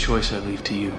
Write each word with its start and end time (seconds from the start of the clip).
choice 0.00 0.32
I 0.32 0.38
leave 0.38 0.64
to 0.64 0.74
you. 0.74 0.90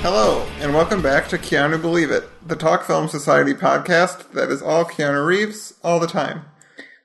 Hello, 0.00 0.46
and 0.60 0.72
welcome 0.72 1.02
back 1.02 1.28
to 1.28 1.36
Keanu 1.36 1.82
Believe 1.82 2.10
It, 2.10 2.24
the 2.48 2.56
Talk 2.56 2.84
Film 2.84 3.08
Society 3.08 3.52
podcast 3.52 4.32
that 4.32 4.48
is 4.48 4.62
all 4.62 4.86
Keanu 4.86 5.26
Reeves 5.26 5.74
all 5.84 6.00
the 6.00 6.06
time. 6.06 6.46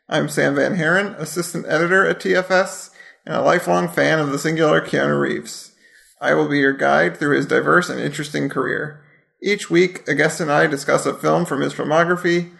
I'm 0.07 0.29
Sam 0.29 0.55
Van 0.55 0.77
Haren, 0.77 1.19
assistant 1.19 1.65
editor 1.67 2.07
at 2.07 2.21
TFS, 2.21 2.91
and 3.25 3.35
a 3.35 3.41
lifelong 3.41 3.87
fan 3.87 4.19
of 4.19 4.31
the 4.31 4.39
singular 4.39 4.81
Keanu 4.81 5.19
Reeves. 5.19 5.71
I 6.21 6.33
will 6.33 6.47
be 6.47 6.59
your 6.59 6.73
guide 6.73 7.17
through 7.17 7.35
his 7.35 7.45
diverse 7.45 7.89
and 7.89 7.99
interesting 7.99 8.49
career. 8.49 9.01
Each 9.41 9.69
week, 9.69 10.07
a 10.07 10.15
guest 10.15 10.39
and 10.39 10.51
I 10.51 10.67
discuss 10.67 11.05
a 11.05 11.13
film 11.13 11.45
from 11.45 11.61
his 11.61 11.73
filmography, 11.73 12.51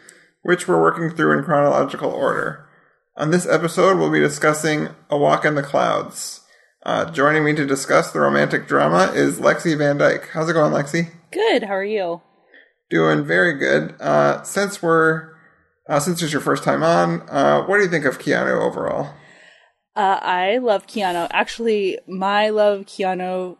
which 0.42 0.68
we're 0.68 0.82
working 0.82 1.10
through 1.10 1.38
in 1.38 1.46
chronological 1.46 2.12
order. 2.12 2.68
On 3.18 3.32
this 3.32 3.48
episode, 3.48 3.98
we'll 3.98 4.12
be 4.12 4.20
discussing 4.20 4.90
A 5.10 5.18
Walk 5.18 5.46
in 5.46 5.56
the 5.56 5.64
Clouds. 5.64 6.42
Uh, 6.86 7.10
joining 7.12 7.44
me 7.44 7.56
to 7.56 7.66
discuss 7.66 8.12
the 8.12 8.20
romantic 8.20 8.68
drama 8.68 9.12
is 9.16 9.40
Lexi 9.40 9.76
Van 9.78 9.98
Dyke. 9.98 10.30
How's 10.34 10.50
it 10.50 10.54
going, 10.54 10.72
Lexi? 10.72 11.12
Good. 11.32 11.64
How 11.64 11.76
are 11.76 11.84
you? 11.84 12.22
Doing 12.90 13.26
very 13.26 13.54
good. 13.54 13.96
Uh, 14.00 14.44
since 14.44 14.84
we're 14.84 15.34
uh, 15.88 16.00
since 16.00 16.22
it's 16.22 16.32
your 16.32 16.42
first 16.42 16.64
time 16.64 16.84
on, 16.84 17.22
uh, 17.30 17.64
what 17.64 17.78
do 17.78 17.84
you 17.84 17.90
think 17.90 18.06
of 18.06 18.20
Keanu 18.20 18.62
overall? 18.62 19.14
Uh, 19.96 20.20
I 20.22 20.58
love 20.58 20.88
Keanu. 20.88 21.28
Actually, 21.32 22.00
my 22.08 22.50
love 22.50 22.82
of 22.82 22.86
Keanu 22.86 23.58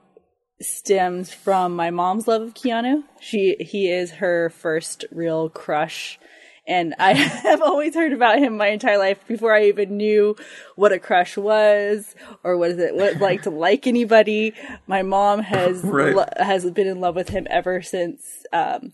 stems 0.62 1.34
from 1.34 1.76
my 1.76 1.92
mom's 1.92 2.28
love 2.28 2.42
of 2.42 2.54
Keanu. 2.54 3.04
She 3.20 3.56
he 3.60 3.90
is 3.90 4.12
her 4.12 4.50
first 4.50 5.06
real 5.12 5.50
crush. 5.50 6.20
And 6.68 6.96
I 6.98 7.14
have 7.14 7.62
always 7.62 7.94
heard 7.94 8.12
about 8.12 8.40
him 8.40 8.58
my 8.58 8.68
entire 8.70 8.98
life 8.98 9.20
before 9.28 9.54
I 9.54 9.66
even 9.66 9.98
knew 9.98 10.36
what 10.76 10.92
a 10.92 10.98
crush 11.00 11.38
was 11.38 12.16
or 12.44 12.58
what 12.58 12.72
is 12.72 12.80
it 12.80 12.96
what 12.96 13.14
it's 13.14 13.22
like 13.22 13.44
to 13.44 13.50
like 13.52 13.86
anybody. 13.88 14.54
My 14.88 15.04
mom 15.04 15.40
has 15.42 15.84
Right. 15.84 16.16
lo- 16.16 16.26
has 16.38 16.70
been 16.72 16.88
in 16.88 17.00
love 17.02 17.16
with 17.16 17.30
him 17.30 17.46
ever 17.50 17.82
since 17.82 18.46
um, 18.52 18.94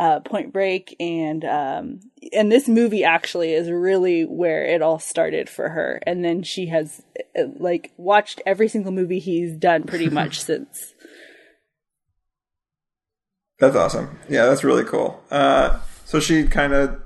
uh, 0.00 0.18
Point 0.20 0.50
Break, 0.50 0.96
and 0.98 1.44
um, 1.44 2.00
and 2.32 2.50
this 2.50 2.66
movie 2.68 3.04
actually 3.04 3.52
is 3.52 3.70
really 3.70 4.22
where 4.24 4.64
it 4.64 4.80
all 4.80 4.98
started 4.98 5.50
for 5.50 5.68
her. 5.68 6.00
And 6.06 6.24
then 6.24 6.42
she 6.42 6.66
has 6.68 7.02
uh, 7.38 7.42
like 7.58 7.92
watched 7.98 8.40
every 8.46 8.66
single 8.66 8.92
movie 8.92 9.18
he's 9.18 9.52
done 9.54 9.84
pretty 9.84 10.08
much 10.20 10.42
since. 10.42 10.94
That's 13.58 13.76
awesome. 13.76 14.18
Yeah, 14.26 14.46
that's 14.46 14.64
really 14.64 14.84
cool. 14.84 15.22
Uh, 15.30 15.80
so 16.06 16.18
she 16.18 16.46
kind 16.46 16.72
of, 16.72 16.98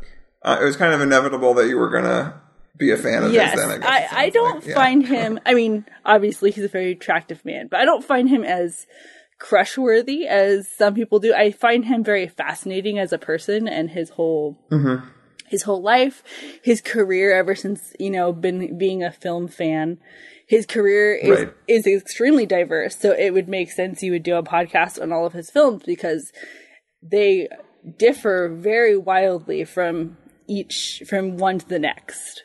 uh, 0.42 0.58
it 0.62 0.64
was 0.64 0.76
kind 0.76 0.94
of 0.94 1.00
inevitable 1.00 1.52
that 1.54 1.66
you 1.68 1.76
were 1.76 1.90
gonna 1.90 2.40
be 2.76 2.92
a 2.92 2.96
fan 2.96 3.24
of 3.24 3.32
Yes, 3.32 3.54
his. 3.54 3.60
Then 3.60 3.70
I 3.70 3.78
guess 3.78 4.12
I, 4.12 4.22
I 4.22 4.30
don't 4.30 4.54
like. 4.60 4.66
Yeah. 4.68 4.74
find 4.74 5.04
him. 5.06 5.40
I 5.44 5.54
mean, 5.54 5.84
obviously 6.04 6.52
he's 6.52 6.64
a 6.64 6.68
very 6.68 6.92
attractive 6.92 7.44
man, 7.44 7.66
but 7.68 7.80
I 7.80 7.84
don't 7.84 8.04
find 8.04 8.28
him 8.28 8.44
as 8.44 8.86
crush 9.44 9.76
worthy 9.76 10.26
as 10.26 10.66
some 10.70 10.94
people 10.94 11.18
do. 11.20 11.34
I 11.34 11.50
find 11.52 11.84
him 11.84 12.02
very 12.02 12.26
fascinating 12.26 12.98
as 12.98 13.12
a 13.12 13.18
person 13.18 13.68
and 13.68 13.90
his 13.90 14.10
whole 14.10 14.58
Mm-hmm. 14.70 15.06
his 15.48 15.64
whole 15.64 15.82
life, 15.82 16.22
his 16.62 16.80
career 16.80 17.36
ever 17.36 17.54
since 17.54 17.92
you 18.00 18.10
know 18.10 18.32
been 18.32 18.78
being 18.78 19.02
a 19.04 19.12
film 19.12 19.48
fan. 19.48 19.98
His 20.46 20.64
career 20.66 21.14
is 21.14 21.38
Right. 21.38 21.52
is 21.68 21.86
extremely 21.86 22.46
diverse, 22.46 22.96
so 22.96 23.12
it 23.12 23.34
would 23.34 23.48
make 23.48 23.70
sense 23.70 24.02
you 24.02 24.12
would 24.12 24.22
do 24.22 24.36
a 24.36 24.42
podcast 24.42 25.00
on 25.00 25.12
all 25.12 25.26
of 25.26 25.34
his 25.34 25.50
films 25.50 25.82
because 25.84 26.32
they 27.02 27.48
differ 27.98 28.48
very 28.48 28.96
wildly 28.96 29.64
from 29.64 30.16
each 30.46 31.02
from 31.06 31.36
one 31.36 31.58
to 31.58 31.68
the 31.68 31.78
next. 31.78 32.44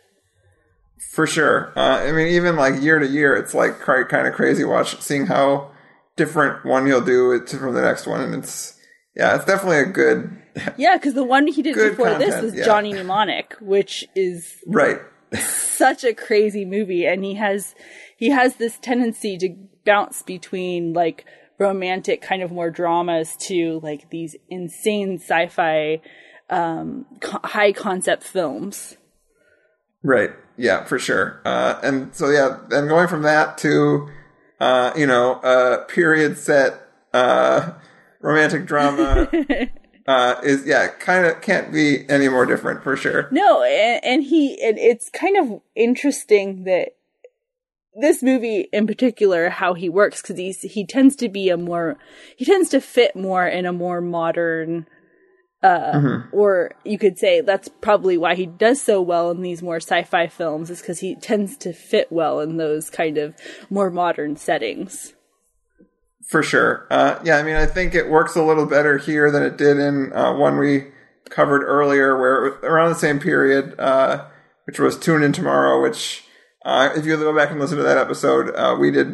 For 1.14 1.26
sure. 1.26 1.72
Uh, 1.78 2.04
I 2.08 2.12
mean, 2.12 2.28
even 2.28 2.58
like 2.58 2.82
year 2.82 3.00
to 3.00 3.08
year, 3.08 3.36
it's 3.36 3.54
like 3.54 3.80
quite 3.80 4.10
kind 4.10 4.28
of 4.28 4.34
crazy 4.34 4.66
watch 4.66 5.00
seeing 5.02 5.28
how 5.28 5.72
different 6.20 6.66
one 6.66 6.86
he'll 6.86 7.02
do 7.02 7.32
it 7.32 7.50
from 7.50 7.74
the 7.74 7.82
next 7.82 8.06
one, 8.06 8.22
and 8.22 8.36
it's 8.36 8.78
yeah, 9.16 9.36
it's 9.36 9.46
definitely 9.46 9.80
a 9.80 9.86
good 9.86 10.40
Yeah, 10.78 10.98
because 10.98 11.14
the 11.14 11.24
one 11.24 11.48
he 11.48 11.62
did 11.62 11.76
before 11.76 12.14
this 12.16 12.42
was 12.42 12.54
yeah. 12.54 12.66
Johnny 12.66 12.94
Mnemonic, 12.94 13.56
which 13.60 14.06
is 14.16 14.58
right. 14.68 15.00
such 15.40 16.04
a 16.04 16.14
crazy 16.14 16.66
movie, 16.66 17.06
and 17.06 17.24
he 17.24 17.36
has 17.36 17.76
he 18.18 18.30
has 18.30 18.56
this 18.56 18.78
tendency 18.80 19.38
to 19.38 19.56
bounce 19.86 20.22
between 20.22 20.94
like 20.94 21.26
romantic 21.58 22.22
kind 22.22 22.42
of 22.42 22.52
more 22.52 22.70
dramas 22.70 23.36
to 23.38 23.80
like 23.82 24.10
these 24.10 24.36
insane 24.50 25.16
sci-fi 25.16 26.02
um 26.50 27.06
co- 27.22 27.40
high 27.44 27.72
concept 27.72 28.24
films. 28.24 28.98
Right. 30.04 30.32
Yeah, 30.58 30.86
for 30.86 31.00
sure. 31.00 31.42
Uh, 31.46 31.80
and 31.84 32.14
so 32.16 32.30
yeah, 32.30 32.58
then 32.70 32.88
going 32.88 33.08
from 33.08 33.24
that 33.24 33.58
to 33.60 34.10
uh, 34.60 34.92
you 34.96 35.08
know, 35.08 35.34
uh, 35.36 35.86
period 35.86 36.38
set 36.38 36.82
uh, 37.14 37.72
romantic 38.22 38.66
drama 38.66 39.30
uh, 40.08 40.36
is 40.44 40.66
yeah, 40.66 40.88
kind 40.88 41.26
of 41.26 41.42
can't 41.42 41.72
be 41.72 42.10
any 42.10 42.30
more 42.30 42.46
different 42.46 42.84
for 42.84 42.96
sure. 42.96 43.30
No, 43.32 43.64
and, 43.64 44.04
and 44.04 44.24
he 44.24 44.62
and 44.62 44.78
it's 44.78 45.10
kind 45.10 45.38
of 45.38 45.62
interesting 45.76 46.64
that 46.66 46.96
this 48.00 48.22
movie 48.24 48.68
in 48.72 48.88
particular 48.88 49.50
how 49.50 49.74
he 49.74 49.90
works 49.90 50.22
because 50.22 50.38
he's 50.38 50.62
he 50.62 50.86
tends 50.86 51.16
to 51.18 51.30
be 51.30 51.50
a 51.50 51.58
more 51.58 51.98
he 52.36 52.46
tends 52.46 52.70
to 52.70 52.80
fit 52.80 53.16
more 53.16 53.48
in 53.48 53.66
a 53.66 53.74
more 53.74 54.02
modern 54.02 54.88
uh 55.62 56.22
or 56.32 56.72
you 56.86 56.98
could 56.98 57.18
say 57.18 57.42
that's 57.42 57.68
probably 57.82 58.18
why 58.18 58.34
he 58.34 58.46
does 58.46 58.82
so 58.82 59.02
well 59.02 59.30
in 59.30 59.42
these 59.42 59.62
more 59.62 59.78
sci-fi 59.78 60.28
films 60.28 60.70
is 60.70 60.80
because 60.80 61.00
he 61.00 61.16
tends 61.16 61.58
to 61.58 61.74
fit 61.74 62.10
well 62.12 62.40
in 62.40 62.58
those 62.58 62.90
kind 62.90 63.18
of 63.18 63.36
more 63.70 63.90
modern 63.90 64.38
settings. 64.38 65.14
For 66.30 66.44
sure. 66.44 66.86
Uh, 66.92 67.20
yeah, 67.24 67.38
I 67.38 67.44
mean, 67.44 67.56
I 67.56 67.66
think 67.66 67.96
it 67.96 68.08
works 68.08 68.36
a 68.36 68.44
little 68.44 68.68
better 68.68 69.00
here 69.00 69.32
than 69.32 69.42
it 69.42 69.58
did 69.58 69.80
in 69.80 70.14
uh, 70.14 70.36
one 70.36 70.60
we 70.60 70.86
covered 71.30 71.64
earlier, 71.64 72.16
where 72.20 72.46
it 72.46 72.52
was 72.52 72.64
around 72.64 72.90
the 72.90 73.00
same 73.00 73.20
period, 73.20 73.74
uh, 73.80 74.26
which 74.66 74.80
was 74.80 74.96
Tune 74.96 75.24
In 75.24 75.34
Tomorrow, 75.34 75.82
which, 75.82 76.24
uh, 76.66 76.90
if 76.96 77.04
you 77.04 77.18
go 77.18 77.36
back 77.36 77.50
and 77.50 77.60
listen 77.60 77.78
to 77.78 77.84
that 77.84 77.98
episode, 77.98 78.54
uh, 78.56 78.76
we 78.80 78.92
did, 78.92 79.08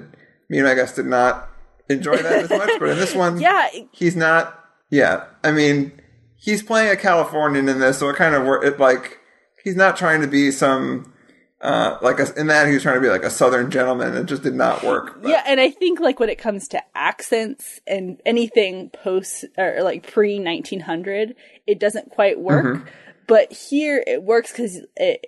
me 0.49 0.57
and 0.57 0.67
my 0.67 0.75
guest 0.75 0.97
did 0.97 1.05
not 1.05 1.49
enjoy 1.89 2.17
that 2.17 2.43
as 2.43 2.49
much, 2.49 2.71
but 2.79 2.89
in 2.89 2.97
this 2.97 3.15
one, 3.15 3.39
yeah 3.39 3.69
he's 3.93 4.17
not, 4.17 4.59
yeah, 4.89 5.23
I 5.41 5.51
mean, 5.51 5.93
he's 6.37 6.61
playing 6.63 6.91
a 6.91 6.95
Californian 6.97 7.67
in 7.69 7.79
this, 7.79 7.99
so 7.99 8.09
it 8.09 8.15
kind 8.15 8.35
of, 8.35 8.63
it 8.63 8.79
like, 8.79 9.19
he's 9.63 9.75
not 9.75 9.97
trying 9.97 10.21
to 10.21 10.27
be 10.27 10.51
some, 10.51 11.11
uh, 11.61 11.97
like 12.01 12.19
a, 12.19 12.39
in 12.39 12.47
that 12.47 12.67
he 12.67 12.73
was 12.73 12.83
trying 12.83 12.95
to 12.95 13.01
be 13.01 13.09
like 13.09 13.23
a 13.23 13.29
southern 13.29 13.71
gentleman. 13.71 14.15
It 14.15 14.25
just 14.25 14.43
did 14.43 14.53
not 14.53 14.83
work. 14.83 15.21
But- 15.21 15.29
Yeah, 15.31 15.43
and 15.47 15.59
I 15.59 15.69
think 15.71 15.99
like 15.99 16.19
when 16.19 16.29
it 16.29 16.37
comes 16.37 16.67
to 16.69 16.83
accents 16.93 17.79
and 17.87 18.21
anything 18.25 18.89
post 18.89 19.45
or 19.57 19.81
like 19.81 20.11
pre 20.11 20.39
1900, 20.39 21.35
it 21.65 21.79
doesn't 21.79 22.11
quite 22.11 22.39
work. 22.39 22.65
Mm-hmm. 22.65 22.87
But 23.27 23.51
here 23.51 24.03
it 24.05 24.21
works 24.21 24.51
because 24.51 24.81
it, 24.97 25.25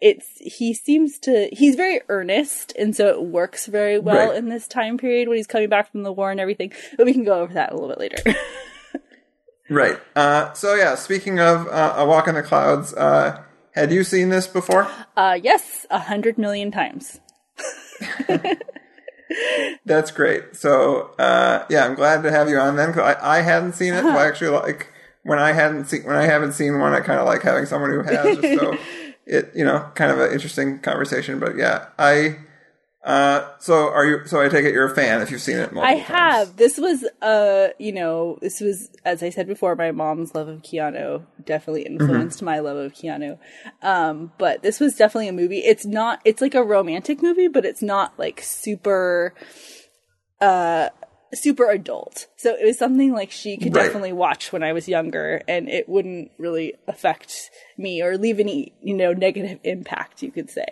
it's 0.00 0.28
he 0.36 0.72
seems 0.74 1.18
to 1.20 1.48
he's 1.52 1.74
very 1.74 2.00
earnest, 2.08 2.72
and 2.78 2.94
so 2.94 3.08
it 3.08 3.22
works 3.22 3.66
very 3.66 3.98
well 3.98 4.28
Right. 4.28 4.36
in 4.36 4.48
this 4.48 4.68
time 4.68 4.98
period 4.98 5.26
when 5.26 5.36
he's 5.38 5.46
coming 5.48 5.68
back 5.68 5.90
from 5.90 6.04
the 6.04 6.12
war 6.12 6.30
and 6.30 6.38
everything. 6.38 6.72
But 6.96 7.06
we 7.06 7.12
can 7.14 7.24
go 7.24 7.40
over 7.40 7.54
that 7.54 7.72
a 7.72 7.74
little 7.74 7.88
bit 7.88 7.98
later. 7.98 8.16
Right. 9.68 9.98
Uh, 10.14 10.52
so 10.52 10.74
yeah, 10.74 10.94
speaking 10.94 11.40
of 11.40 11.66
uh, 11.68 11.94
A 11.96 12.06
Walk 12.06 12.28
in 12.28 12.34
the 12.36 12.42
Clouds, 12.42 12.94
uh, 12.94 13.42
had 13.72 13.92
you 13.92 14.04
seen 14.04 14.28
this 14.30 14.46
before? 14.46 14.88
uh, 15.16 15.38
yes, 15.42 15.86
a 15.90 15.98
hundred 15.98 16.38
million 16.38 16.70
times. 16.70 17.20
That's 19.84 20.10
great. 20.12 20.54
So 20.56 21.10
uh, 21.18 21.64
yeah, 21.68 21.84
I'm 21.84 21.94
glad 21.94 22.22
to 22.22 22.30
have 22.30 22.48
you 22.48 22.58
on 22.58 22.76
then. 22.76 22.92
'cause 22.92 23.16
I, 23.20 23.38
I 23.38 23.42
hadn't 23.42 23.72
seen 23.74 23.92
it. 23.94 24.02
So 24.02 24.10
I 24.10 24.26
actually 24.26 24.50
like 24.50 24.92
when 25.24 25.38
I 25.38 25.52
hadn't 25.52 25.86
seen 25.86 26.04
when 26.04 26.16
I 26.16 26.24
haven't 26.26 26.52
seen 26.52 26.78
one. 26.78 26.92
I 26.94 27.00
kind 27.00 27.18
of 27.20 27.26
like 27.26 27.42
having 27.42 27.66
someone 27.66 27.90
who 27.90 28.02
has. 28.02 28.36
Just 28.36 28.60
so 28.60 28.76
it 29.26 29.50
you 29.54 29.64
know, 29.64 29.90
kind 29.94 30.10
of 30.12 30.20
an 30.20 30.32
interesting 30.32 30.78
conversation. 30.78 31.38
But 31.40 31.56
yeah, 31.56 31.86
I 31.98 32.36
Uh, 33.06 33.48
so 33.60 33.88
are 33.92 34.04
you? 34.04 34.26
So 34.26 34.42
I 34.42 34.48
take 34.48 34.64
it 34.64 34.72
you're 34.74 34.90
a 34.90 34.94
fan 34.94 35.22
if 35.22 35.30
you've 35.30 35.40
seen 35.40 35.56
it. 35.58 35.72
Multiple 35.72 35.82
I 35.84 35.94
times. 35.94 36.06
have. 36.08 36.56
This 36.56 36.76
was, 36.76 37.04
uh, 37.22 37.68
you 37.78 37.92
know, 37.92 38.36
this 38.42 38.60
was, 38.60 38.90
as 39.04 39.22
I 39.22 39.30
said 39.30 39.46
before, 39.46 39.76
my 39.76 39.92
mom's 39.92 40.34
love 40.34 40.48
of 40.48 40.62
Keanu 40.62 41.24
definitely 41.44 41.82
Mm-hmm. 41.84 42.02
influenced 42.02 42.42
my 42.42 42.58
love 42.58 42.76
of 42.76 42.92
Keanu. 42.94 43.38
Um, 43.80 44.32
but 44.38 44.62
this 44.62 44.80
was 44.80 44.96
definitely 44.96 45.28
a 45.28 45.32
movie. 45.32 45.60
It's 45.60 45.86
not, 45.86 46.20
it's 46.24 46.40
like 46.42 46.56
a 46.56 46.64
romantic 46.64 47.22
movie, 47.22 47.46
but 47.46 47.64
it's 47.64 47.80
not 47.82 48.18
like 48.18 48.40
super, 48.42 49.34
uh, 50.40 50.88
super 51.36 51.70
adult. 51.70 52.26
So 52.36 52.54
it 52.54 52.64
was 52.64 52.78
something 52.78 53.12
like 53.12 53.30
she 53.30 53.56
could 53.56 53.74
Right. 53.74 53.84
definitely 53.84 54.12
watch 54.12 54.52
when 54.52 54.62
I 54.62 54.72
was 54.72 54.88
younger 54.88 55.42
and 55.46 55.68
it 55.68 55.88
wouldn't 55.88 56.30
really 56.38 56.74
affect 56.88 57.50
me 57.78 58.02
or 58.02 58.16
leave 58.18 58.40
any, 58.40 58.72
you 58.82 58.94
know, 58.94 59.12
negative 59.12 59.58
impact, 59.64 60.22
you 60.22 60.30
could 60.30 60.50
say. 60.50 60.66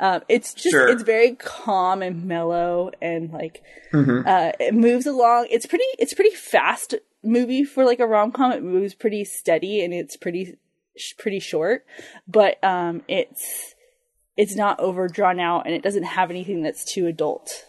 Um, 0.00 0.22
it's 0.28 0.54
just, 0.54 0.70
Sure. 0.70 0.88
it's 0.88 1.02
very 1.02 1.32
calm 1.34 2.02
and 2.02 2.24
mellow 2.24 2.90
and 3.02 3.32
like, 3.32 3.62
Mm-hmm. 3.92 4.26
uh, 4.26 4.52
it 4.58 4.74
moves 4.74 5.06
along. 5.06 5.46
It's 5.50 5.66
pretty, 5.66 5.84
it's 5.98 6.14
pretty 6.14 6.34
fast 6.34 6.94
movie 7.22 7.64
for 7.64 7.84
like 7.84 8.00
a 8.00 8.06
rom-com. 8.06 8.52
It 8.52 8.62
moves 8.62 8.94
pretty 8.94 9.24
steady 9.24 9.84
and 9.84 9.92
it's 9.94 10.16
pretty, 10.16 10.56
sh- 10.96 11.14
pretty 11.18 11.40
short, 11.40 11.84
but, 12.28 12.62
um, 12.64 13.02
it's, 13.08 13.74
it's 14.36 14.56
not 14.56 14.80
overdrawn 14.80 15.38
out 15.38 15.64
and 15.66 15.74
it 15.74 15.82
doesn't 15.82 16.02
have 16.02 16.28
anything 16.30 16.62
that's 16.62 16.84
too 16.84 17.06
adult. 17.06 17.64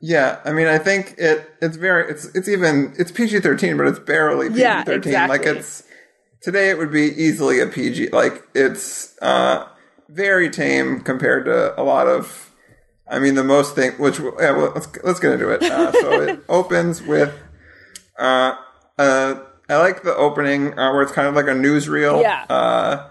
Yeah, 0.00 0.40
I 0.44 0.52
mean, 0.52 0.66
I 0.66 0.78
think 0.78 1.14
it 1.18 1.50
it's 1.60 1.76
very 1.76 2.10
it's 2.10 2.24
it's 2.34 2.48
even 2.48 2.94
it's 2.98 3.12
PG 3.12 3.40
thirteen, 3.40 3.76
but 3.76 3.86
it's 3.86 3.98
barely 3.98 4.48
PG 4.48 4.60
Yeah, 4.60 4.82
thirteen. 4.82 5.28
Like 5.28 5.42
it's 5.42 5.82
today, 6.40 6.70
it 6.70 6.78
would 6.78 6.90
be 6.90 7.12
easily 7.22 7.60
a 7.60 7.66
PG. 7.66 8.08
Like 8.08 8.42
it's 8.54 9.18
uh 9.20 9.66
very 10.08 10.48
tame 10.50 11.00
compared 11.00 11.44
to 11.44 11.78
a 11.80 11.82
lot 11.82 12.06
of. 12.06 12.50
I 13.06 13.18
mean, 13.18 13.34
the 13.34 13.44
most 13.44 13.74
thing 13.74 13.92
which 13.92 14.18
yeah, 14.18 14.52
well, 14.52 14.72
let's 14.74 14.88
let's 15.04 15.20
get 15.20 15.32
into 15.32 15.50
it. 15.50 15.62
Uh, 15.62 15.92
so 15.92 16.20
it 16.22 16.40
opens 16.48 17.02
with 17.02 17.34
uh 18.18 18.54
uh 18.98 19.34
I 19.68 19.76
like 19.76 20.02
the 20.02 20.14
opening 20.16 20.78
uh, 20.78 20.92
where 20.92 21.02
it's 21.02 21.12
kind 21.12 21.28
of 21.28 21.34
like 21.34 21.46
a 21.46 21.52
newsreel. 21.52 22.22
Yeah. 22.22 22.44
Uh, 22.48 23.08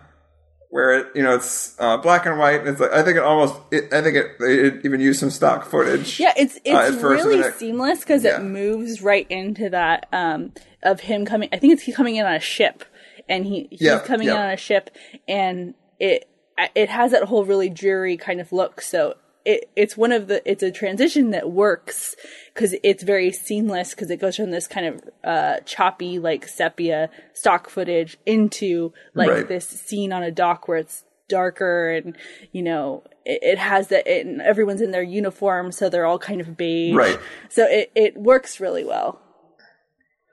where 0.69 0.93
it 0.99 1.07
you 1.15 1.23
know 1.23 1.35
it's 1.35 1.75
uh, 1.79 1.97
black 1.97 2.25
and 2.25 2.37
white. 2.37 2.65
It's 2.65 2.79
like 2.79 2.91
I 2.91 3.03
think 3.03 3.17
it 3.17 3.23
almost 3.23 3.55
it, 3.71 3.93
I 3.93 4.01
think 4.01 4.15
it, 4.15 4.31
it 4.39 4.85
even 4.85 4.99
used 5.01 5.19
some 5.19 5.29
stock 5.31 5.65
footage. 5.65 6.19
Yeah, 6.19 6.33
it's 6.37 6.55
it's 6.63 6.69
at 6.69 6.93
first, 7.01 7.23
and 7.23 7.31
really 7.31 7.39
it- 7.39 7.55
seamless 7.55 7.99
because 7.99 8.23
yeah. 8.23 8.37
it 8.39 8.43
moves 8.43 9.01
right 9.01 9.25
into 9.29 9.69
that 9.71 10.07
um, 10.13 10.53
of 10.83 11.01
him 11.01 11.25
coming. 11.25 11.49
I 11.51 11.57
think 11.57 11.73
it's 11.73 11.83
he 11.83 11.91
coming 11.91 12.15
in 12.15 12.25
on 12.25 12.33
a 12.33 12.39
ship, 12.39 12.83
and 13.27 13.45
he 13.45 13.67
he's 13.71 13.81
Yep, 13.81 14.05
coming 14.05 14.27
yep. 14.27 14.35
in 14.35 14.41
on 14.41 14.49
a 14.51 14.57
ship, 14.57 14.89
and 15.27 15.73
it 15.99 16.29
it 16.75 16.89
has 16.89 17.11
that 17.11 17.23
whole 17.23 17.45
really 17.45 17.69
dreary 17.69 18.17
kind 18.17 18.39
of 18.39 18.51
look. 18.51 18.81
So 18.81 19.15
it 19.45 19.69
it's 19.75 19.95
one 19.97 20.11
of 20.11 20.27
the 20.27 20.41
it's 20.49 20.63
a 20.63 20.71
transition 20.71 21.31
that 21.31 21.49
works 21.51 22.15
because 22.53 22.75
it's 22.83 23.03
very 23.03 23.31
seamless 23.31 23.91
because 23.91 24.09
it 24.11 24.17
goes 24.19 24.35
from 24.35 24.51
this 24.51 24.67
kind 24.67 24.85
of 24.85 25.01
uh, 25.23 25.59
choppy 25.65 26.19
like 26.19 26.47
sepia 26.47 27.09
stock 27.33 27.69
footage 27.69 28.17
into 28.25 28.91
like 29.15 29.29
Right. 29.29 29.47
this 29.47 29.67
scene 29.67 30.11
on 30.13 30.23
a 30.23 30.31
dock 30.31 30.67
where 30.67 30.77
it's 30.77 31.05
darker 31.29 31.91
and 31.91 32.17
you 32.51 32.61
know 32.63 33.03
it, 33.23 33.39
it 33.43 33.57
has 33.59 33.87
that 33.89 34.07
and 34.07 34.41
everyone's 34.41 34.81
in 34.81 34.91
their 34.91 35.03
uniform 35.03 35.71
so 35.71 35.87
they're 35.89 36.05
all 36.05 36.19
kind 36.19 36.41
of 36.41 36.57
beige 36.57 36.95
Right. 36.95 37.19
so 37.49 37.65
it, 37.69 37.91
it 37.95 38.17
works 38.17 38.59
really 38.59 38.83
well 38.83 39.21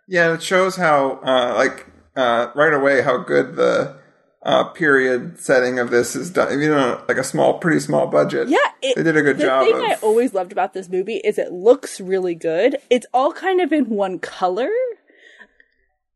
Yeah, 0.09 0.35
it 0.35 0.43
shows 0.43 0.77
how, 0.77 1.19
uh, 1.25 1.55
like, 1.57 1.87
uh, 2.15 2.49
right 2.55 2.73
away 2.73 3.03
how 3.03 3.19
good 3.19 3.57
the 3.57 3.99
uh, 4.47 4.65
period 4.65 5.39
setting 5.41 5.79
of 5.79 5.91
this 5.91 6.15
is 6.17 6.31
done. 6.31 6.61
You 6.61 6.71
know, 6.71 7.03
like 7.09 7.19
a 7.19 7.25
small, 7.25 7.59
pretty 7.59 7.81
small 7.81 8.07
budget. 8.07 8.49
yeah 8.49 8.59
it, 8.81 8.95
they 8.97 9.03
did 9.03 9.17
a 9.17 9.23
good 9.23 9.39
the 9.39 9.45
job. 9.45 9.67
The 9.67 9.73
thing 9.73 9.85
of, 9.85 9.91
i 9.91 9.95
always 10.07 10.33
loved 10.33 10.53
about 10.53 10.73
this 10.73 10.89
movie 10.89 11.17
is 11.17 11.37
it 11.39 11.51
looks 11.53 12.01
really 12.01 12.35
good 12.35 12.77
it's 12.89 13.07
all 13.13 13.33
kind 13.33 13.61
of 13.61 13.73
in 13.73 13.89
one 13.89 14.19
color 14.21 14.71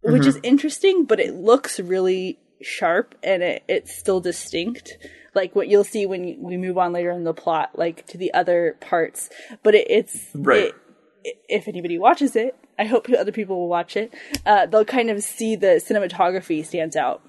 which 0.03 0.23
Mm-hmm. 0.23 0.29
is 0.29 0.39
interesting 0.43 1.05
but 1.05 1.21
it 1.21 1.35
looks 1.35 1.79
really 1.81 2.39
sharp 2.63 3.15
and 3.23 3.43
it, 3.43 3.63
it's 3.69 3.95
still 3.99 4.21
distinct 4.21 4.97
like 5.35 5.55
what 5.55 5.69
you'll 5.69 5.85
see 5.85 6.07
when 6.07 6.37
we 6.41 6.57
move 6.57 6.79
on 6.79 6.93
later 6.93 7.11
in 7.11 7.25
the 7.25 7.35
plot 7.35 7.71
like 7.75 8.07
to 8.07 8.17
the 8.19 8.33
other 8.35 8.77
parts 8.81 9.29
but 9.63 9.75
it, 9.75 9.87
it's 9.91 10.27
Right. 10.35 10.73
it, 11.25 11.37
if 11.49 11.69
anybody 11.69 11.99
watches 11.99 12.37
it 12.37 12.55
i 12.79 12.85
hope 12.85 13.09
other 13.19 13.33
people 13.33 13.57
will 13.59 13.69
watch 13.69 13.97
it 13.97 14.13
uh, 14.47 14.67
they'll 14.67 14.85
kind 14.85 15.11
of 15.11 15.23
see 15.23 15.57
the 15.57 15.83
cinematography 15.87 16.65
stands 16.65 16.97
out 16.97 17.23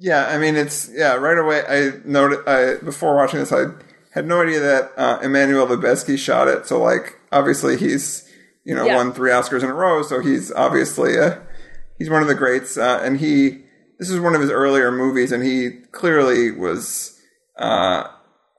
yeah, 0.00 0.26
I 0.28 0.38
mean, 0.38 0.56
it's 0.56 0.90
yeah. 0.92 1.14
Right 1.14 1.38
away, 1.38 1.62
I 1.68 1.92
noted. 2.04 2.40
I 2.48 2.82
before 2.82 3.14
watching 3.14 3.38
this, 3.40 3.52
I 3.52 3.66
had 4.12 4.26
no 4.26 4.42
idea 4.42 4.58
that 4.60 4.92
uh, 4.96 5.18
Emmanuel 5.22 5.66
Lubezki 5.66 6.18
shot 6.18 6.48
it. 6.48 6.66
So, 6.66 6.80
like, 6.82 7.18
obviously, 7.30 7.76
he's 7.76 8.26
you 8.64 8.74
know 8.74 8.84
Yeah. 8.86 8.96
won 8.96 9.12
three 9.12 9.30
Oscars 9.30 9.62
in 9.62 9.68
a 9.70 9.74
row. 9.74 10.02
So 10.02 10.20
he's 10.20 10.50
obviously 10.52 11.16
a 11.16 11.40
he's 11.98 12.10
one 12.10 12.22
of 12.22 12.28
the 12.28 12.34
greats. 12.34 12.76
Uh, 12.76 13.00
and 13.04 13.18
he 13.20 13.62
this 13.98 14.08
is 14.10 14.18
one 14.18 14.34
of 14.34 14.40
his 14.40 14.50
earlier 14.50 14.90
movies, 14.90 15.30
and 15.32 15.44
he 15.44 15.70
clearly 15.92 16.50
was 16.50 17.20
uh, 17.58 18.04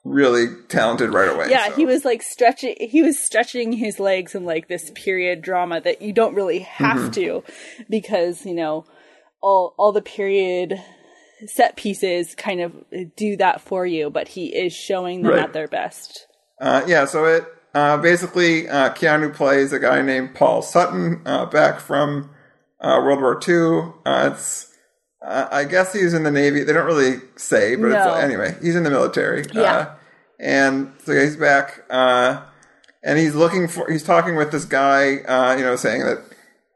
really 0.03 0.45
talented 0.69 1.11
right 1.13 1.29
away. 1.29 1.47
yeah 1.49 1.69
so. 1.69 1.75
he 1.75 1.85
was 1.85 2.05
like 2.05 2.21
stretching 2.21 2.75
he 2.79 3.01
was 3.01 3.19
stretching 3.19 3.71
his 3.73 3.99
legs 3.99 4.33
in 4.35 4.45
like 4.45 4.67
this 4.67 4.91
period 4.95 5.41
drama 5.41 5.79
that 5.81 6.01
you 6.01 6.13
don't 6.13 6.33
really 6.35 6.59
have 6.59 6.97
Mm-hmm. 6.97 7.09
to 7.11 7.43
because 7.89 8.45
you 8.45 8.53
know 8.53 8.85
all 9.41 9.73
all 9.77 9.91
the 9.91 10.01
period 10.01 10.79
set 11.47 11.75
pieces 11.75 12.35
kind 12.35 12.61
of 12.61 12.73
do 13.15 13.35
that 13.37 13.61
for 13.61 13.85
you 13.85 14.09
but 14.09 14.27
he 14.29 14.47
is 14.47 14.73
showing 14.73 15.21
them 15.23 15.31
Right. 15.33 15.43
at 15.43 15.53
their 15.53 15.67
best 15.67 16.27
Uh, 16.59 16.83
yeah, 16.87 17.05
so 17.05 17.25
it 17.25 17.43
uh, 17.73 17.97
basically 17.97 18.67
uh, 18.69 18.93
Keanu 18.93 19.33
plays 19.33 19.71
a 19.73 19.79
guy 19.79 20.01
named 20.01 20.35
Paul 20.35 20.61
Sutton 20.61 21.21
uh, 21.25 21.45
back 21.45 21.79
from 21.79 22.29
uh, 22.81 22.99
World 23.03 23.21
War 23.21 23.39
II. 23.47 23.93
Uh, 24.05 24.31
it's 24.33 24.67
I 25.23 25.65
guess 25.65 25.93
he's 25.93 26.13
in 26.15 26.23
the 26.23 26.31
Navy. 26.31 26.63
They 26.63 26.73
don't 26.73 26.85
really 26.85 27.19
say, 27.35 27.75
but 27.75 27.89
No. 27.89 28.13
anyway, 28.15 28.55
he's 28.61 28.75
in 28.75 28.83
the 28.83 28.89
military. 28.89 29.45
Yeah. 29.53 29.61
Uh, 29.61 29.95
and 30.39 30.91
so 31.05 31.13
he's 31.13 31.35
back, 31.37 31.83
uh, 31.91 32.41
and 33.03 33.19
he's 33.19 33.35
looking 33.35 33.67
for. 33.67 33.89
He's 33.91 34.03
talking 34.03 34.35
with 34.35 34.51
this 34.51 34.65
guy, 34.65 35.17
uh, 35.19 35.55
you 35.55 35.63
know, 35.63 35.75
saying 35.75 36.01
that 36.01 36.23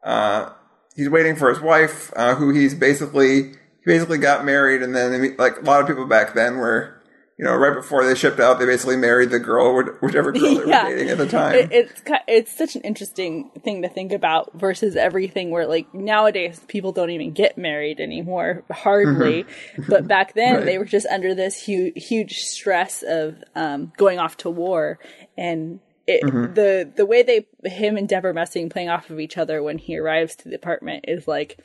uh, 0.04 0.50
he's 0.96 1.10
waiting 1.10 1.36
for 1.36 1.50
his 1.50 1.60
wife, 1.60 2.14
uh, 2.16 2.36
who 2.36 2.52
he's 2.52 2.76
basically 2.76 3.54
he 3.86 3.92
basically 3.92 4.18
got 4.18 4.44
married, 4.46 4.82
and 4.82 4.96
then 4.96 5.36
like 5.38 5.58
a 5.62 5.62
lot 5.66 5.82
of 5.82 5.88
people 5.88 6.06
back 6.06 6.34
then 6.34 6.58
were. 6.58 6.92
You 7.38 7.44
know, 7.44 7.54
right 7.54 7.74
before 7.76 8.06
they 8.06 8.16
shipped 8.16 8.40
out, 8.40 8.60
they 8.60 8.66
basically 8.66 8.96
married 8.96 9.30
the 9.30 9.40
girl, 9.40 9.84
wh- 9.84 10.02
whichever 10.02 10.32
girl 10.32 10.56
they 10.56 10.66
Yeah. 10.70 10.86
were 10.86 10.90
dating 10.96 11.10
at 11.10 11.18
the 11.18 11.28
time. 11.28 11.54
it, 11.56 11.69
it's 11.69 12.02
it's 12.30 12.57
such 12.57 12.78
an 12.78 12.81
interesting 12.83 13.52
thing 13.62 13.81
to 13.81 13.90
think 13.90 14.14
about 14.14 14.54
versus 14.54 14.95
everything 14.95 15.52
where 15.52 15.68
like 15.68 15.94
nowadays 15.94 16.62
people 16.69 16.94
don't 16.94 17.09
even 17.09 17.33
get 17.33 17.57
married 17.57 18.00
anymore 18.00 18.64
hardly 18.71 19.45
but 19.90 20.07
back 20.07 20.33
then 20.33 20.45
Mm-hmm. 20.45 20.56
Right. 20.59 20.66
they 20.66 20.78
were 20.78 20.86
just 20.86 21.07
under 21.07 21.36
this 21.36 21.62
huge 21.62 22.02
huge 22.07 22.38
stress 22.40 23.04
of 23.06 23.36
um, 23.54 23.92
going 23.98 24.18
off 24.18 24.38
to 24.38 24.50
war 24.50 24.98
and 25.38 25.81
it, 26.07 26.24
Mm-hmm. 26.24 26.54
the 26.54 26.90
the 26.95 27.06
way 27.06 27.21
they 27.21 27.48
him 27.69 27.98
and 27.98 28.07
Debra 28.07 28.33
Messing 28.33 28.69
playing 28.69 28.88
off 28.88 29.09
of 29.09 29.19
each 29.19 29.38
other 29.38 29.62
when 29.62 29.78
he 29.78 29.98
arrives 29.98 30.38
to 30.38 30.48
the 30.48 30.56
apartment 30.56 31.04
is 31.09 31.28
like 31.28 31.59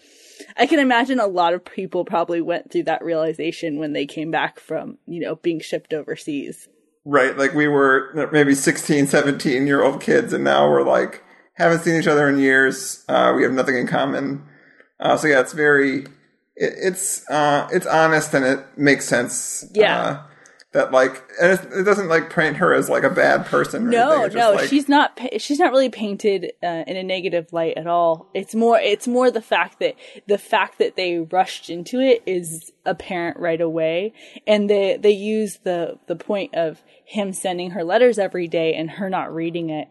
I 0.56 0.66
can 0.66 0.78
imagine 0.78 1.20
a 1.20 1.26
lot 1.26 1.54
of 1.54 1.64
people 1.64 2.04
probably 2.04 2.40
went 2.40 2.70
through 2.70 2.84
that 2.84 3.04
realization 3.04 3.78
when 3.78 3.92
they 3.92 4.06
came 4.06 4.30
back 4.30 4.60
from 4.60 4.98
you 5.06 5.20
know 5.20 5.36
being 5.36 5.60
shipped 5.60 5.92
overseas 5.92 6.68
Right, 7.04 7.36
like 7.36 7.54
we 7.54 7.66
were 7.66 8.28
maybe 8.30 8.54
16, 8.54 9.06
17 9.06 9.66
year 9.66 9.82
old 9.82 10.00
kids, 10.02 10.32
and 10.32 10.44
now 10.44 10.68
we're 10.68 10.82
like, 10.82 11.24
haven't 11.54 11.80
seen 11.80 11.98
each 11.98 12.06
other 12.06 12.28
in 12.28 12.38
years. 12.38 13.04
Uh, 13.08 13.32
we 13.34 13.42
have 13.42 13.52
nothing 13.52 13.76
in 13.76 13.86
common. 13.86 14.46
Uh, 14.98 15.16
so 15.16 15.26
yeah, 15.26 15.40
it's 15.40 15.54
very, 15.54 16.00
it, 16.56 16.74
it's, 16.76 17.28
uh, 17.30 17.66
it's 17.72 17.86
honest 17.86 18.34
and 18.34 18.44
it 18.44 18.64
makes 18.76 19.06
sense. 19.06 19.64
Yeah. 19.72 20.24
That 20.72 20.92
like, 20.92 21.20
it, 21.40 21.84
doesn't 21.84 22.08
like 22.08 22.32
paint 22.32 22.58
her 22.58 22.72
as 22.72 22.88
like 22.88 23.02
a 23.02 23.10
bad 23.10 23.44
person. 23.46 23.88
Or 23.88 23.90
No, 23.90 24.10
anything. 24.10 24.26
It's 24.26 24.34
just 24.34 24.50
no, 24.50 24.54
like, 24.56 24.68
she's 24.68 24.88
not. 24.88 25.18
She's 25.38 25.58
not 25.58 25.72
really 25.72 25.88
painted 25.90 26.52
uh, 26.62 26.84
in 26.86 26.96
a 26.96 27.02
negative 27.02 27.52
light 27.52 27.76
at 27.76 27.88
all. 27.88 28.30
It's 28.34 28.54
more. 28.54 28.78
It's 28.78 29.08
more 29.08 29.32
the 29.32 29.42
fact 29.42 29.80
that 29.80 29.96
the 30.28 30.38
fact 30.38 30.78
that 30.78 30.94
they 30.94 31.18
rushed 31.18 31.70
into 31.70 31.98
it 31.98 32.22
is 32.24 32.70
apparent 32.86 33.38
right 33.40 33.60
away, 33.60 34.12
and 34.46 34.70
they 34.70 34.96
they 34.96 35.10
use 35.10 35.58
the 35.64 35.98
the 36.06 36.14
point 36.14 36.54
of 36.54 36.80
him 37.04 37.32
sending 37.32 37.72
her 37.72 37.82
letters 37.82 38.16
every 38.18 38.46
day 38.46 38.74
and 38.74 38.88
her 38.92 39.10
not 39.10 39.34
reading 39.34 39.70
it 39.70 39.88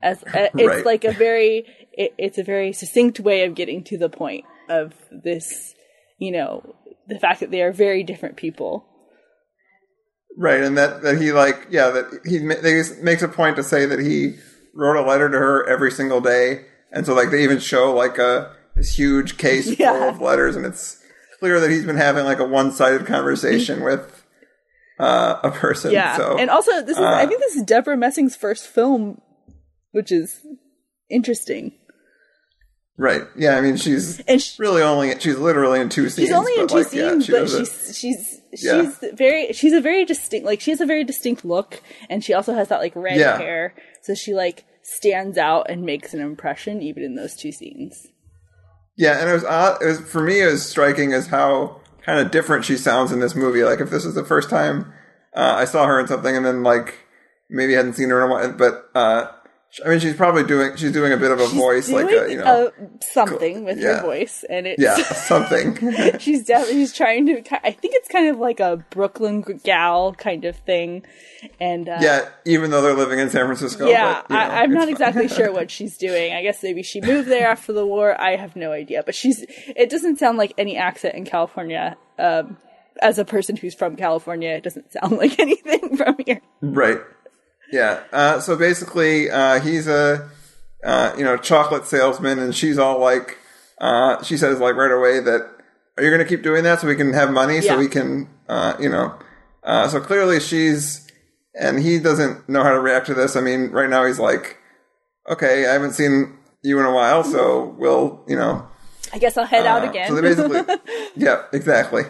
as 0.00 0.22
uh, 0.22 0.48
it's 0.54 0.68
Right. 0.68 0.86
like 0.86 1.04
a 1.04 1.12
very 1.12 1.64
it, 1.92 2.14
it's 2.16 2.38
a 2.38 2.44
very 2.44 2.72
succinct 2.72 3.18
way 3.18 3.44
of 3.44 3.56
getting 3.56 3.82
to 3.84 3.98
the 3.98 4.08
point 4.08 4.44
of 4.68 4.92
this. 5.10 5.74
You 6.18 6.30
know, 6.30 6.76
the 7.08 7.18
fact 7.18 7.40
that 7.40 7.50
they 7.50 7.62
are 7.62 7.72
very 7.72 8.04
different 8.04 8.36
people. 8.36 8.86
Right, 10.36 10.62
and 10.62 10.78
that, 10.78 11.02
that 11.02 11.20
he 11.20 11.32
like 11.32 11.66
yeah 11.70 11.90
that 11.90 12.20
he 12.24 12.38
they 12.38 12.82
makes 13.02 13.22
a 13.22 13.28
point 13.28 13.56
to 13.56 13.62
say 13.62 13.84
that 13.86 13.98
he 13.98 14.36
wrote 14.74 14.96
a 14.96 15.06
letter 15.06 15.28
to 15.28 15.36
her 15.38 15.68
every 15.68 15.90
single 15.90 16.20
day, 16.22 16.64
and 16.90 17.04
so 17.04 17.14
like 17.14 17.30
they 17.30 17.44
even 17.44 17.58
show 17.58 17.92
like 17.94 18.16
a 18.18 18.54
this 18.74 18.96
huge 18.96 19.36
case 19.36 19.74
full 19.76 20.08
of 20.08 20.20
letters, 20.22 20.56
and 20.56 20.64
it's 20.64 21.02
clear 21.38 21.60
that 21.60 21.70
he's 21.70 21.84
been 21.84 21.96
having 21.98 22.24
like 22.24 22.38
a 22.38 22.46
one 22.46 22.72
sided 22.72 23.04
conversation 23.06 23.82
with 23.84 24.24
uh, 24.98 25.38
a 25.42 25.50
person. 25.50 25.92
Yeah, 25.92 26.16
So 26.16 26.38
and 26.38 26.48
also 26.48 26.80
this 26.80 26.96
is 26.96 27.04
I 27.04 27.24
uh, 27.24 27.26
think 27.28 27.40
this 27.40 27.56
is 27.56 27.64
Debra 27.64 27.98
Messing's 27.98 28.34
first 28.34 28.66
film, 28.66 29.20
which 29.90 30.10
is 30.10 30.40
interesting. 31.10 31.72
right, 32.96 33.22
yeah. 33.36 33.56
I 33.56 33.60
mean, 33.60 33.76
she's 33.76 34.20
And 34.20 34.40
she, 34.40 34.60
really 34.62 34.80
only 34.82 35.18
she's 35.20 35.36
literally 35.38 35.80
in 35.80 35.88
two 35.90 36.08
scenes. 36.08 36.28
she's 36.28 36.34
only 36.36 36.54
in 36.58 36.68
two 36.68 36.76
like, 36.76 36.92
yeah, 36.92 37.10
scenes, 37.10 37.26
she 37.26 37.32
but 37.32 37.38
does 37.40 37.54
it- 37.54 37.66
she's 37.66 37.98
she's 37.98 38.38
Yeah. 38.54 38.82
she's 38.82 39.10
very 39.14 39.52
she's 39.52 39.72
a 39.72 39.80
very 39.80 40.04
distinct 40.04 40.44
like 40.46 40.60
she 40.60 40.70
has 40.72 40.80
a 40.80 40.86
very 40.86 41.04
distinct 41.04 41.44
look, 41.44 41.82
and 42.10 42.22
she 42.24 42.34
also 42.34 42.54
has 42.54 42.68
that 42.68 42.80
like 42.80 42.92
red 42.94 43.18
Yeah. 43.18 43.38
hair, 43.38 43.74
so 44.02 44.14
she 44.14 44.34
like 44.34 44.64
stands 44.82 45.38
out 45.38 45.70
and 45.70 45.82
makes 45.84 46.12
an 46.12 46.20
impression 46.20 46.82
even 46.82 47.02
in 47.02 47.14
those 47.14 47.34
two 47.36 47.52
scenes. 47.52 48.08
Yeah, 48.96 49.18
and 49.20 49.30
it 49.30 49.32
was 49.32 49.44
odd. 49.44 49.80
It 49.82 49.86
was 49.86 50.00
for 50.00 50.22
me. 50.22 50.40
It 50.42 50.46
was 50.46 50.68
striking 50.68 51.12
as 51.12 51.28
how 51.28 51.80
kind 52.04 52.18
of 52.20 52.30
different 52.30 52.64
she 52.64 52.76
sounds 52.76 53.10
in 53.12 53.20
this 53.20 53.34
movie. 53.34 53.62
Like 53.64 53.80
if 53.80 53.90
this 53.90 54.04
was 54.04 54.14
the 54.14 54.24
first 54.24 54.50
time 54.50 54.92
uh, 55.34 55.54
I 55.58 55.64
saw 55.64 55.86
her 55.86 55.98
in 55.98 56.06
something, 56.06 56.36
and 56.36 56.44
then 56.44 56.62
like 56.62 56.98
maybe 57.48 57.72
hadn't 57.74 57.94
seen 57.94 58.10
her 58.10 58.22
in 58.22 58.28
a 58.30 58.32
while, 58.32 58.52
but 58.52 58.84
uh, 58.94 59.28
I 59.84 59.88
mean, 59.88 60.00
she's 60.00 60.14
probably 60.14 60.44
doing 60.44 60.76
she's 60.76 60.92
doing 60.92 61.12
a 61.12 61.16
bit 61.16 61.30
of 61.30 61.40
a 61.40 61.46
voice, 61.46 61.88
like 61.90 62.10
a, 62.10 62.30
you 62.30 62.36
know, 62.36 62.66
uh, 62.66 62.70
something 63.00 63.64
with 63.64 63.78
yeah. 63.78 63.96
her 63.96 64.02
voice, 64.02 64.44
and 64.50 64.66
it's 64.66 64.82
yeah, 64.82 64.96
something. 65.14 65.76
she's 66.18 66.44
definitely 66.44 66.82
she's 66.82 66.92
trying 66.92 67.24
to. 67.26 67.66
I 67.66 67.70
think 67.70 67.94
it's 67.94 68.08
kind 68.08 68.28
of 68.28 68.38
like 68.38 68.60
a 68.60 68.84
Brooklyn 68.90 69.40
gal 69.64 70.12
kind 70.12 70.44
of 70.44 70.56
thing, 70.56 71.06
and 71.58 71.88
uh, 71.88 71.98
yeah, 72.02 72.28
even 72.44 72.70
though 72.70 72.82
they're 72.82 72.94
living 72.94 73.18
in 73.18 73.30
San 73.30 73.46
Francisco. 73.46 73.88
yeah, 73.88 74.22
but, 74.28 74.30
you 74.30 74.36
know, 74.36 74.42
I, 74.42 74.60
I'm 74.60 74.72
not 74.72 74.80
fine. 74.80 74.88
exactly 74.90 75.28
sure 75.28 75.50
what 75.54 75.70
she's 75.70 75.96
doing. 75.96 76.34
I 76.34 76.42
guess 76.42 76.62
maybe 76.62 76.82
she 76.82 77.00
moved 77.00 77.28
there 77.28 77.48
after 77.48 77.72
the 77.72 77.86
war. 77.86 78.20
I 78.20 78.36
have 78.36 78.54
no 78.54 78.72
idea, 78.72 79.02
but 79.02 79.14
she's. 79.14 79.42
It 79.74 79.88
doesn't 79.88 80.18
sound 80.18 80.36
like 80.36 80.52
any 80.58 80.76
accent 80.76 81.14
in 81.14 81.24
California. 81.24 81.96
Um, 82.18 82.58
as 83.00 83.18
a 83.18 83.24
person 83.24 83.56
who's 83.56 83.74
from 83.74 83.96
California, 83.96 84.50
it 84.50 84.64
doesn't 84.64 84.92
sound 84.92 85.16
like 85.16 85.38
anything 85.38 85.96
from 85.96 86.16
here. 86.26 86.42
Right. 86.60 87.00
Yeah. 87.72 88.02
Uh, 88.12 88.38
so 88.38 88.56
basically, 88.56 89.30
uh, 89.30 89.58
he's 89.60 89.88
a 89.88 90.28
uh, 90.84 91.14
you 91.16 91.24
know 91.24 91.36
chocolate 91.36 91.86
salesman, 91.86 92.38
and 92.38 92.54
she's 92.54 92.78
all 92.78 93.00
like, 93.00 93.38
uh, 93.80 94.22
she 94.22 94.36
says 94.36 94.60
like 94.60 94.76
right 94.76 94.92
away 94.92 95.20
that 95.20 95.48
are 95.96 96.04
you 96.04 96.10
going 96.10 96.20
to 96.22 96.28
keep 96.28 96.42
doing 96.42 96.64
that 96.64 96.80
so 96.80 96.86
we 96.86 96.96
can 96.96 97.12
have 97.12 97.30
money 97.30 97.60
so 97.60 97.74
Yeah. 97.74 97.78
we 97.78 97.88
can 97.88 98.28
uh, 98.48 98.76
you 98.78 98.88
know. 98.88 99.18
Uh, 99.64 99.88
so 99.88 100.00
clearly 100.00 100.38
she's 100.40 101.08
and 101.54 101.82
he 101.82 101.98
doesn't 101.98 102.48
know 102.48 102.62
how 102.62 102.70
to 102.72 102.80
react 102.80 103.06
to 103.06 103.14
this. 103.14 103.36
I 103.36 103.40
mean, 103.40 103.70
right 103.70 103.88
now 103.88 104.04
he's 104.04 104.18
like, 104.18 104.56
okay, 105.28 105.66
I 105.66 105.72
haven't 105.72 105.92
seen 105.92 106.36
you 106.62 106.78
in 106.80 106.84
a 106.86 106.92
while, 106.92 107.24
so 107.24 107.74
we'll 107.78 108.22
you 108.28 108.36
know 108.36 108.68
I 109.12 109.18
guess 109.18 109.36
I'll 109.36 109.46
head 109.46 109.66
out 109.66 109.84
uh, 109.84 109.90
again. 109.90 110.08
So 110.08 110.14
they 110.14 110.20
basically, 110.22 110.60
yeah, 111.16 111.44
exactly. 111.52 112.02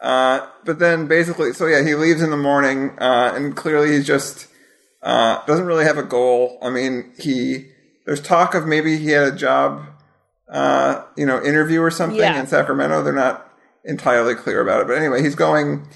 Uh, 0.00 0.46
but 0.64 0.78
then 0.78 1.06
basically, 1.06 1.52
so 1.52 1.66
yeah, 1.66 1.82
he 1.82 1.94
leaves 1.94 2.22
in 2.22 2.30
the 2.30 2.36
morning, 2.36 2.90
uh, 2.98 3.32
and 3.34 3.56
clearly 3.56 3.92
he's 3.92 4.06
just 4.06 4.48
uh, 5.06 5.44
doesn't 5.46 5.66
really 5.66 5.84
have 5.84 5.98
a 5.98 6.02
goal. 6.02 6.58
I 6.62 6.70
mean, 6.70 7.12
he 7.18 7.68
there's 8.04 8.20
talk 8.20 8.54
of 8.54 8.66
maybe 8.66 8.96
he 8.98 9.10
had 9.10 9.28
a 9.32 9.36
job, 9.36 9.84
uh, 10.48 11.02
you 11.16 11.26
know, 11.26 11.42
interview 11.42 11.80
or 11.80 11.90
something 11.90 12.18
Yeah. 12.18 12.38
in 12.40 12.46
Sacramento. 12.46 13.02
They're 13.02 13.12
not 13.12 13.50
entirely 13.84 14.34
clear 14.34 14.60
about 14.60 14.80
it, 14.82 14.86
but 14.88 14.96
anyway, 14.98 15.22
he's 15.22 15.34
going. 15.34 15.86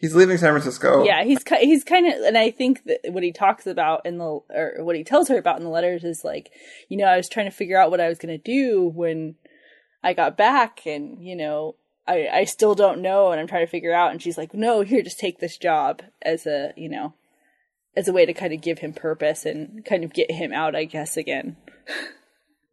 He's 0.00 0.14
leaving 0.14 0.36
San 0.38 0.52
Francisco. 0.52 1.02
yeah, 1.04 1.24
he's 1.24 1.42
he's 1.60 1.82
kind 1.82 2.06
of, 2.06 2.12
and 2.22 2.38
I 2.38 2.52
think 2.52 2.84
that 2.84 3.00
what 3.12 3.24
he 3.24 3.32
talks 3.32 3.66
about 3.66 4.06
in 4.06 4.18
the 4.18 4.24
or 4.24 4.74
what 4.84 4.94
he 4.94 5.02
tells 5.02 5.26
her 5.28 5.36
about 5.38 5.58
in 5.58 5.64
the 5.64 5.70
letters 5.70 6.04
is 6.04 6.22
like, 6.24 6.52
you 6.88 6.96
know, 6.96 7.06
I 7.06 7.16
was 7.16 7.28
trying 7.28 7.46
to 7.50 7.56
figure 7.56 7.76
out 7.80 7.90
what 7.90 8.00
I 8.00 8.06
was 8.08 8.18
going 8.18 8.36
to 8.38 8.42
do 8.42 8.86
when 8.94 9.34
I 10.04 10.12
got 10.12 10.36
back, 10.36 10.86
and 10.86 11.20
you 11.20 11.34
know, 11.34 11.74
I 12.06 12.28
I 12.32 12.44
still 12.44 12.76
don't 12.76 13.02
know, 13.02 13.32
and 13.32 13.40
I'm 13.40 13.48
trying 13.48 13.66
to 13.66 13.70
figure 13.70 13.92
out. 13.92 14.12
And 14.12 14.22
she's 14.22 14.38
like, 14.38 14.54
no, 14.54 14.82
here, 14.82 15.02
just 15.02 15.18
take 15.18 15.40
this 15.40 15.56
job 15.56 16.02
as 16.22 16.46
a 16.46 16.72
you 16.76 16.88
know, 16.88 17.14
as 17.96 18.08
a 18.08 18.12
way 18.12 18.26
to 18.26 18.32
kind 18.32 18.52
of 18.52 18.60
give 18.60 18.78
him 18.78 18.92
purpose 18.92 19.44
and 19.44 19.84
kind 19.84 20.04
of 20.04 20.12
get 20.12 20.30
him 20.30 20.52
out, 20.52 20.76
I 20.76 20.84
guess, 20.84 21.16
again. 21.16 21.56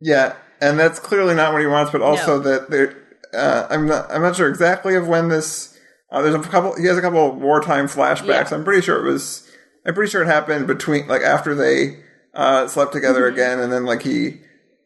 Yeah, 0.01 0.35
and 0.61 0.77
that's 0.79 0.99
clearly 0.99 1.35
not 1.35 1.53
what 1.53 1.61
he 1.61 1.67
wants, 1.67 1.91
but 1.91 2.01
also 2.01 2.37
No. 2.37 2.49
that 2.49 2.69
there. 2.69 2.95
Uh, 3.33 3.67
I'm 3.69 3.87
not. 3.87 4.09
I'm 4.11 4.21
not 4.21 4.35
sure 4.35 4.47
exactly 4.49 4.95
of 4.95 5.07
when 5.07 5.29
this. 5.29 5.77
Uh, 6.11 6.21
there's 6.21 6.35
a 6.35 6.39
couple. 6.39 6.75
He 6.79 6.85
has 6.87 6.97
a 6.97 7.01
couple 7.01 7.29
of 7.31 7.35
wartime 7.37 7.87
flashbacks. 7.87 8.51
Yeah. 8.51 8.55
I'm 8.57 8.63
pretty 8.63 8.81
sure 8.81 9.05
it 9.05 9.09
was. 9.11 9.49
I'm 9.85 9.93
pretty 9.93 10.09
sure 10.11 10.21
it 10.21 10.27
happened 10.27 10.67
between 10.67 11.07
like 11.07 11.21
after 11.21 11.55
they 11.55 12.03
uh, 12.33 12.67
slept 12.67 12.93
together 12.93 13.21
Mm-hmm. 13.23 13.33
again, 13.35 13.59
and 13.59 13.71
then 13.71 13.85
like 13.85 14.03
he. 14.03 14.41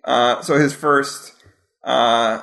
Uh, 0.05 0.41
so 0.41 0.57
his 0.57 0.73
first 0.73 1.33
uh, 1.83 2.41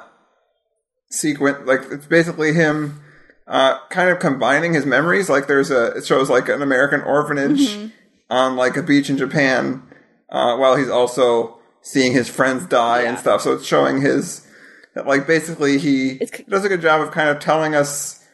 sequence, 1.11 1.59
like 1.67 1.81
it's 1.91 2.07
basically 2.07 2.53
him 2.53 3.01
uh, 3.47 3.79
kind 3.91 4.11
of 4.11 4.19
combining 4.19 4.75
his 4.75 4.85
memories. 4.87 5.29
Like 5.29 5.47
there's 5.47 5.71
a. 5.71 5.93
It 5.97 6.07
shows 6.07 6.29
like 6.31 6.49
an 6.49 6.63
American 6.63 7.01
orphanage 7.03 7.61
Mm-hmm. 7.69 7.87
on 8.31 8.57
like 8.57 8.77
a 8.77 8.83
beach 8.83 9.09
in 9.11 9.17
Japan, 9.17 9.83
uh, 10.31 10.57
while 10.57 10.77
he's 10.77 10.91
also 10.91 11.59
seeing 11.83 12.13
his 12.13 12.29
friends 12.29 12.67
die 12.67 13.03
and 13.03 13.19
stuff. 13.19 13.43
So 13.43 13.53
it's 13.53 13.65
showing 13.67 14.01
his 14.01 14.47
that 14.95 15.07
like 15.07 15.27
basically 15.27 15.79
he 15.79 16.13
It's- 16.21 16.41
does 16.49 16.65
a 16.65 16.69
good 16.69 16.81
job 16.83 17.01
of 17.01 17.11
kind 17.13 17.29
of 17.29 17.39
telling 17.39 17.75
us 17.75 18.25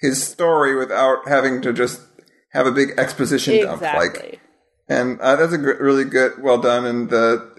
his 0.00 0.22
story 0.22 0.74
without 0.76 1.26
having 1.28 1.62
to 1.62 1.72
just 1.72 2.00
have 2.52 2.66
a 2.66 2.72
big 2.72 2.90
exposition 2.98 3.64
dump. 3.64 3.80
Like, 3.82 4.40
and 4.88 5.18
uh, 5.20 5.36
that's 5.36 5.52
a 5.54 5.58
really 5.58 6.04
good, 6.04 6.42
well 6.42 6.58
done. 6.60 6.84
And 6.84 7.08
the 7.10 7.50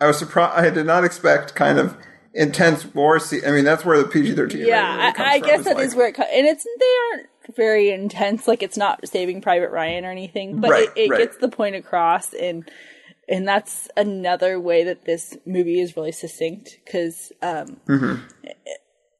I 0.00 0.06
was 0.06 0.16
surprised. 0.18 0.58
I 0.58 0.70
did 0.70 0.86
not 0.86 1.04
expect 1.04 1.54
kind 1.54 1.78
of 1.78 1.96
intense 2.34 2.84
war 2.94 3.18
scene. 3.18 3.42
I 3.46 3.50
mean, 3.50 3.64
that's 3.64 3.84
where 3.84 3.98
the 3.98 4.08
PG 4.08 4.34
thirteen. 4.34 4.66
yeah, 4.66 5.12
I, 5.16 5.34
I 5.34 5.38
guess 5.40 5.64
that 5.64 5.78
is 5.80 5.94
where 5.94 6.08
it 6.08 6.14
co- 6.14 6.22
and 6.22 6.46
it's 6.46 6.64
they 6.64 6.96
aren't 7.12 7.56
very 7.56 7.90
intense. 7.90 8.46
Like 8.48 8.62
it's 8.62 8.76
not 8.76 9.06
Saving 9.08 9.40
Private 9.40 9.70
Ryan 9.70 10.04
or 10.04 10.10
anything, 10.10 10.60
but 10.60 10.70
Right, 10.70 10.88
it, 10.96 11.06
it 11.06 11.10
right. 11.10 11.18
gets 11.18 11.36
the 11.38 11.48
point 11.48 11.76
across, 11.76 12.32
and 12.34 12.68
and 13.28 13.46
that's 13.46 13.88
another 13.96 14.58
way 14.60 14.84
that 14.84 15.04
this 15.04 15.36
movie 15.46 15.80
is 15.80 15.96
really 15.96 16.12
succinct 16.12 16.78
because 16.84 17.32
um, 17.42 17.78
Mm-hmm. 17.86 18.24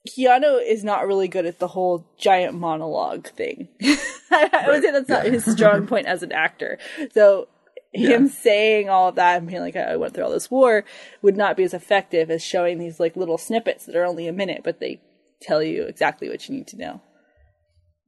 Keanu 0.09 0.63
is 0.67 0.85
not 0.85 1.07
really 1.07 1.29
good 1.29 1.45
at 1.45 1.59
the 1.59 1.69
whole 1.69 2.07
giant 2.17 2.55
monologue 2.55 3.29
thing. 3.29 3.69
I 4.31 4.65
would 4.69 4.83
say 4.83 4.91
that's 4.91 5.09
not 5.09 5.27
his 5.27 5.45
strong 5.45 5.87
point 5.89 6.07
as 6.07 6.23
an 6.23 6.33
actor. 6.33 6.79
So 7.13 7.49
him 7.93 8.25
Yeah. 8.25 8.31
saying 8.31 8.89
all 8.89 9.09
of 9.09 9.15
that 9.17 9.39
and 9.39 9.47
being 9.49 9.61
like, 9.61 9.77
I 9.77 9.97
went 9.97 10.15
through 10.15 10.25
all 10.25 10.31
this 10.31 10.51
war 10.51 10.85
would 11.23 11.37
not 11.37 11.57
be 11.57 11.65
as 11.65 11.73
effective 11.75 12.31
as 12.31 12.43
showing 12.43 12.79
these 12.79 13.01
like 13.01 13.17
little 13.17 13.39
snippets 13.39 13.87
that 13.87 13.97
are 13.97 14.05
only 14.05 14.27
a 14.29 14.33
minute, 14.33 14.61
but 14.65 14.79
they 14.81 15.01
tell 15.41 15.63
you 15.63 15.85
exactly 15.85 16.29
what 16.29 16.49
you 16.49 16.55
need 16.57 16.67
to 16.69 16.77
know. 16.77 17.01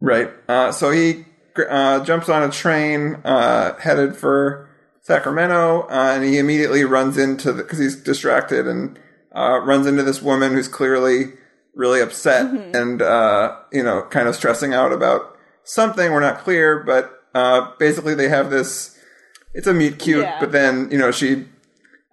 Right. 0.00 0.30
Uh, 0.49 0.72
so 0.72 0.90
he 0.90 1.25
uh, 1.68 2.04
jumps 2.04 2.28
on 2.28 2.42
a 2.42 2.50
train 2.50 3.16
uh, 3.25 3.76
headed 3.78 4.16
for 4.16 4.68
Sacramento, 5.02 5.82
uh, 5.90 6.12
and 6.14 6.25
he 6.25 6.38
immediately 6.38 6.84
runs 6.84 7.16
into 7.18 7.52
the 7.52 7.62
because 7.62 7.78
he's 7.78 7.96
distracted 7.96 8.66
and 8.66 8.99
uh, 9.34 9.60
runs 9.60 9.87
into 9.87 10.02
this 10.02 10.22
woman 10.22 10.52
who's 10.52 10.68
clearly 10.68 11.32
really 11.75 12.00
upset 12.00 12.46
Mm-hmm. 12.46 12.75
and 12.76 13.02
uh, 13.02 13.56
you 13.72 13.82
know 13.82 14.02
kind 14.10 14.28
of 14.28 14.34
stressing 14.37 14.75
out 14.75 14.92
about 14.92 15.37
something. 15.64 16.12
We're 16.12 16.20
not 16.20 16.38
clear, 16.40 16.82
but 16.84 17.10
uh, 17.34 17.70
basically 17.78 18.14
they 18.14 18.28
have 18.28 18.50
this. 18.50 18.96
It's 19.54 19.66
a 19.66 19.75
meet 19.75 19.99
cute, 19.99 20.23
Yeah. 20.23 20.38
but 20.40 20.52
then 20.52 20.88
you 20.90 20.99
know 20.99 21.11
she 21.11 21.47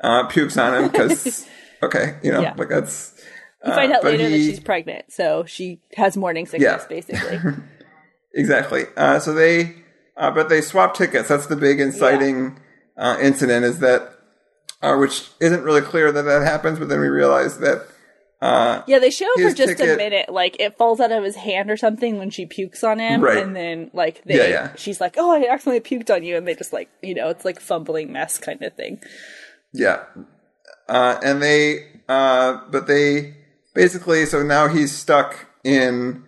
uh, 0.03 0.27
pukes 0.27 0.57
on 0.57 0.73
him 0.83 0.91
because 0.91 1.47
okay, 1.83 2.17
you 2.23 2.31
know 2.31 2.41
Yeah. 2.41 2.53
like 2.57 2.69
that's. 2.69 3.13
You 3.65 3.73
find 3.73 3.91
out 3.91 3.99
Uh, 3.99 4.01
but 4.03 4.11
later 4.13 4.29
that 4.29 4.35
she's 4.37 4.59
pregnant, 4.59 5.11
so 5.11 5.43
she 5.45 5.81
has 5.95 6.15
morning 6.15 6.45
sickness, 6.45 6.83
Yeah. 6.83 6.87
basically. 6.87 7.39
Exactly. 8.33 8.83
Uh, 8.95 9.17
so 9.19 9.33
they, 9.33 9.73
uh, 10.15 10.29
but 10.29 10.47
they 10.47 10.61
swap 10.61 10.93
tickets. 10.93 11.27
That's 11.29 11.47
the 11.47 11.55
big 11.55 11.79
inciting 11.79 12.59
uh, 12.95 13.17
incident. 13.19 13.65
Is 13.65 13.79
that, 13.79 14.11
uh, 14.83 14.95
which 14.97 15.29
isn't 15.39 15.63
really 15.63 15.81
clear 15.81 16.11
that 16.11 16.21
that 16.23 16.43
happens, 16.43 16.77
but 16.77 16.87
then 16.87 16.99
we 16.99 17.07
realize 17.07 17.57
that. 17.59 17.87
Uh, 18.39 18.83
Yeah, 18.87 18.99
they 18.99 19.09
show 19.09 19.27
for 19.41 19.51
just 19.51 19.79
a 19.79 19.95
minute, 19.97 20.29
like 20.29 20.59
it 20.59 20.77
falls 20.77 20.99
out 20.99 21.11
of 21.11 21.23
his 21.23 21.35
hand 21.35 21.71
or 21.71 21.77
something 21.77 22.17
when 22.19 22.29
she 22.29 22.45
pukes 22.45 22.83
on 22.83 22.99
him, 22.99 23.21
Right. 23.21 23.37
and 23.43 23.55
then 23.55 23.89
like 23.93 24.23
they, 24.25 24.37
Yeah, 24.37 24.47
yeah. 24.47 24.69
she's 24.75 25.01
like, 25.01 25.15
"Oh, 25.17 25.31
I 25.31 25.47
accidentally 25.51 25.79
puked 25.79 26.13
on 26.13 26.23
you," 26.23 26.37
and 26.37 26.47
they 26.47 26.53
just 26.53 26.71
like, 26.71 26.89
you 27.01 27.15
know, 27.15 27.29
it's 27.29 27.43
like 27.45 27.59
fumbling 27.59 28.11
mess 28.11 28.37
kind 28.37 28.61
of 28.61 28.73
thing. 28.75 29.01
yeah, 29.73 30.03
uh, 30.87 31.19
and 31.23 31.41
they, 31.41 31.87
uh, 32.07 32.59
but 32.69 32.85
they 32.87 33.35
basically. 33.73 34.25
So 34.27 34.43
now 34.43 34.67
he's 34.67 34.91
stuck 34.95 35.47
in 35.63 36.23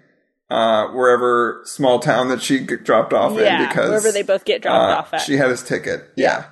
uh, 0.50 0.88
wherever 0.88 1.62
small 1.66 2.00
town 2.00 2.30
that 2.30 2.42
she 2.42 2.60
dropped 2.66 3.13
off 3.13 3.38
Yeah, 3.38 3.62
in 3.63 3.68
because 3.70 3.89
wherever 3.89 4.12
they 4.12 4.24
both 4.24 4.46
get 4.46 4.63
dropped 4.63 4.92
uh, 4.92 4.98
off 5.00 5.13
at. 5.13 5.22
She 5.22 5.38
had 5.38 5.50
his 5.51 5.62
ticket. 5.63 6.06
Yeah. 6.18 6.46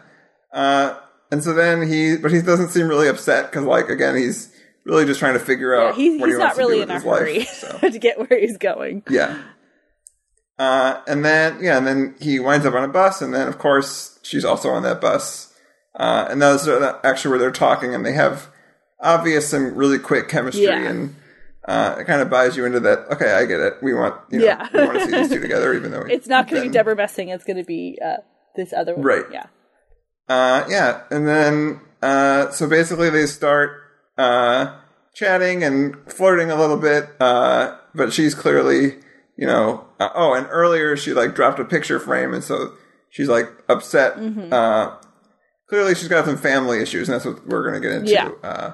Uh, 0.54 0.98
and 1.32 1.44
so 1.44 1.52
then 1.54 1.88
he, 1.88 2.16
but 2.16 2.32
he 2.32 2.42
doesn't 2.42 2.70
seem 2.70 2.88
really 2.88 3.08
upset 3.10 3.50
because, 3.52 3.66
like, 3.66 3.90
again, 3.90 4.16
he's 4.16 4.54
really 4.88 5.06
just 5.06 5.20
trying 5.20 5.34
to 5.34 5.40
figure 5.40 5.76
Yeah, 5.76 5.90
out 5.90 5.96
he, 5.96 6.18
he's 6.18 6.26
he 6.26 6.32
not 6.34 6.40
wants 6.40 6.56
to 6.58 6.62
do 6.64 6.68
really 6.70 6.82
in 6.82 6.90
a 6.90 6.94
his 6.96 7.04
life, 7.04 7.20
hurry 7.20 7.44
so. 7.46 7.78
to 7.90 8.00
get 8.00 8.18
where 8.20 8.40
he's 8.40 8.58
going. 8.58 9.04
Yeah. 9.10 9.38
Uh, 10.60 11.02
and 11.08 11.24
then, 11.24 11.60
yeah, 11.62 11.78
and 11.78 11.86
then 11.86 12.16
he 12.20 12.40
winds 12.40 12.66
up 12.66 12.74
on 12.74 12.84
a 12.84 12.88
bus, 12.88 13.22
and 13.22 13.34
then, 13.34 13.48
of 13.48 13.60
course, 13.60 14.18
she's 14.24 14.44
also 14.44 14.70
on 14.70 14.82
that 14.84 15.00
bus. 15.00 15.54
Uh, 15.96 16.28
and 16.30 16.42
that's 16.42 16.68
actually 17.04 17.30
where 17.30 17.40
they're 17.40 17.52
talking, 17.52 17.94
and 17.94 18.06
they 18.06 18.14
have 18.14 18.48
obvious 19.00 19.54
and 19.54 19.78
really 19.78 20.00
quick 20.00 20.28
chemistry. 20.30 20.64
Yeah. 20.64 20.82
And 20.90 21.16
uh, 21.68 21.98
it 22.00 22.06
kind 22.06 22.22
of 22.22 22.30
buys 22.30 22.58
you 22.58 22.66
into 22.66 22.80
that. 22.80 23.00
Okay, 23.12 23.32
I 23.32 23.46
get 23.46 23.60
it. 23.60 23.74
We 23.84 23.94
want, 23.94 24.16
you 24.32 24.40
know, 24.40 24.46
Yeah. 24.46 24.68
we 24.74 24.80
want 24.86 25.00
to 25.00 25.06
see 25.06 25.12
these 25.12 25.30
two 25.30 25.40
together, 25.40 25.74
even 25.76 25.92
though 25.92 26.02
It's 26.10 26.28
not 26.28 26.50
going 26.50 26.64
to 26.64 26.70
be 26.70 26.74
Debra 26.74 26.96
Messing. 26.96 27.30
It's 27.30 27.44
going 27.44 27.58
to 27.58 27.64
be 27.64 28.00
uh, 28.04 28.18
this 28.56 28.74
other 28.74 28.96
one. 28.96 29.04
Right. 29.06 29.26
Yeah. 29.32 29.46
Uh, 30.30 30.66
yeah, 30.70 31.04
and 31.12 31.28
then 31.28 31.82
uh, 32.02 32.50
so 32.52 32.68
basically 32.68 33.10
they 33.10 33.26
start 33.28 33.72
uh, 34.18 34.76
chatting 35.14 35.64
and 35.64 35.96
flirting 36.08 36.52
a 36.52 36.56
little 36.56 36.78
bit, 36.78 37.10
uh, 37.20 37.76
but 37.96 38.14
she's 38.14 38.36
clearly, 38.36 38.96
you 39.38 39.48
know, 39.48 39.86
uh, 40.00 40.10
oh, 40.16 40.34
and 40.34 40.48
earlier 40.50 40.96
she 40.96 41.14
like 41.14 41.36
dropped 41.36 41.60
a 41.60 41.66
picture 41.66 42.00
frame, 42.00 42.34
and 42.34 42.44
so 42.44 42.74
she's 43.10 43.28
like 43.28 43.50
upset. 43.70 44.18
Uh, 44.52 44.96
clearly, 45.70 45.96
she's 45.96 46.08
got 46.08 46.26
some 46.26 46.38
family 46.38 46.82
issues, 46.82 47.08
and 47.10 47.16
that's 47.16 47.26
what 47.26 47.48
we're 47.48 47.66
gonna 47.66 47.80
get 47.80 47.92
into. 47.92 48.12
Yeah. 48.12 48.30
Uh, 48.44 48.74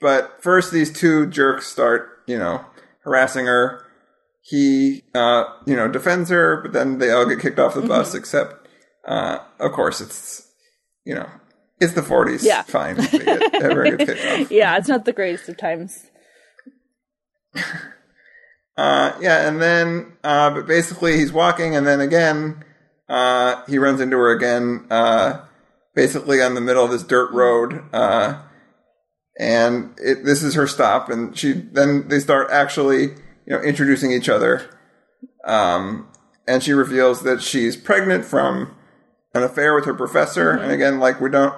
but 0.00 0.42
first, 0.42 0.72
these 0.72 0.92
two 0.92 1.26
jerks 1.26 1.66
start, 1.66 2.22
you 2.26 2.38
know, 2.38 2.64
harassing 3.04 3.46
her. 3.46 3.80
He, 4.42 5.04
uh, 5.14 5.44
you 5.64 5.74
know, 5.74 5.88
defends 5.88 6.28
her, 6.28 6.60
but 6.60 6.74
then 6.74 6.98
they 6.98 7.10
all 7.10 7.24
get 7.26 7.40
kicked 7.40 7.58
off 7.58 7.74
the 7.74 7.80
bus, 7.80 8.14
except, 8.14 8.68
uh, 9.08 9.38
of 9.58 9.72
course, 9.72 10.02
it's, 10.02 10.46
you 11.06 11.14
know, 11.14 11.26
it's 11.80 11.92
the 11.94 12.00
40s. 12.02 12.42
Yeah. 12.42 12.62
Fine. 12.62 12.96
They 12.96 13.18
get- 13.18 13.54
Everyone 13.62 13.96
gets 13.96 14.12
kicked 14.20 14.40
off. 14.42 14.50
Yeah, 14.52 14.76
it's 14.78 14.88
not 14.88 15.04
the 15.04 15.12
greatest 15.12 15.48
of 15.48 15.56
times. 15.56 16.06
Uh, 18.76 19.16
yeah, 19.20 19.46
and 19.48 19.62
then, 19.62 20.14
uh, 20.24 20.50
but 20.50 20.66
basically 20.66 21.16
he's 21.16 21.32
walking, 21.32 21.76
and 21.76 21.86
then 21.86 22.00
again, 22.00 22.64
uh, 23.08 23.62
he 23.68 23.78
runs 23.78 24.00
into 24.00 24.16
her 24.16 24.32
again, 24.32 24.84
uh, 24.90 25.44
basically 25.94 26.42
on 26.42 26.54
the 26.54 26.60
middle 26.60 26.84
of 26.84 26.90
this 26.90 27.04
dirt 27.04 27.30
road, 27.32 27.84
uh, 27.92 28.42
and 29.38 29.94
it, 29.98 30.24
this 30.24 30.42
is 30.42 30.54
her 30.54 30.66
stop, 30.66 31.08
and 31.08 31.38
she, 31.38 31.52
then 31.52 32.08
they 32.08 32.18
start 32.18 32.48
actually, 32.50 33.02
you 33.02 33.50
know, 33.50 33.60
introducing 33.60 34.10
each 34.10 34.28
other, 34.28 34.68
um, 35.44 36.08
and 36.48 36.60
she 36.60 36.72
reveals 36.72 37.22
that 37.22 37.42
she's 37.42 37.76
pregnant 37.76 38.24
from 38.24 38.74
an 39.34 39.44
affair 39.44 39.72
with 39.76 39.84
her 39.84 39.94
professor, 39.94 40.50
and 40.50 40.72
again, 40.72 40.98
like, 40.98 41.20
we 41.20 41.30
don't, 41.30 41.54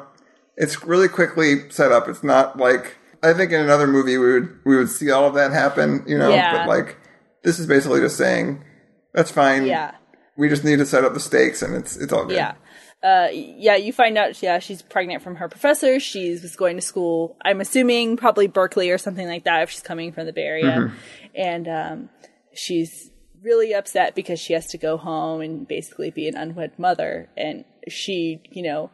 it's 0.57 0.85
really 0.85 1.09
quickly 1.09 1.71
set 1.71 1.93
up, 1.93 2.09
it's 2.09 2.23
not 2.25 2.59
like, 2.59 2.97
I 3.23 3.33
think 3.33 3.53
in 3.53 3.61
another 3.61 3.87
movie 3.87 4.19
we 4.19 4.33
would, 4.33 4.59
we 4.65 4.77
would 4.77 4.91
see 4.91 5.11
all 5.11 5.27
of 5.27 5.35
that 5.35 5.53
happen, 5.53 6.05
you 6.07 6.19
know, 6.19 6.31
Yeah. 6.31 6.59
but 6.59 6.69
like, 6.69 6.99
this 7.43 7.59
is 7.59 7.67
basically 7.67 8.01
just 8.01 8.17
saying, 8.17 8.65
that's 9.15 9.31
fine. 9.31 9.67
Yeah. 9.67 9.93
We 10.37 10.49
just 10.49 10.65
need 10.65 10.79
to 10.81 10.87
set 10.87 11.05
up 11.05 11.15
the 11.15 11.21
stakes, 11.21 11.63
and 11.63 11.75
it's 11.75 11.97
it's 11.97 12.13
all 12.13 12.27
good. 12.27 12.37
Yeah. 12.37 12.55
Uh, 13.03 13.29
yeah, 13.33 13.77
you 13.77 13.91
find 13.93 14.19
out, 14.19 14.43
yeah, 14.43 14.59
she's 14.59 14.83
pregnant 14.83 15.23
from 15.23 15.37
her 15.37 15.49
professor. 15.49 15.99
She's 15.99 16.43
was 16.43 16.57
going 16.57 16.77
to 16.77 16.83
school, 16.83 17.39
I'm 17.43 17.61
assuming 17.63 18.19
probably 18.19 18.47
Berkeley 18.47 18.91
or 18.91 18.99
something 18.99 19.27
like 19.27 19.45
that 19.45 19.63
if 19.63 19.71
she's 19.71 19.83
coming 19.83 20.13
from 20.13 20.27
the 20.27 20.33
Bay 20.35 20.43
Area. 20.43 20.65
Mm-hmm. 20.65 20.97
And 21.35 21.69
um, 21.69 22.11
she's 22.53 23.11
really 23.43 23.73
upset 23.73 24.15
because 24.15 24.39
she 24.41 24.53
has 24.53 24.67
to 24.69 24.79
go 24.79 24.97
home 24.99 25.41
and 25.41 25.67
basically 25.67 26.11
be 26.11 26.29
an 26.29 26.37
unwed 26.37 26.79
mother. 26.79 27.31
And 27.37 27.65
she, 27.89 28.43
you 28.51 28.63
know, 28.63 28.91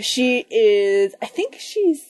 she 0.00 0.44
is, 0.50 1.14
I 1.22 1.26
think 1.26 1.56
she's. 1.58 2.02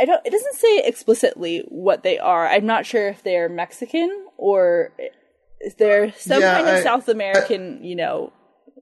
I 0.00 0.04
don't. 0.06 0.24
It 0.26 0.30
doesn't 0.30 0.54
say 0.54 0.78
explicitly 0.84 1.64
what 1.68 2.02
they 2.02 2.18
are. 2.18 2.46
I'm 2.48 2.64
not 2.64 2.86
sure 2.86 3.08
if 3.08 3.22
they're 3.22 3.48
Mexican 3.48 4.10
or 4.38 4.92
is 5.60 5.74
there 5.74 6.12
some 6.12 6.40
Yeah, 6.40 6.54
kind 6.54 6.68
of 6.68 6.74
I- 6.76 6.82
South 6.82 7.08
American, 7.08 7.84
you 7.84 7.96
know, 7.96 8.32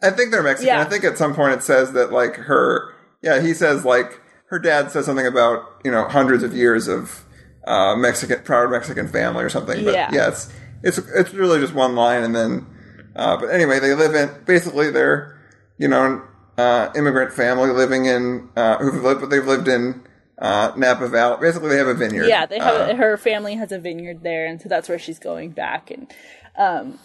I 0.02 0.10
think 0.10 0.30
they're 0.30 0.42
Mexican. 0.42 0.74
Yeah. 0.74 0.80
I 0.80 0.84
think 0.84 1.02
at 1.04 1.18
some 1.18 1.34
point 1.34 1.54
it 1.54 1.62
says 1.62 1.92
that 1.92 2.12
like 2.12 2.36
her, 2.36 2.92
yeah, 3.22 3.40
he 3.40 3.54
says 3.54 3.84
like 3.84 4.20
her 4.50 4.58
dad 4.58 4.90
says 4.92 5.06
something 5.06 5.26
about 5.26 5.62
you 5.84 5.90
know 5.90 6.06
hundreds 6.08 6.42
of 6.44 6.54
years 6.54 6.86
of 6.86 7.24
uh, 7.66 7.96
Mexican 7.96 8.42
proud 8.44 8.70
Mexican 8.70 9.08
family 9.08 9.42
or 9.42 9.48
something. 9.48 9.84
But 9.84 9.94
Yeah. 9.94 10.10
yeah, 10.12 10.28
it's 10.28 10.52
it's 10.82 10.98
it's 10.98 11.32
really 11.34 11.58
just 11.60 11.74
one 11.74 11.96
line, 11.96 12.22
and 12.22 12.34
then 12.36 12.66
uh, 13.16 13.36
but 13.38 13.46
anyway, 13.50 13.80
they 13.80 13.94
live 13.94 14.14
in 14.14 14.30
basically 14.44 14.90
they're 14.90 15.40
you 15.78 15.88
know 15.88 16.22
uh, 16.56 16.90
immigrant 16.94 17.32
family 17.32 17.70
living 17.70 18.06
in 18.06 18.48
uh, 18.56 18.78
who've 18.78 19.02
lived, 19.02 19.20
but 19.20 19.30
they've 19.30 19.46
lived 19.46 19.68
in 19.68 20.02
uh, 20.38 20.72
Napa 20.76 21.08
Valley. 21.08 21.38
Basically, 21.40 21.68
they 21.70 21.78
have 21.78 21.86
a 21.88 21.94
vineyard. 21.94 22.26
Yeah, 22.28 22.46
they 22.46 22.58
have 22.58 22.90
Uh, 22.90 22.94
her 22.96 23.16
family 23.16 23.54
has 23.56 23.72
a 23.72 23.78
vineyard 23.78 24.22
there, 24.22 24.46
and 24.46 24.60
so 24.60 24.68
that's 24.68 24.88
where 24.88 24.98
she's 24.98 25.18
going 25.18 25.50
back. 25.50 25.90
And 25.90 26.12
um, 26.56 26.98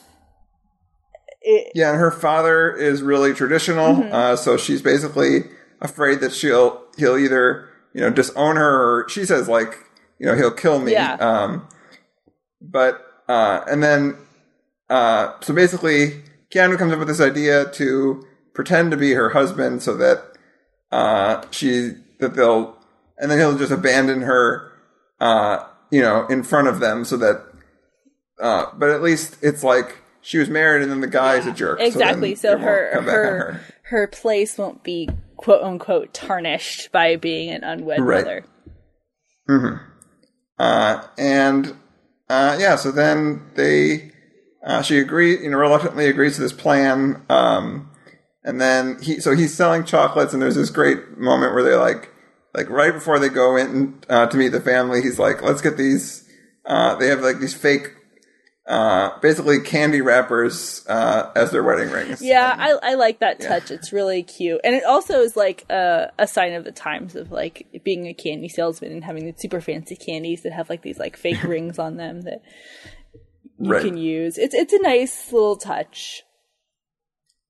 it, 1.41 1.71
Yeah, 1.75 1.91
and 1.91 1.99
her 1.99 2.11
father 2.11 2.71
is 2.75 3.01
really 3.01 3.33
traditional, 3.33 3.95
Mm-hmm. 3.95 4.13
uh, 4.13 4.35
so 4.35 4.57
she's 4.57 4.81
basically 4.81 5.43
afraid 5.81 6.19
that 6.19 6.33
she'll 6.33 6.83
he'll 6.97 7.17
either 7.17 7.69
you 7.93 8.01
know 8.01 8.09
disown 8.09 8.57
her 8.57 9.01
or 9.03 9.09
she 9.09 9.25
says 9.25 9.47
like 9.47 9.77
you 10.19 10.25
know 10.25 10.35
he'll 10.35 10.51
kill 10.51 10.79
me. 10.79 10.91
Yeah. 10.91 11.13
Um, 11.15 11.67
but 12.61 13.01
uh, 13.27 13.61
and 13.67 13.81
then 13.81 14.17
uh, 14.89 15.33
so 15.41 15.53
basically, 15.53 16.23
Keanu 16.53 16.77
comes 16.77 16.91
up 16.91 16.99
with 16.99 17.07
this 17.07 17.21
idea 17.21 17.65
to 17.73 18.25
pretend 18.59 18.91
to 18.91 18.97
be 18.97 19.13
her 19.13 19.29
husband 19.29 19.81
so 19.81 19.95
that 19.95 20.21
uh, 20.91 21.41
she 21.49 21.93
that 22.19 22.35
they'll 22.35 22.77
and 23.17 23.31
then 23.31 23.37
he'll 23.39 23.57
just 23.57 23.71
abandon 23.71 24.23
her, 24.23 24.69
uh, 25.21 25.63
you 25.91 26.01
know, 26.01 26.27
in 26.27 26.43
front 26.43 26.67
of 26.67 26.81
them 26.81 27.05
so 27.05 27.15
that. 27.15 27.41
Uh, 28.37 28.65
but 28.77 28.89
at 28.89 29.01
least 29.01 29.37
it's 29.41 29.63
like 29.63 29.97
she 30.21 30.37
was 30.39 30.49
married 30.49 30.81
and 30.81 30.91
then 30.91 30.99
the 30.99 31.07
guy's 31.07 31.45
a 31.45 31.53
jerk. 31.53 31.79
exactly. 31.79 32.35
So, 32.35 32.53
So, 32.53 32.57
her 32.57 32.97
on 32.97 33.03
her 33.05 33.61
her 33.83 34.07
place 34.07 34.57
won't 34.57 34.83
be 34.83 35.07
quote 35.37 35.61
unquote 35.63 36.13
tarnished 36.13 36.91
by 36.91 37.15
being 37.15 37.49
an 37.51 37.63
unwed 37.63 38.01
Right. 38.01 38.25
mother. 39.47 39.75
Uh, 40.59 41.03
and 41.17 41.75
uh, 42.29 42.57
yeah, 42.59 42.75
so 42.75 42.91
then 42.91 43.41
they, 43.55 44.11
uh, 44.65 44.81
she 44.81 44.99
agrees, 44.99 45.41
you 45.41 45.49
know, 45.49 45.57
reluctantly 45.57 46.07
agrees 46.07 46.35
to 46.35 46.41
this 46.41 46.51
plan. 46.53 47.21
Um, 47.29 47.88
and 48.49 48.59
then 48.59 49.01
he, 49.01 49.19
so 49.21 49.35
he's 49.35 49.53
selling 49.53 49.83
chocolates, 49.83 50.33
and 50.33 50.41
there's 50.41 50.55
this 50.55 50.69
great 50.69 51.17
moment 51.17 51.53
where 51.53 51.63
they 51.63 51.75
like, 51.75 52.11
like 52.53 52.69
right 52.69 52.93
before 52.93 53.19
they 53.19 53.29
go 53.29 53.55
in 53.55 54.01
uh, 54.09 54.25
to 54.27 54.35
meet 54.37 54.49
the 54.49 54.59
family, 54.61 55.01
he's 55.01 55.19
like, 55.19 55.41
let's 55.41 55.61
get 55.61 55.77
these. 55.77 56.27
Uh, 56.65 56.95
they 56.95 57.07
have 57.07 57.21
like 57.21 57.39
these 57.39 57.53
fake, 57.53 57.93
uh, 58.67 59.17
basically 59.21 59.59
candy 59.61 60.01
wrappers 60.01 60.85
uh, 60.87 61.31
as 61.35 61.51
their 61.51 61.63
wedding 61.63 61.89
rings. 61.89 62.21
Yeah, 62.21 62.53
I, 62.57 62.91
I 62.91 62.93
like 62.95 63.19
that 63.19 63.39
touch. 63.39 63.71
It's 63.71 63.91
really 63.91 64.21
cute, 64.23 64.61
and 64.63 64.75
it 64.75 64.83
also 64.83 65.21
is 65.21 65.35
like 65.37 65.65
a, 65.69 66.11
a 66.19 66.27
sign 66.27 66.53
of 66.53 66.63
the 66.65 66.71
times 66.71 67.15
of 67.15 67.31
like 67.31 67.67
being 67.83 68.07
a 68.07 68.13
candy 68.13 68.49
salesman 68.49 68.91
and 68.91 69.03
having 69.03 69.25
the 69.25 69.33
super 69.37 69.61
fancy 69.61 69.95
candies 69.95 70.43
that 70.43 70.53
have 70.53 70.69
like 70.69 70.81
these 70.81 70.99
like 70.99 71.17
fake 71.17 71.43
rings 71.43 71.79
on 71.79 71.97
them 71.97 72.21
that 72.23 72.41
you 73.59 73.71
Right. 73.71 73.83
can 73.83 73.97
use. 73.97 74.37
It's 74.37 74.53
it's 74.55 74.73
a 74.73 74.81
nice 74.81 75.31
little 75.31 75.57
touch. 75.57 76.23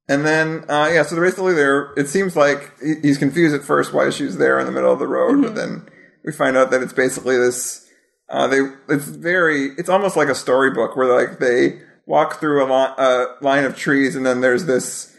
And 0.09 0.25
then, 0.25 0.65
uh, 0.67 0.89
yeah, 0.91 1.03
so 1.03 1.15
basically 1.15 1.53
there, 1.53 1.93
it 1.95 2.09
seems 2.09 2.35
like 2.35 2.73
he's 2.81 3.19
confused 3.19 3.53
at 3.53 3.63
first 3.63 3.93
why 3.93 4.09
she's 4.09 4.37
there 4.37 4.59
in 4.59 4.65
the 4.65 4.71
middle 4.71 4.91
of 4.91 4.97
the 4.97 5.07
road, 5.07 5.43
but 5.43 5.53
then 5.53 5.87
we 6.25 6.31
find 6.31 6.57
out 6.57 6.71
that 6.71 6.81
it's 6.81 6.93
basically 6.93 7.37
this, 7.37 7.87
uh, 8.27 8.47
they, 8.47 8.61
it's 8.89 9.05
very, 9.05 9.67
it's 9.77 9.87
almost 9.87 10.17
like 10.17 10.27
a 10.27 10.33
storybook 10.33 10.95
where 10.95 11.15
like 11.15 11.37
they 11.37 11.79
walk 12.07 12.39
through 12.39 12.63
a, 12.63 12.65
li- 12.65 12.95
a 12.97 13.25
line 13.41 13.65
of 13.65 13.77
trees 13.77 14.15
and 14.15 14.25
then 14.25 14.41
there's 14.41 14.65
this, 14.65 15.15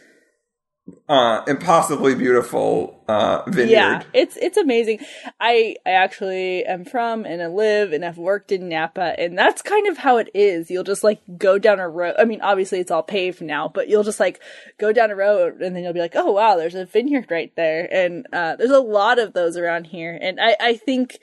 uh, 1.09 1.43
impossibly 1.47 2.15
beautiful, 2.15 3.03
uh, 3.09 3.43
vineyard. 3.49 3.71
Yeah, 3.71 4.03
it's 4.13 4.37
it's 4.37 4.57
amazing. 4.57 5.01
I 5.41 5.77
I 5.85 5.91
actually 5.91 6.65
am 6.65 6.85
from 6.85 7.25
and 7.25 7.43
I 7.43 7.47
live 7.47 7.93
and 7.93 8.05
I've 8.05 8.19
worked 8.19 8.53
in 8.53 8.69
Napa, 8.69 9.15
and 9.19 9.37
that's 9.37 9.63
kind 9.63 9.87
of 9.87 9.99
how 9.99 10.19
it 10.19 10.29
is. 10.35 10.71
You'll 10.71 10.85
just 10.85 11.03
like 11.05 11.21
go 11.37 11.59
down 11.59 11.81
a 11.81 11.89
road. 11.89 12.15
I 12.19 12.25
mean, 12.25 12.41
obviously 12.41 12.81
it's 12.81 12.91
all 12.91 13.03
paved 13.03 13.41
now, 13.43 13.69
but 13.69 13.89
you'll 13.89 14.05
just 14.05 14.21
like 14.21 14.41
go 14.79 14.93
down 14.93 15.11
a 15.11 15.17
road 15.17 15.61
and 15.61 15.75
then 15.75 15.83
you'll 15.83 15.93
be 15.93 16.01
like, 16.01 16.17
oh 16.17 16.33
wow, 16.33 16.57
there's 16.57 16.75
a 16.75 16.87
vineyard 16.87 17.31
right 17.31 17.53
there, 17.57 17.89
and 17.93 18.27
uh, 18.33 18.57
there's 18.57 18.71
a 18.71 18.81
lot 18.81 19.19
of 19.19 19.33
those 19.33 19.57
around 19.57 19.89
here. 19.89 20.19
And 20.21 20.41
I 20.41 20.57
I 20.61 20.75
think, 20.77 21.19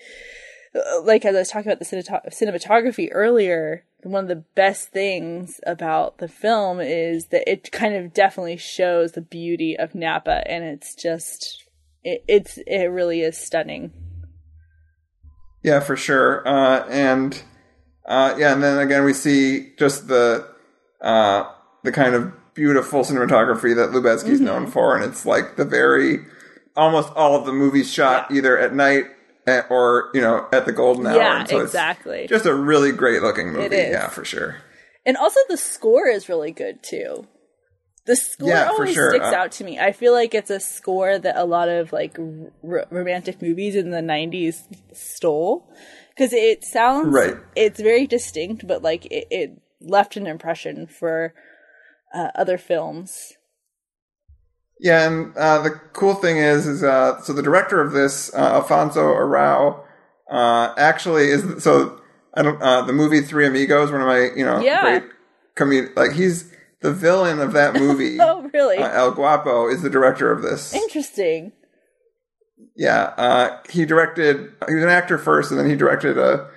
uh, 0.76 1.02
like 1.02 1.26
as 1.26 1.36
I 1.36 1.40
was 1.40 1.50
talking 1.50 1.72
about 1.72 1.80
the 1.80 2.32
cinematography 2.32 3.10
earlier. 3.12 3.84
One 4.08 4.24
of 4.24 4.30
the 4.30 4.44
best 4.56 4.90
things 4.90 5.60
about 5.66 6.18
the 6.20 6.28
film 6.28 6.80
is 6.80 7.28
that 7.28 7.50
it 7.50 7.72
kind 7.72 7.96
of 7.96 8.14
definitely 8.14 8.58
shows 8.58 9.12
the 9.12 9.22
beauty 9.22 9.78
of 9.78 9.94
Napa, 9.96 10.50
and 10.50 10.64
it's 10.64 10.96
just 10.96 11.64
it, 12.04 12.24
it's 12.28 12.58
it 12.66 12.86
really 12.86 13.22
is 13.22 13.38
stunning. 13.38 13.92
Yeah, 15.64 15.80
for 15.82 15.96
sure. 15.96 16.48
Uh, 16.48 16.88
and 16.90 17.42
uh, 18.06 18.36
yeah, 18.38 18.54
and 18.54 18.64
then 18.64 18.80
again 18.80 19.04
we 19.04 19.14
see 19.14 19.74
just 19.78 20.08
the 20.08 20.48
uh, 21.02 21.44
the 21.84 21.92
kind 21.92 22.16
of 22.16 22.32
beautiful 22.54 23.02
cinematography 23.02 23.76
that 23.76 23.92
Lubezki's 23.92 24.40
Mm-hmm. 24.40 24.46
known 24.46 24.68
for, 24.68 24.96
and 24.96 25.04
it's 25.04 25.26
like 25.26 25.58
the 25.58 25.66
very 25.66 26.20
almost 26.76 27.12
all 27.16 27.36
of 27.36 27.46
the 27.46 27.52
movies 27.52 27.92
shot 27.92 28.32
either 28.32 28.58
at 28.58 28.74
night 28.74 29.06
at, 29.48 29.72
or 29.72 30.10
you 30.14 30.22
know 30.22 30.48
at 30.52 30.66
the 30.66 30.72
golden 30.74 31.08
hour. 31.08 31.16
Yeah, 31.16 31.44
so 31.46 31.60
exactly. 31.62 32.20
It's 32.22 32.30
just 32.30 32.46
a 32.46 32.54
really 32.54 32.92
great 32.92 33.22
looking 33.22 33.52
movie. 33.52 33.76
Yeah, 33.76 34.10
for 34.10 34.24
sure. 34.26 34.58
And 35.06 35.16
also 35.18 35.40
the 35.50 35.58
score 35.58 36.08
is 36.08 36.28
really 36.30 36.52
good 36.52 36.84
too. 36.84 37.28
The 38.06 38.16
score 38.16 38.50
Yeah, 38.50 38.68
always 38.70 38.94
sure. 38.94 39.10
sticks 39.10 39.26
Uh, 39.26 39.36
out 39.36 39.52
to 39.54 39.64
me. 39.64 39.80
I 39.80 39.92
feel 39.92 40.14
like 40.14 40.34
it's 40.34 40.50
a 40.50 40.60
score 40.60 41.18
that 41.18 41.36
a 41.38 41.46
lot 41.46 41.70
of 41.70 41.92
like 41.92 42.18
r- 42.20 42.86
romantic 42.90 43.42
movies 43.42 43.76
in 43.76 43.92
the 43.92 44.02
'90s 44.02 44.64
stole 44.94 45.70
because 46.10 46.34
it 46.34 46.64
sounds 46.64 47.14
Right. 47.14 47.36
It's 47.56 47.80
very 47.80 48.06
distinct, 48.08 48.68
but 48.68 48.82
like 48.82 49.06
it, 49.08 49.28
it 49.32 49.52
left 49.82 50.18
an 50.18 50.28
impression 50.28 50.88
for 50.88 51.34
uh, 52.14 52.30
other 52.36 52.58
films. 52.58 53.34
Yeah, 54.80 55.08
and 55.08 55.36
uh, 55.36 55.62
the 55.64 55.72
cool 55.94 56.14
thing 56.14 56.38
is, 56.38 56.68
is 56.68 56.84
uh, 56.84 57.20
so 57.22 57.34
the 57.34 57.42
director 57.42 57.82
of 57.82 57.94
this, 57.94 58.32
uh, 58.34 58.38
Alfonso 58.38 59.02
Arau, 59.14 59.84
uh, 60.30 60.74
actually 60.78 61.30
is 61.30 61.64
so 61.64 62.00
I 62.34 62.44
don't 62.44 62.62
uh, 62.62 62.84
the 62.84 62.94
movie 62.94 63.22
Three 63.22 63.48
Amigos, 63.48 63.92
one 63.92 64.02
of 64.02 64.08
my 64.08 64.30
you 64.36 64.46
know 64.46 64.60
Yeah. 64.62 65.02
great 65.56 65.96
like 65.98 66.12
he's 66.14 66.52
the 66.82 66.94
villain 66.94 67.40
of 67.40 67.54
that 67.54 67.74
movie. 67.74 68.18
Oh, 68.22 68.48
really? 68.54 68.78
uh, 68.78 68.90
El 68.92 69.12
Guapo 69.12 69.68
is 69.68 69.82
the 69.82 69.90
director 69.90 70.32
of 70.32 70.42
this. 70.44 70.74
Interesting. 70.76 71.54
Yeah, 72.76 73.14
uh, 73.18 73.58
he 73.70 73.86
directed. 73.86 74.52
He 74.68 74.76
was 74.76 74.84
an 74.84 74.90
actor 74.90 75.18
first, 75.18 75.50
and 75.50 75.60
then 75.60 75.68
he 75.70 75.76
directed 75.76 76.18
a 76.20 76.48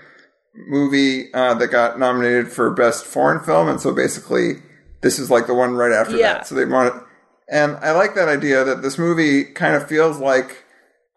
movie 0.68 1.32
uh, 1.32 1.54
that 1.54 1.68
got 1.68 1.98
nominated 1.98 2.48
for 2.52 2.70
best 2.70 3.06
foreign 3.06 3.42
film. 3.42 3.68
And 3.68 3.80
so 3.80 3.94
basically, 3.94 4.54
this 5.00 5.18
is 5.18 5.30
like 5.30 5.46
the 5.46 5.54
one 5.54 5.74
right 5.74 5.92
after 5.92 6.16
Yeah. 6.18 6.34
that. 6.34 6.46
So 6.46 6.54
they 6.54 6.64
wanted, 6.66 6.92
and 7.50 7.76
I 7.76 7.92
like 7.92 8.14
that 8.14 8.28
idea 8.28 8.64
that 8.64 8.82
this 8.82 8.98
movie 8.98 9.44
kind 9.44 9.74
of 9.74 9.88
feels 9.88 10.18
like 10.18 10.64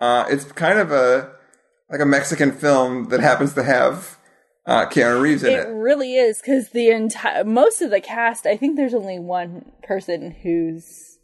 uh, 0.01 0.25
it's 0.29 0.51
kind 0.51 0.79
of 0.79 0.91
a 0.91 1.31
like 1.89 2.01
a 2.01 2.05
Mexican 2.05 2.51
film 2.51 3.09
that 3.09 3.19
happens 3.19 3.53
to 3.53 3.63
have 3.63 4.17
uh, 4.65 4.85
Keanu 4.87 5.21
Reeves 5.21 5.43
in 5.43 5.53
It 5.53 5.67
it. 5.67 5.71
really 5.71 6.15
is 6.15 6.39
because 6.39 6.69
the 6.69 6.89
entire 6.89 7.43
most 7.43 7.81
of 7.81 7.91
the 7.91 8.01
cast. 8.01 8.45
I 8.45 8.57
think 8.57 8.75
there's 8.75 8.93
only 8.93 9.19
one 9.19 9.71
person 9.83 10.31
who's 10.41 11.19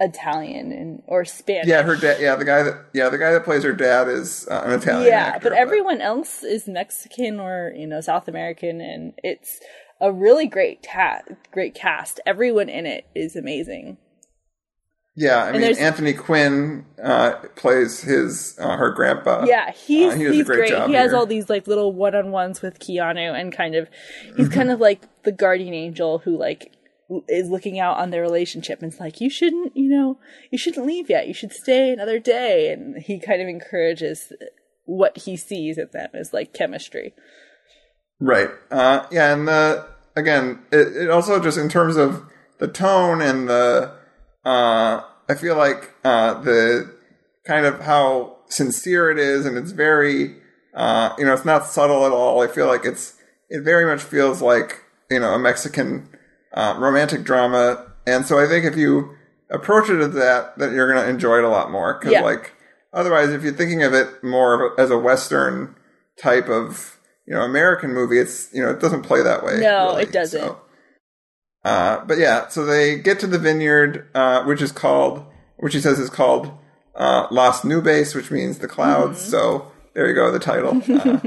Italian 0.00 0.70
and 0.72 1.02
or 1.06 1.24
Spanish. 1.24 1.66
Yeah, 1.66 1.82
her 1.82 1.96
dad. 1.96 2.20
Yeah, 2.20 2.36
the 2.36 2.44
guy 2.44 2.62
that 2.62 2.86
yeah 2.92 3.08
the 3.08 3.18
guy 3.18 3.32
that 3.32 3.44
plays 3.44 3.64
her 3.64 3.72
dad 3.72 4.08
is 4.08 4.46
uh, 4.50 4.62
an 4.64 4.72
Italian. 4.72 5.08
yeah, 5.08 5.32
actor, 5.34 5.50
but 5.50 5.58
everyone 5.58 6.00
else 6.00 6.42
is 6.42 6.68
Mexican 6.68 7.40
or 7.40 7.72
you 7.76 7.86
know 7.86 8.00
South 8.00 8.28
American, 8.28 8.80
and 8.80 9.14
it's 9.24 9.58
a 10.00 10.12
really 10.12 10.46
great 10.46 10.82
ta- 10.82 11.22
great 11.52 11.74
cast. 11.74 12.20
Everyone 12.26 12.68
in 12.68 12.86
it 12.86 13.06
is 13.14 13.34
amazing. 13.36 13.98
Yeah, 15.16 15.42
I 15.42 15.52
mean 15.58 15.76
Anthony 15.78 16.12
Quinn 16.12 16.86
uh, 17.02 17.32
plays 17.56 18.02
his 18.02 18.56
uh, 18.60 18.76
her 18.76 18.90
grandpa. 18.92 19.44
Yeah, 19.46 19.72
he's 19.72 20.12
Uh, 20.12 20.16
he 20.16 20.24
he's 20.36 20.46
great 20.46 20.70
great. 20.70 20.86
He 20.86 20.94
has 20.94 21.10
here. 21.10 21.18
all 21.18 21.26
these 21.26 21.50
like 21.50 21.66
little 21.66 21.92
one 21.92 22.14
on 22.14 22.30
ones 22.30 22.62
with 22.62 22.78
Keanu, 22.78 23.34
and 23.38 23.52
kind 23.52 23.74
of 23.74 23.88
he's 24.36 24.46
Mm-hmm. 24.46 24.54
kind 24.54 24.70
of 24.70 24.78
like 24.78 25.02
the 25.24 25.32
guardian 25.32 25.74
angel 25.74 26.18
who 26.20 26.38
like 26.38 26.72
is 27.26 27.48
looking 27.48 27.80
out 27.80 27.96
on 27.96 28.10
their 28.10 28.20
relationship 28.20 28.82
and 28.82 28.92
it's 28.92 29.00
like 29.00 29.18
you 29.18 29.30
shouldn't 29.30 29.74
you 29.74 29.88
know 29.88 30.18
you 30.50 30.58
shouldn't 30.58 30.84
leave 30.86 31.08
yet 31.08 31.26
you 31.26 31.32
should 31.32 31.50
stay 31.52 31.90
another 31.90 32.18
day 32.18 32.70
and 32.70 32.98
he 33.02 33.18
kind 33.18 33.40
of 33.40 33.48
encourages 33.48 34.30
what 34.84 35.16
he 35.16 35.34
sees 35.34 35.78
in 35.78 35.88
them 35.94 36.10
as 36.12 36.34
like 36.34 36.52
chemistry 36.52 37.14
Right. 38.20 38.50
Uh, 38.70 39.06
yeah, 39.10 39.32
and 39.32 39.46
the 39.46 39.86
again, 40.16 40.60
it, 40.72 40.96
it 40.96 41.10
also 41.10 41.40
just 41.40 41.58
in 41.58 41.68
terms 41.68 41.96
of 41.96 42.24
the 42.58 42.66
tone 42.68 43.20
and 43.22 43.48
the, 43.48 43.92
uh, 44.44 45.02
I 45.28 45.34
feel 45.34 45.56
like 45.56 45.94
uh, 46.04 46.40
the 46.40 46.92
kind 47.46 47.64
of 47.64 47.80
how 47.82 48.38
sincere 48.48 49.10
it 49.10 49.18
is, 49.18 49.46
and 49.46 49.56
it's 49.56 49.70
very, 49.70 50.36
uh, 50.74 51.14
you 51.18 51.24
know, 51.24 51.32
it's 51.32 51.44
not 51.44 51.66
subtle 51.66 52.04
at 52.04 52.12
all. 52.12 52.42
I 52.42 52.48
feel 52.48 52.66
like 52.66 52.84
it's 52.84 53.14
it 53.48 53.62
very 53.62 53.84
much 53.86 54.02
feels 54.02 54.42
like 54.42 54.82
you 55.10 55.20
know 55.20 55.34
a 55.34 55.38
Mexican 55.38 56.08
uh, 56.52 56.74
romantic 56.78 57.22
drama, 57.24 57.86
and 58.06 58.26
so 58.26 58.38
I 58.38 58.46
think 58.48 58.64
if 58.64 58.76
you 58.76 59.14
approach 59.50 59.88
it 59.88 60.00
as 60.00 60.12
that, 60.14 60.58
that 60.58 60.72
you're 60.72 60.92
going 60.92 61.02
to 61.02 61.08
enjoy 61.08 61.38
it 61.38 61.44
a 61.44 61.48
lot 61.48 61.70
more 61.70 61.94
because 61.94 62.12
Yeah. 62.12 62.22
like 62.22 62.52
otherwise, 62.92 63.30
if 63.30 63.42
you're 63.42 63.52
thinking 63.52 63.82
of 63.82 63.94
it 63.94 64.22
more 64.24 64.54
of 64.54 64.72
a, 64.78 64.80
as 64.82 64.90
a 64.90 64.98
Western 64.98 65.74
type 66.20 66.48
of 66.48 66.97
you 67.28 67.34
know 67.34 67.42
American 67.42 67.92
movie, 67.92 68.18
it's 68.18 68.48
you 68.54 68.62
know 68.62 68.70
it 68.70 68.80
doesn't 68.80 69.02
play 69.02 69.22
that 69.22 69.44
way. 69.44 69.58
No, 69.60 69.90
really. 69.90 70.04
it 70.04 70.12
doesn't. 70.12 70.40
So, 70.40 70.60
uh, 71.64 72.04
but 72.06 72.16
yeah, 72.16 72.48
so 72.48 72.64
they 72.64 72.98
get 72.98 73.20
to 73.20 73.26
the 73.26 73.38
vineyard, 73.38 74.08
uh, 74.14 74.44
which 74.44 74.62
is 74.62 74.72
called, 74.72 75.24
which 75.58 75.74
he 75.74 75.80
says 75.80 75.98
is 75.98 76.08
called 76.08 76.50
uh, 76.94 77.26
Las 77.30 77.60
Nubes, 77.62 78.14
which 78.14 78.30
means 78.30 78.58
the 78.58 78.68
clouds. 78.68 79.20
Mm-hmm. 79.20 79.30
So 79.30 79.70
there 79.92 80.08
you 80.08 80.14
go, 80.14 80.30
the 80.32 80.38
title. 80.38 80.82
Uh, 80.90 81.20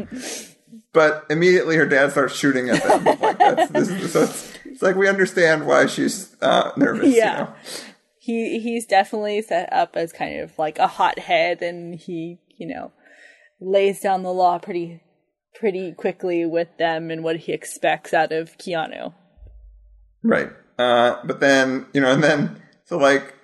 but 0.93 1.25
immediately 1.29 1.75
her 1.75 1.85
dad 1.85 2.11
starts 2.11 2.35
shooting 2.35 2.69
at 2.69 2.81
them. 2.83 3.03
like 3.21 3.37
that's, 3.37 3.71
this 3.71 3.89
is, 3.89 4.11
so 4.11 4.23
it's, 4.23 4.57
it's 4.65 4.81
like 4.81 4.95
we 4.95 5.07
understand 5.07 5.67
why 5.67 5.85
she's 5.85 6.35
uh, 6.41 6.71
nervous. 6.77 7.09
you 7.09 7.17
Yeah. 7.17 7.37
know? 7.37 7.53
he 8.17 8.59
he's 8.59 8.85
definitely 8.85 9.41
set 9.41 9.71
up 9.73 9.95
as 9.95 10.13
kind 10.13 10.39
of 10.39 10.57
like 10.59 10.77
a 10.77 10.85
hothead 10.87 11.61
and 11.63 11.95
he 11.95 12.37
you 12.57 12.67
know 12.67 12.91
lays 13.59 13.99
down 13.99 14.21
the 14.23 14.31
law 14.31 14.59
pretty 14.59 15.01
pretty 15.55 15.91
quickly 15.93 16.45
with 16.45 16.67
them 16.77 17.11
and 17.11 17.23
what 17.23 17.37
he 17.37 17.51
expects 17.53 18.13
out 18.13 18.31
of 18.31 18.57
Keanu. 18.57 19.13
Right. 20.23 20.49
Uh, 20.77 21.17
but 21.25 21.39
then, 21.39 21.85
you 21.93 22.01
know, 22.01 22.11
and 22.11 22.23
then, 22.23 22.61
so 22.85 22.97
like, 22.97 23.35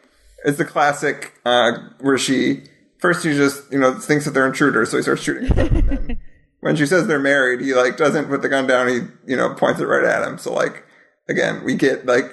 it's 0.46 0.58
the 0.58 0.66
classic, 0.66 1.34
uh, 1.46 1.72
where 2.00 2.18
she, 2.18 2.64
first 3.00 3.24
he 3.26 3.34
just, 3.34 3.72
you 3.72 3.80
know, 3.80 4.00
thinks 4.00 4.26
that 4.26 4.32
they're 4.32 4.48
intruders, 4.48 4.92
so 4.92 4.98
he 4.98 5.04
starts 5.04 5.22
shooting 5.22 5.50
them. 5.50 6.18
When 6.60 6.76
she 6.76 6.88
says 6.88 7.06
they're 7.06 7.20
married, 7.20 7.62
he 7.62 7.76
like 7.76 7.98
doesn't 7.98 8.26
put 8.26 8.42
the 8.42 8.50
gun 8.50 8.66
down, 8.66 8.88
he, 8.88 9.02
you 9.28 9.38
know, 9.38 9.54
points 9.54 9.80
it 9.80 9.86
right 9.86 10.04
at 10.04 10.28
him. 10.28 10.40
So 10.40 10.52
like, 10.52 10.84
again, 11.30 11.64
we 11.64 11.76
get 11.76 12.08
like, 12.08 12.26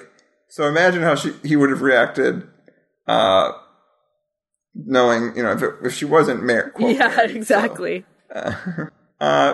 so 0.49 0.65
imagine 0.67 1.03
how 1.03 1.13
she, 1.13 1.31
he 1.43 1.55
would 1.55 1.69
have 1.69 1.83
reacted, 1.83 2.41
uh, 3.07 3.51
knowing, 4.73 5.35
you 5.37 5.43
know, 5.43 5.51
if, 5.51 5.61
it, 5.61 5.75
if 5.83 5.93
she 5.93 6.05
wasn't 6.05 6.43
mar- 6.43 6.73
Yeah, 6.79 7.07
married. 7.07 7.29
So- 7.31 7.35
exactly. 7.37 8.03
uh, 8.33 8.55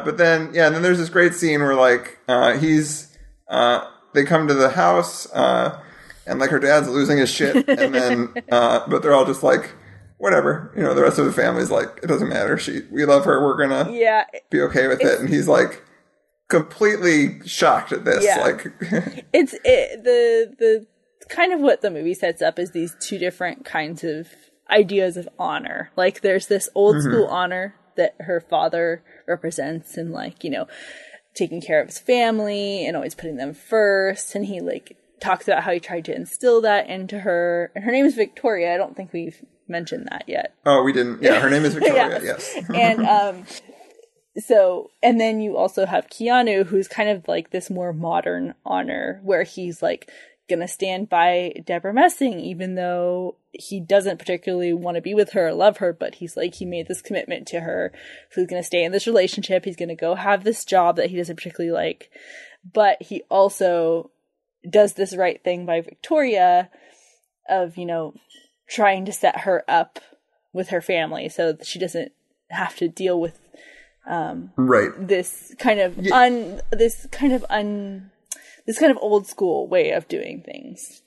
but 0.04 0.18
then, 0.18 0.52
yeah, 0.54 0.66
and 0.68 0.76
then 0.76 0.82
there's 0.82 0.98
this 0.98 1.10
great 1.10 1.34
scene 1.34 1.62
where 1.62 1.76
like 1.76 2.20
uh, 2.28 2.58
he's 2.58 3.16
uh, 3.48 3.86
they 4.14 4.24
come 4.24 4.48
to 4.48 4.54
the 4.54 4.70
house 4.70 5.32
uh, 5.34 5.80
and 6.26 6.40
like 6.40 6.50
her 6.50 6.60
dad's 6.60 6.90
losing 6.90 7.18
his 7.18 7.30
shit, 7.30 7.68
and 7.68 7.94
then 7.94 8.34
uh, 8.52 8.88
but 8.88 9.02
they're 9.04 9.14
all 9.14 9.26
just 9.26 9.44
like 9.44 9.72
whatever, 10.18 10.72
you 10.76 10.84
know. 10.84 10.94
The 10.94 11.02
rest 11.02 11.20
of 11.20 11.26
the 11.26 11.34
family's 11.34 11.72
like 11.72 12.00
it 12.04 12.08
doesn't 12.08 12.30
matter. 12.30 12.58
She 12.58 12.82
we 12.92 13.06
love 13.06 13.26
her. 13.26 13.44
We're 13.44 13.58
gonna 13.58 13.92
yeah, 13.92 14.26
be 14.50 14.62
okay 14.62 14.88
with 14.88 15.02
it, 15.02 15.20
and 15.20 15.30
he's 15.30 15.48
like 15.48 15.84
completely 16.48 17.46
shocked 17.48 17.92
at 17.92 18.06
this. 18.06 18.24
Yeah. 18.24 18.42
Like 18.42 18.66
it's 19.34 19.54
it, 19.64 20.04
the 20.04 20.56
the 20.60 20.88
kind 21.30 21.54
of 21.54 21.62
what 21.62 21.82
the 21.82 21.90
movie 21.90 22.14
sets 22.14 22.42
up 22.42 22.60
is 22.60 22.72
these 22.72 22.96
two 23.00 23.18
different 23.18 23.64
kinds 23.64 24.04
of 24.04 24.28
ideas 24.70 25.18
of 25.18 25.30
honor. 25.40 25.92
Like 25.96 26.22
there's 26.22 26.48
this 26.48 26.70
old 26.76 26.96
Mm-hmm. 26.98 27.10
school 27.12 27.28
honor 27.28 27.76
that 27.98 28.16
her 28.20 28.42
father 28.42 29.04
represents 29.32 29.98
and 29.98 30.12
like, 30.12 30.44
you 30.44 30.50
know, 30.50 30.68
taking 31.34 31.62
care 31.62 31.82
of 31.82 31.88
his 31.88 31.98
family 32.00 32.86
and 32.86 32.96
always 32.96 33.16
putting 33.16 33.38
them 33.38 33.54
first 33.54 34.36
and 34.36 34.46
he 34.46 34.60
like 34.60 34.98
talks 35.22 35.48
about 35.48 35.64
how 35.64 35.72
he 35.72 35.80
tried 35.80 36.06
to 36.06 36.16
instill 36.16 36.62
that 36.62 36.90
into 36.90 37.20
her. 37.20 37.72
And 37.76 37.84
her 37.86 37.92
name 37.92 38.06
is 38.06 38.16
Victoria. 38.16 38.74
I 38.74 38.78
don't 38.78 38.96
think 38.96 39.14
we've 39.14 39.44
mentioned 39.68 40.08
that 40.12 40.26
yet. 40.28 40.54
oh, 40.66 40.84
we 40.84 40.92
didn't. 40.92 41.22
Yeah, 41.22 41.40
her 41.40 41.50
name 41.50 41.64
is 41.64 41.74
Victoria. 41.80 42.20
Yes. 42.22 42.54
yes. 42.56 42.70
and 42.74 43.06
um 43.06 43.46
so 44.38 44.92
and 45.04 45.20
then 45.20 45.42
you 45.42 45.58
also 45.58 45.86
have 45.86 46.08
Keanu 46.08 46.66
who's 46.66 46.88
kind 46.88 47.10
of 47.10 47.28
like 47.28 47.52
this 47.52 47.70
more 47.70 47.94
modern 47.94 48.54
honor 48.66 49.22
where 49.24 49.44
he's 49.44 49.82
like 49.82 50.10
gonna 50.52 50.68
stand 50.68 51.10
by 51.10 51.54
Debra 51.66 51.94
Messing 51.94 52.40
even 52.40 52.76
though 52.76 53.38
he 53.52 53.80
doesn't 53.80 54.20
particularly 54.20 54.74
want 54.74 54.96
to 54.96 55.02
be 55.02 55.14
with 55.14 55.32
her 55.32 55.48
or 55.48 55.54
love 55.54 55.78
her 55.78 55.92
but 55.94 56.16
he's 56.16 56.38
like 56.38 56.56
he 56.56 56.66
made 56.66 56.88
this 56.88 57.02
commitment 57.02 57.48
to 57.48 57.62
her. 57.62 57.92
So 58.32 58.42
he's 58.42 58.50
gonna 58.50 58.64
stay 58.64 58.84
in 58.84 58.92
this 58.92 59.08
relationship. 59.08 59.66
He's 59.66 59.76
gonna 59.76 59.96
go 59.96 60.16
have 60.16 60.44
this 60.44 60.66
job 60.66 60.98
that 60.98 61.10
he 61.10 61.18
doesn't 61.18 61.38
particularly 61.38 61.72
like. 61.72 62.12
But 62.74 63.02
he 63.02 63.24
also 63.30 64.12
does 64.70 64.94
this 64.94 65.16
right 65.16 65.44
thing 65.44 65.66
by 65.66 65.82
Victoria 65.82 66.70
of 67.50 67.78
you 67.78 67.86
know 67.86 68.14
trying 68.70 69.06
to 69.06 69.12
set 69.12 69.42
her 69.42 69.64
up 69.68 70.00
with 70.54 70.70
her 70.70 70.82
family 70.82 71.30
so 71.30 71.54
that 71.54 71.66
she 71.66 71.80
doesn't 71.80 72.12
have 72.50 72.76
to 72.76 72.88
deal 72.88 73.20
with 73.20 73.40
um 74.08 74.52
right. 74.56 74.92
this 74.98 75.54
kind 75.60 75.80
of 75.80 75.98
un 76.12 76.62
this 76.72 77.08
kind 77.12 77.34
of 77.34 77.46
un 77.50 78.11
this 78.68 78.80
kind 78.80 78.92
of 78.92 78.98
old 79.02 79.28
school 79.28 79.68
way 79.68 79.92
of 79.92 80.08
doing 80.08 80.42
things. 80.46 81.02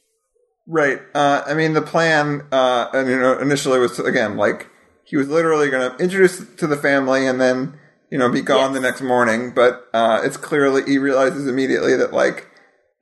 Right. 0.66 0.98
Uh, 1.14 1.42
I 1.46 1.54
mean, 1.54 1.74
the 1.74 1.82
plan, 1.82 2.46
uh, 2.50 2.88
and 2.94 3.08
you 3.08 3.18
know, 3.18 3.38
initially 3.38 3.78
was 3.78 3.98
again 3.98 4.36
like 4.36 4.68
he 5.04 5.16
was 5.16 5.28
literally 5.28 5.68
going 5.70 5.90
to 5.90 6.02
introduce 6.02 6.38
to 6.56 6.66
the 6.66 6.76
family 6.76 7.26
and 7.26 7.38
then 7.40 7.78
you 8.10 8.16
know 8.18 8.30
be 8.30 8.40
gone 8.40 8.72
Yes. 8.72 8.74
the 8.74 8.80
next 8.80 9.02
morning. 9.02 9.52
But 9.54 9.86
uh, 9.92 10.22
it's 10.24 10.36
clearly 10.38 10.82
he 10.90 10.96
realizes 10.98 11.46
immediately 11.46 11.96
that 11.96 12.12
like 12.14 12.48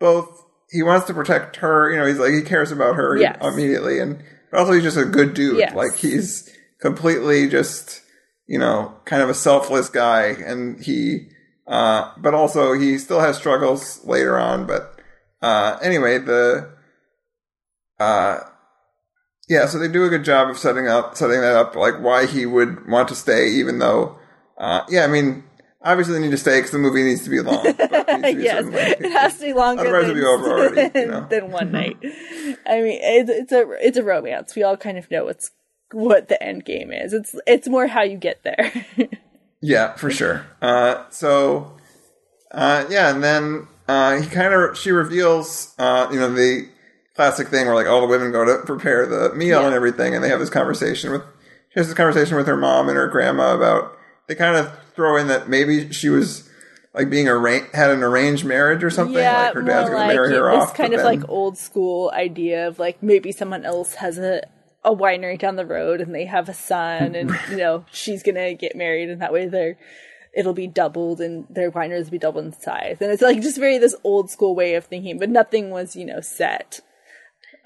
both 0.01 0.45
he 0.71 0.83
wants 0.83 1.07
to 1.07 1.15
protect 1.15 1.57
her. 1.57 1.91
You 1.93 1.99
know, 1.99 2.07
he's 2.07 2.19
like 2.19 2.33
he 2.33 2.43
cares 2.43 2.73
about 2.73 2.97
her 2.97 3.17
Yes. 3.17 3.39
immediately, 3.41 4.01
and 4.01 4.23
but 4.51 4.59
also 4.61 4.73
he's 4.73 4.83
just 4.83 4.97
a 4.97 5.05
good 5.05 5.33
dude. 5.35 5.59
Yes. 5.59 5.75
Like 5.77 5.95
he's 5.97 6.51
completely 6.81 7.49
just 7.49 8.01
you 8.49 8.59
know 8.59 8.93
kind 9.05 9.23
of 9.23 9.29
a 9.31 9.35
selfless 9.35 9.89
guy, 9.89 10.35
and 10.45 10.83
he. 10.83 11.29
Uh, 11.67 12.13
but 12.17 12.35
also 12.35 12.73
he 12.73 12.99
still 12.99 13.21
has 13.21 13.37
struggles 13.37 14.05
later 14.05 14.39
on. 14.39 14.67
But 14.67 15.01
uh, 15.41 15.79
anyway, 15.83 16.19
the 16.19 16.71
uh, 17.99 18.41
yeah, 19.49 19.67
so 19.67 19.79
they 19.79 19.89
do 19.89 20.05
a 20.05 20.09
good 20.09 20.25
job 20.25 20.51
of 20.51 20.59
setting 20.59 20.89
up 20.89 21.17
setting 21.17 21.41
that 21.41 21.57
up, 21.57 21.77
like 21.77 22.01
why 22.01 22.27
he 22.27 22.47
would 22.47 22.89
want 22.89 23.09
to 23.09 23.15
stay, 23.15 23.49
even 23.49 23.79
though 23.79 24.19
uh, 24.59 24.85
yeah, 24.89 25.05
I 25.05 25.09
mean, 25.09 25.45
obviously 25.83 26.15
they 26.15 26.21
need 26.21 26.31
to 26.31 26.37
stay 26.37 26.59
because 26.59 26.71
the 26.71 26.79
movie 26.79 27.03
needs 27.03 27.25
to 27.25 27.31
be 27.31 27.41
long. 27.41 27.65
it 27.65 27.77
to 27.79 28.21
be 28.23 28.31
yes, 28.43 28.65
it 28.69 29.13
has 29.13 29.39
to 29.39 29.47
be 29.47 29.53
longer 29.53 29.83
Otherwise 29.83 30.07
than, 30.07 30.11
it'd 30.11 30.23
be 30.23 30.27
over 30.27 30.51
already, 30.51 31.01
you 31.01 31.07
know? 31.11 31.27
than 31.29 31.51
one 31.51 31.73
night. 31.73 31.97
I 32.67 32.81
mean, 32.81 32.99
it's, 33.03 33.31
it's 33.31 33.53
a 33.53 33.71
it's 33.81 33.99
a 33.99 34.03
romance. 34.03 34.55
We 34.55 34.63
all 34.63 34.77
kind 34.77 34.99
of 34.99 35.11
know 35.11 35.25
what's 35.25 35.51
what 35.93 36.29
the 36.29 36.43
end 36.43 36.65
game 36.65 36.93
is. 36.93 37.13
It's 37.13 37.35
it's 37.47 37.69
more 37.69 37.89
how 37.89 38.03
you 38.03 38.17
get 38.17 38.43
there. 38.45 38.73
Yeah, 39.63 39.95
for 39.95 40.11
sure. 40.11 40.45
Uh, 40.61 41.05
so, 41.11 41.77
uh, 42.51 42.85
yeah, 42.91 43.15
and 43.15 43.23
then 43.23 43.69
uh, 43.89 44.21
he 44.21 44.27
kind 44.29 44.53
of 44.53 44.77
she 44.77 44.91
reveals, 44.91 45.73
uh, 45.79 46.09
you 46.13 46.19
know, 46.19 46.33
the 46.33 46.69
classic 47.15 47.49
thing 47.49 47.67
where 47.67 47.75
like 47.75 47.87
all 47.87 48.01
the 48.01 48.07
women 48.07 48.33
go 48.33 48.45
to 48.45 48.65
prepare 48.67 49.07
the 49.07 49.33
meal 49.35 49.61
Yeah. 49.61 49.67
and 49.67 49.75
everything, 49.75 50.15
and 50.15 50.23
they 50.25 50.29
have 50.29 50.41
this 50.41 50.51
conversation 50.51 51.13
with 51.13 51.23
she 51.73 51.81
has 51.81 51.87
this 51.87 51.97
conversation 51.97 52.37
with 52.37 52.47
her 52.47 52.57
mom 52.57 52.89
and 52.89 52.97
her 52.99 53.07
grandma 53.09 53.55
about 53.55 53.93
they 54.29 54.35
kind 54.35 54.57
of 54.57 54.71
throw 54.95 55.17
in 55.17 55.29
that 55.29 55.49
maybe 55.49 55.91
she 55.93 56.09
was 56.11 56.49
like 56.95 57.09
being 57.09 57.29
arra- 57.29 57.67
had 57.75 57.91
an 57.91 58.03
arranged 58.03 58.45
marriage 58.45 58.83
or 58.85 58.91
something, 58.91 59.15
yeah, 59.17 59.45
like 59.47 59.55
her 59.55 59.63
dad's 59.63 59.89
gonna 59.89 59.99
like 60.01 60.15
marry 60.15 60.31
her 60.35 60.51
this 60.53 60.63
off. 60.69 60.75
kind 60.77 60.93
of 60.93 60.99
then- 60.99 61.07
like 61.21 61.29
old 61.29 61.57
school 61.57 62.11
idea 62.15 62.67
of 62.69 62.79
like 62.79 63.03
maybe 63.03 63.31
someone 63.33 63.65
else 63.65 63.95
has 63.95 64.19
a 64.19 64.43
a 64.85 64.95
winery 64.95 65.39
down 65.39 65.57
the 65.57 65.67
road 65.67 66.01
and 66.01 66.15
they 66.15 66.25
have 66.25 66.49
a 66.49 66.55
son 66.55 67.15
and 67.15 67.31
you 67.51 67.57
know 67.57 67.85
she's 67.93 68.23
gonna 68.23 68.55
get 68.55 68.77
married 68.77 69.09
and 69.09 69.23
that 69.23 69.33
way 69.33 69.47
they're 69.47 69.79
it'll 70.35 70.55
be 70.55 70.67
doubled 70.67 71.21
and 71.21 71.47
their 71.51 71.71
wineries 71.71 72.05
will 72.05 72.13
be 72.13 72.19
doubled 72.19 72.45
in 72.45 72.53
size 72.53 72.97
and 73.01 73.11
it's 73.11 73.23
like 73.23 73.41
just 73.43 73.59
very 73.59 73.79
this 73.79 73.95
old 74.03 74.31
school 74.31 74.55
way 74.55 74.75
of 74.75 74.85
thinking 74.87 75.19
but 75.19 75.29
nothing 75.29 75.71
was 75.71 75.95
you 75.95 76.05
know 76.05 76.21
set 76.21 76.81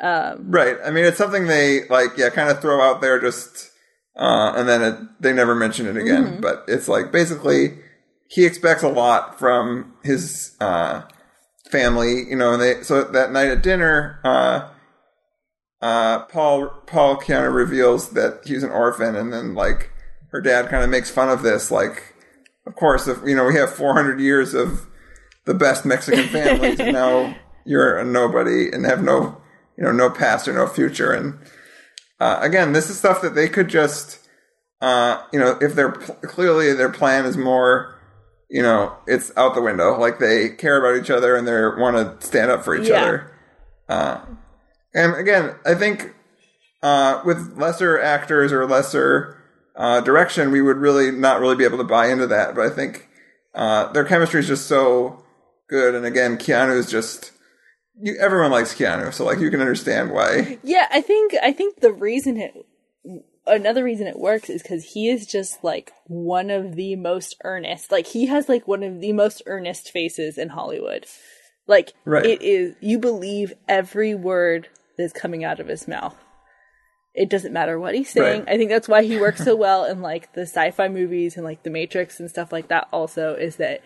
Right. 0.00 0.76
I 0.84 0.90
mean, 0.90 1.04
it's 1.04 1.18
something 1.18 1.46
they 1.46 1.88
like, 1.88 2.16
yeah, 2.16 2.30
kind 2.30 2.50
of 2.50 2.60
throw 2.60 2.80
out 2.80 3.00
there 3.00 3.20
just, 3.20 3.70
uh, 4.16 4.52
and 4.56 4.68
then 4.68 4.82
it, 4.82 4.98
they 5.20 5.32
never 5.32 5.54
mention 5.54 5.86
it 5.86 5.96
again. 5.96 6.24
Mm-hmm. 6.24 6.40
But 6.40 6.64
it's 6.68 6.88
like 6.88 7.12
basically 7.12 7.78
he 8.28 8.44
expects 8.44 8.82
a 8.82 8.88
lot 8.88 9.38
from 9.38 9.94
his 10.02 10.56
uh, 10.60 11.02
family, 11.70 12.24
you 12.28 12.36
know. 12.36 12.52
And 12.52 12.62
they 12.62 12.82
so 12.82 13.04
that 13.04 13.32
night 13.32 13.48
at 13.48 13.62
dinner, 13.62 14.20
uh, 14.24 14.68
uh, 15.86 16.24
Paul 16.26 16.68
Paul 16.86 17.16
Keanu 17.16 17.52
reveals 17.54 18.10
that 18.10 18.40
he's 18.44 18.62
an 18.62 18.70
orphan, 18.70 19.14
and 19.16 19.32
then 19.32 19.54
like 19.54 19.90
her 20.32 20.40
dad 20.40 20.68
kind 20.68 20.82
of 20.84 20.90
makes 20.90 21.10
fun 21.10 21.28
of 21.28 21.42
this, 21.42 21.70
like. 21.70 22.12
Of 22.68 22.74
course, 22.74 23.06
if 23.06 23.18
you 23.24 23.36
know 23.36 23.44
we 23.44 23.54
have 23.54 23.72
400 23.72 24.18
years 24.18 24.52
of 24.52 24.88
the 25.44 25.54
best 25.54 25.84
Mexican 25.86 26.24
families, 26.24 26.80
and 26.80 26.92
now 26.92 27.36
you're 27.64 27.96
a 27.96 28.04
nobody 28.04 28.72
and 28.72 28.84
have 28.84 29.00
no, 29.04 29.40
you 29.78 29.84
know, 29.84 29.92
no 29.92 30.10
past 30.10 30.48
or 30.48 30.52
no 30.52 30.66
future. 30.66 31.12
And 31.12 31.38
uh, 32.18 32.40
again, 32.42 32.72
this 32.72 32.90
is 32.90 32.98
stuff 32.98 33.22
that 33.22 33.36
they 33.36 33.48
could 33.48 33.68
just, 33.68 34.18
uh, 34.80 35.22
you 35.32 35.38
know, 35.38 35.56
if 35.60 35.76
they're 35.76 35.92
pl- 35.92 36.16
clearly 36.24 36.72
their 36.72 36.90
plan 36.90 37.24
is 37.24 37.36
more, 37.36 37.94
you 38.50 38.62
know, 38.62 38.96
it's 39.06 39.30
out 39.36 39.54
the 39.54 39.62
window. 39.62 39.96
Like 39.96 40.18
they 40.18 40.48
care 40.48 40.76
about 40.84 41.00
each 41.00 41.10
other 41.10 41.36
and 41.36 41.46
they 41.46 41.52
want 41.80 41.94
to 42.20 42.26
stand 42.26 42.50
up 42.50 42.64
for 42.64 42.74
each 42.74 42.88
Yeah. 42.88 43.00
other. 43.88 44.28
And 44.96 45.14
again, 45.14 45.54
I 45.66 45.74
think 45.74 46.14
uh, 46.82 47.20
with 47.24 47.58
lesser 47.58 48.00
actors 48.00 48.50
or 48.50 48.66
lesser 48.66 49.36
uh, 49.76 50.00
direction, 50.00 50.50
we 50.50 50.62
would 50.62 50.78
really 50.78 51.10
not 51.10 51.40
really 51.40 51.54
be 51.54 51.64
able 51.64 51.78
to 51.78 51.84
buy 51.84 52.06
into 52.06 52.26
that. 52.28 52.54
But 52.54 52.66
I 52.66 52.70
think 52.74 53.08
uh, 53.54 53.92
their 53.92 54.06
chemistry 54.06 54.40
is 54.40 54.48
just 54.48 54.66
so 54.66 55.22
good. 55.68 55.94
And 55.94 56.06
again, 56.06 56.38
Keanu 56.38 56.76
is 56.76 56.90
just 56.90 57.32
you, 58.00 58.16
everyone 58.18 58.50
likes 58.50 58.74
Keanu, 58.74 59.12
so 59.12 59.26
like 59.26 59.38
you 59.38 59.50
can 59.50 59.60
understand 59.60 60.12
why. 60.12 60.58
Yeah, 60.62 60.86
I 60.90 61.02
think 61.02 61.34
I 61.42 61.52
think 61.52 61.80
the 61.80 61.92
reason 61.92 62.38
it 62.38 62.54
another 63.46 63.84
reason 63.84 64.06
it 64.06 64.18
works 64.18 64.50
is 64.50 64.62
because 64.62 64.92
he 64.92 65.08
is 65.08 65.26
just 65.26 65.62
like 65.62 65.92
one 66.06 66.50
of 66.50 66.74
the 66.74 66.96
most 66.96 67.36
earnest. 67.44 67.92
Like 67.92 68.06
he 68.06 68.26
has 68.26 68.48
like 68.48 68.66
one 68.66 68.82
of 68.82 69.00
the 69.00 69.12
most 69.12 69.42
earnest 69.46 69.90
faces 69.90 70.38
in 70.38 70.48
Hollywood. 70.48 71.06
Like 71.66 71.92
Right. 72.04 72.24
it 72.24 72.42
is 72.42 72.76
you 72.80 72.98
believe 72.98 73.52
every 73.68 74.14
word 74.14 74.68
that's 74.98 75.12
coming 75.12 75.44
out 75.44 75.60
of 75.60 75.68
his 75.68 75.86
mouth. 75.88 76.16
It 77.14 77.30
doesn't 77.30 77.52
matter 77.52 77.78
what 77.80 77.94
he's 77.94 78.10
saying. 78.10 78.44
Right. 78.44 78.54
I 78.54 78.56
think 78.58 78.68
that's 78.70 78.88
why 78.88 79.02
he 79.02 79.18
works 79.18 79.42
so 79.42 79.56
well 79.56 79.84
in 79.86 80.02
like 80.02 80.34
the 80.34 80.42
sci-fi 80.42 80.88
movies 80.88 81.36
and 81.36 81.44
like 81.44 81.62
the 81.62 81.70
Matrix 81.70 82.20
and 82.20 82.28
stuff 82.28 82.52
like 82.52 82.68
that. 82.68 82.88
Also, 82.92 83.34
is 83.34 83.56
that 83.56 83.80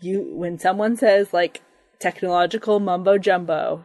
you 0.00 0.22
when 0.34 0.58
someone 0.58 0.96
says 0.96 1.32
like 1.32 1.62
technological 1.98 2.80
mumbo 2.80 3.16
jumbo, 3.16 3.84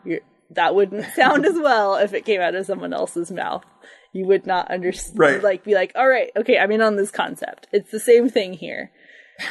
that 0.52 0.76
wouldn't 0.76 1.06
sound 1.16 1.46
as 1.46 1.56
well 1.56 1.96
if 1.96 2.14
it 2.14 2.26
came 2.26 2.42
out 2.42 2.56
of 2.56 2.66
someone 2.66 2.92
else's 2.94 3.32
mouth. 3.32 3.64
You 4.12 4.26
would 4.26 4.46
not 4.48 4.70
understand, 4.72 5.20
Right. 5.20 5.42
like 5.44 5.64
be 5.64 5.76
like, 5.76 5.92
all 5.96 6.08
right, 6.10 6.32
okay, 6.36 6.58
I'm 6.58 6.72
in 6.72 6.82
on 6.82 6.96
this 6.96 7.12
concept. 7.12 7.68
It's 7.72 7.92
the 7.92 8.00
same 8.00 8.28
thing 8.28 8.54
here. 8.54 8.92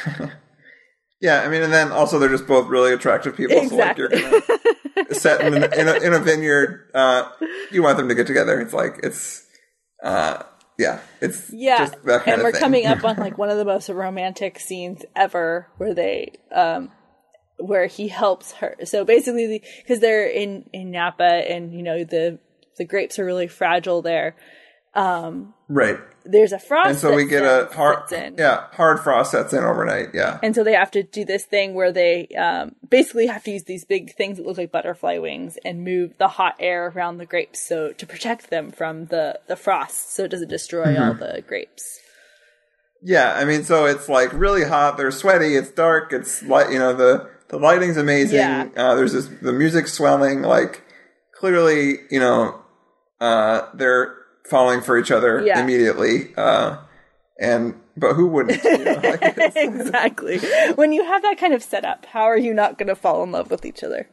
Yeah, 1.21 1.41
I 1.41 1.49
mean, 1.49 1.61
and 1.61 1.73
then 1.73 1.91
also 1.91 2.17
they're 2.17 2.29
just 2.29 2.47
both 2.47 2.67
really 2.67 2.93
attractive 2.93 3.35
people. 3.35 3.57
Exactly. 3.57 4.19
So 4.19 4.29
like 4.29 4.47
you're 4.47 5.03
gonna 5.03 5.13
set 5.13 5.41
in, 5.41 5.53
in, 5.55 5.87
a, 5.87 5.93
in 5.95 6.13
a 6.13 6.19
vineyard. 6.19 6.89
Uh, 6.93 7.29
you 7.71 7.83
want 7.83 7.97
them 7.97 8.07
to 8.07 8.15
get 8.15 8.27
together. 8.27 8.59
It's 8.61 8.73
like 8.73 8.99
it's, 9.03 9.45
uh, 10.01 10.43
yeah, 10.77 10.99
it's 11.19 11.51
Yeah, 11.51 11.79
just 11.79 12.03
that 12.05 12.23
kind 12.23 12.35
and 12.35 12.43
we're 12.43 12.53
coming 12.53 12.85
up 12.85 13.03
on 13.03 13.15
like 13.17 13.37
one 13.37 13.49
of 13.49 13.57
the 13.57 13.65
most 13.65 13.89
romantic 13.89 14.59
scenes 14.59 15.03
ever, 15.13 15.67
where 15.77 15.93
they, 15.93 16.37
um, 16.53 16.91
where 17.57 17.87
he 17.87 18.07
helps 18.07 18.53
her. 18.53 18.77
So 18.85 19.03
basically, 19.03 19.61
because 19.81 19.99
they're 19.99 20.25
in 20.25 20.69
in 20.71 20.91
Napa, 20.91 21.23
and 21.23 21.73
you 21.73 21.83
know 21.83 22.05
the 22.05 22.39
the 22.77 22.85
grapes 22.85 23.19
are 23.19 23.25
really 23.25 23.47
fragile 23.47 24.01
there. 24.01 24.37
right. 25.67 25.99
There's 26.31 26.51
a 26.51 26.59
frost, 26.59 26.89
And 26.89 26.97
so 26.97 27.15
we 27.15 27.25
get 27.25 27.43
a 27.43 27.67
hard, 27.73 28.03
yeah, 28.37 28.67
hard 28.73 28.99
frost 28.99 29.31
sets 29.31 29.51
in 29.53 29.63
overnight. 29.63 30.09
Yeah, 30.13 30.39
And 30.43 30.53
so 30.53 30.63
they 30.63 30.73
have 30.73 30.91
to 30.91 31.01
do 31.03 31.25
this 31.25 31.45
thing 31.45 31.73
where 31.73 31.91
they 31.91 32.27
um, 32.37 32.75
basically 32.87 33.27
have 33.27 33.43
to 33.45 33.51
use 33.51 33.63
these 33.63 33.83
big 33.85 34.13
things 34.15 34.37
that 34.37 34.45
look 34.45 34.57
like 34.57 34.71
butterfly 34.71 35.17
wings 35.17 35.57
and 35.65 35.83
move 35.83 36.13
the 36.17 36.27
hot 36.27 36.55
air 36.59 36.87
around 36.87 37.17
the 37.17 37.25
grapes 37.25 37.59
so 37.67 37.91
to 37.93 38.05
protect 38.05 38.49
them 38.49 38.69
from 38.71 39.05
the, 39.07 39.39
the 39.47 39.55
frost 39.55 40.13
so 40.13 40.23
it 40.23 40.29
doesn't 40.31 40.49
destroy 40.49 40.95
all 40.97 41.13
Mm-hmm. 41.13 41.19
the 41.37 41.41
grapes. 41.47 41.99
yeah. 43.01 43.33
I 43.35 43.45
mean, 43.45 43.63
so 43.63 43.85
it's 43.85 44.07
like 44.09 44.31
really 44.33 44.65
hot. 44.65 44.97
They're 44.97 45.11
sweaty. 45.11 45.55
It's 45.55 45.71
dark. 45.71 46.13
It's 46.13 46.43
light. 46.43 46.71
You 46.71 46.79
know, 46.79 46.93
the 46.93 47.29
the 47.47 47.57
lighting's 47.57 47.97
amazing. 47.97 48.37
Yeah. 48.37 48.67
Uh, 48.75 48.95
there's 48.95 49.13
this 49.13 49.27
the 49.41 49.53
music's 49.53 49.93
swelling. 49.93 50.41
Like 50.43 50.83
clearly, 51.33 51.99
you 52.11 52.19
know, 52.19 52.61
uh, 53.19 53.67
they're 53.73 54.15
falling 54.49 54.81
for 54.81 54.97
each 54.97 55.11
other 55.11 55.41
Yeah. 55.45 55.61
immediately. 55.61 56.33
Uh, 56.35 56.77
and 57.39 57.75
but 57.95 58.13
who 58.13 58.27
wouldn't? 58.27 58.63
You 58.65 58.77
know? 58.85 58.93
like, 59.03 59.21
exactly. 59.55 60.39
When 60.75 60.91
you 60.93 61.03
have 61.05 61.21
that 61.21 61.37
kind 61.37 61.53
of 61.53 61.63
setup, 61.63 62.05
how 62.07 62.23
are 62.23 62.37
you 62.37 62.53
not 62.53 62.77
going 62.77 62.87
to 62.87 62.95
fall 62.95 63.23
in 63.23 63.31
love 63.31 63.51
with 63.51 63.65
each 63.65 63.83
other? 63.83 64.09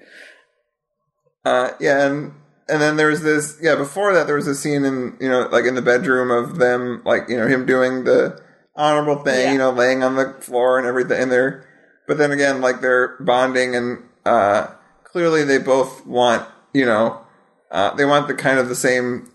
Uh, 1.45 1.71
yeah, 1.81 2.07
and 2.07 2.33
and 2.69 2.83
then 2.83 2.97
there 2.97 3.09
was 3.09 3.23
this. 3.23 3.59
Yeah, 3.63 3.77
before 3.77 4.13
that, 4.15 4.27
there 4.27 4.37
was 4.37 4.49
a 4.49 4.55
scene 4.55 4.85
in 4.85 5.17
you 5.21 5.29
know 5.29 5.49
like 5.53 5.65
in 5.65 5.75
the 5.77 5.83
bedroom 5.83 6.31
of 6.31 6.59
them, 6.59 7.03
like 7.05 7.29
you 7.29 7.37
know 7.37 7.47
him 7.47 7.67
doing 7.67 8.05
the 8.05 8.41
honorable 8.75 9.23
thing, 9.23 9.47
Yeah. 9.47 9.53
you 9.53 9.59
know, 9.59 9.71
laying 9.71 10.03
on 10.03 10.17
the 10.17 10.35
floor 10.41 10.79
and 10.79 10.87
everything. 10.87 11.23
And 11.23 11.33
they're, 11.33 11.65
but 12.09 12.19
then 12.19 12.33
again, 12.33 12.61
like 12.61 12.81
they're 12.81 13.17
bonding, 13.21 13.77
and 13.77 14.03
uh, 14.25 14.67
clearly 15.05 15.45
they 15.45 15.59
both 15.59 16.05
want 16.05 16.47
you 16.75 16.85
know 16.85 17.21
uh, 17.71 17.95
they 17.95 18.05
want 18.05 18.27
the 18.29 18.35
kind 18.35 18.59
of 18.59 18.69
the 18.69 18.75
same. 18.75 19.31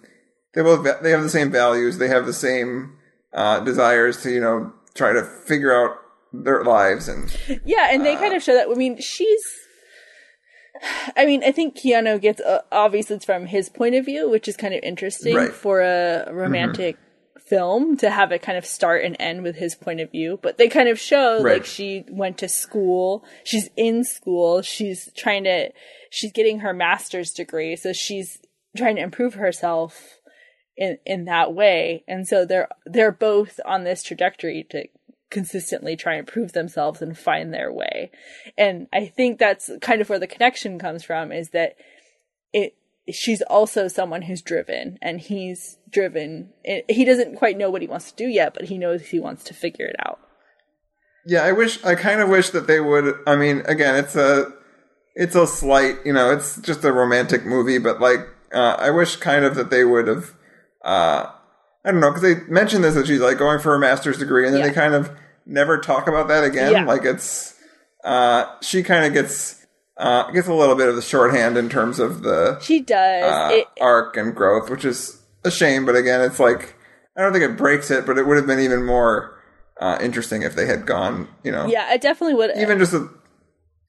They 0.53 0.61
both 0.61 0.83
they 1.01 1.11
have 1.11 1.23
the 1.23 1.29
same 1.29 1.51
values. 1.51 1.97
They 1.97 2.07
have 2.09 2.25
the 2.25 2.33
same 2.33 2.97
uh, 3.33 3.61
desires 3.61 4.21
to 4.23 4.31
you 4.31 4.41
know 4.41 4.73
try 4.93 5.13
to 5.13 5.23
figure 5.23 5.73
out 5.73 5.97
their 6.33 6.63
lives 6.63 7.07
and 7.07 7.33
Yeah, 7.65 7.87
and 7.91 8.01
Uh, 8.01 8.05
they 8.05 8.15
kind 8.15 8.33
of 8.33 8.43
show 8.43 8.53
that. 8.53 8.67
I 8.69 8.73
mean, 8.73 8.99
she's. 8.99 9.43
I 11.15 11.25
mean, 11.25 11.43
I 11.43 11.51
think 11.51 11.75
Keanu 11.77 12.19
gets 12.19 12.41
uh, 12.41 12.61
obviously 12.71 13.17
it's 13.17 13.25
from 13.25 13.45
his 13.45 13.69
point 13.69 13.95
of 13.95 14.05
view, 14.05 14.29
which 14.29 14.47
is 14.47 14.57
kind 14.57 14.73
of 14.73 14.79
interesting 14.83 15.35
Right. 15.35 15.49
Mm-hmm. 15.49 15.55
for 15.57 15.81
a 15.81 16.31
romantic 16.33 16.97
film 17.45 17.97
to 17.97 18.09
have 18.09 18.31
it 18.31 18.41
kind 18.41 18.57
of 18.57 18.65
start 18.65 19.03
and 19.03 19.15
end 19.19 19.43
with 19.43 19.57
his 19.57 19.75
point 19.75 19.99
of 19.99 20.09
view. 20.11 20.39
But 20.41 20.57
they 20.57 20.69
kind 20.69 20.87
of 20.89 20.99
show 20.99 21.39
like 21.41 21.65
she 21.65 22.05
went 22.09 22.37
to 22.39 22.47
school, 22.49 23.23
she's 23.43 23.69
in 23.75 24.03
school, 24.03 24.61
she's 24.61 25.11
trying 25.15 25.43
to, 25.43 25.69
she's 26.09 26.31
getting 26.31 26.59
her 26.59 26.73
master's 26.73 27.31
degree, 27.31 27.75
so 27.75 27.91
she's 27.93 28.39
trying 28.77 28.95
to 28.95 29.01
improve 29.01 29.33
herself 29.35 30.17
in 30.81 30.97
in 31.05 31.25
that 31.25 31.53
way 31.53 32.03
and 32.07 32.27
so 32.27 32.43
they're 32.43 32.67
they're 32.87 33.11
both 33.11 33.59
on 33.65 33.83
this 33.83 34.01
trajectory 34.01 34.65
to 34.67 34.85
consistently 35.29 35.95
try 35.95 36.15
and 36.15 36.27
prove 36.27 36.53
themselves 36.53 37.03
and 37.03 37.17
find 37.17 37.53
their 37.53 37.71
way 37.71 38.09
and 38.57 38.87
i 38.91 39.05
think 39.05 39.37
that's 39.37 39.69
kind 39.79 40.01
of 40.01 40.09
where 40.09 40.19
the 40.19 40.25
connection 40.25 40.79
comes 40.79 41.03
from 41.03 41.31
is 41.31 41.51
that 41.51 41.75
it 42.51 42.75
she's 43.09 43.43
also 43.43 43.87
someone 43.87 44.23
who's 44.23 44.41
driven 44.41 44.97
and 45.03 45.21
he's 45.21 45.77
driven 45.89 46.49
he 46.89 47.05
doesn't 47.05 47.37
quite 47.37 47.57
know 47.57 47.69
what 47.69 47.83
he 47.83 47.87
wants 47.87 48.11
to 48.11 48.17
do 48.17 48.27
yet 48.27 48.51
but 48.53 48.65
he 48.65 48.77
knows 48.79 49.09
he 49.09 49.19
wants 49.19 49.43
to 49.43 49.53
figure 49.53 49.85
it 49.85 49.95
out 50.03 50.19
Yeah, 51.23 51.43
I 51.43 51.51
wish. 51.51 51.83
I 51.85 51.93
kind 51.93 52.19
of 52.19 52.29
wish 52.29 52.49
that 52.49 52.65
they 52.65 52.79
would. 52.79 53.13
I 53.27 53.35
mean, 53.35 53.61
again, 53.67 53.95
it's 53.95 54.15
a, 54.15 54.51
it's 55.13 55.35
a 55.35 55.45
slight. 55.45 55.97
You 56.03 56.13
know, 56.13 56.31
it's 56.31 56.59
just 56.61 56.83
a 56.83 56.91
romantic 56.91 57.45
movie, 57.45 57.77
but 57.77 58.01
like, 58.01 58.21
uh, 58.51 58.75
I 58.79 58.89
wish 58.89 59.17
kind 59.17 59.45
of 59.45 59.53
that 59.55 59.69
they 59.69 59.83
would 59.83 60.07
have. 60.07 60.33
Uh, 60.83 61.31
I 61.85 61.91
don't 61.91 61.99
know 61.99 62.11
because 62.11 62.21
they 62.23 62.35
mentioned 62.51 62.83
this 62.83 62.95
that 62.95 63.07
she's 63.07 63.19
like 63.19 63.37
going 63.37 63.59
for 63.59 63.75
a 63.75 63.79
master's 63.79 64.17
degree, 64.17 64.45
and 64.45 64.53
then 64.53 64.61
Yeah. 64.61 64.67
they 64.69 64.73
kind 64.73 64.93
of 64.93 65.11
never 65.45 65.77
talk 65.79 66.07
about 66.07 66.27
that 66.27 66.43
again. 66.43 66.71
Yeah. 66.71 66.85
Like 66.85 67.03
it's 67.05 67.55
uh, 68.03 68.45
she 68.61 68.83
kind 68.83 69.05
of 69.05 69.13
gets 69.13 69.65
uh, 69.97 70.29
gets 70.31 70.47
a 70.47 70.53
little 70.53 70.75
bit 70.75 70.87
of 70.89 70.95
the 70.95 71.01
shorthand 71.01 71.57
in 71.57 71.69
terms 71.69 71.99
of 71.99 72.23
the 72.23 72.59
She 72.59 72.79
does. 72.79 73.23
uh, 73.23 73.49
it, 73.55 73.67
arc 73.79 74.17
and 74.17 74.35
growth, 74.35 74.69
which 74.69 74.85
is 74.85 75.21
a 75.43 75.51
shame. 75.51 75.85
But 75.85 75.95
again, 75.95 76.21
it's 76.21 76.39
like 76.39 76.75
I 77.17 77.21
don't 77.21 77.33
think 77.33 77.43
it 77.45 77.57
breaks 77.57 77.91
it, 77.91 78.05
but 78.05 78.17
it 78.17 78.25
would 78.27 78.37
have 78.37 78.47
been 78.47 78.59
even 78.59 78.85
more 78.85 79.37
uh, 79.79 79.97
interesting 80.01 80.43
if 80.43 80.55
they 80.55 80.65
had 80.67 80.85
gone. 80.85 81.27
You 81.43 81.51
know, 81.51 81.65
yeah, 81.67 81.93
it 81.93 82.01
definitely 82.01 82.35
would. 82.35 82.51
even 82.57 82.79
just 82.79 82.93
a. 82.93 83.07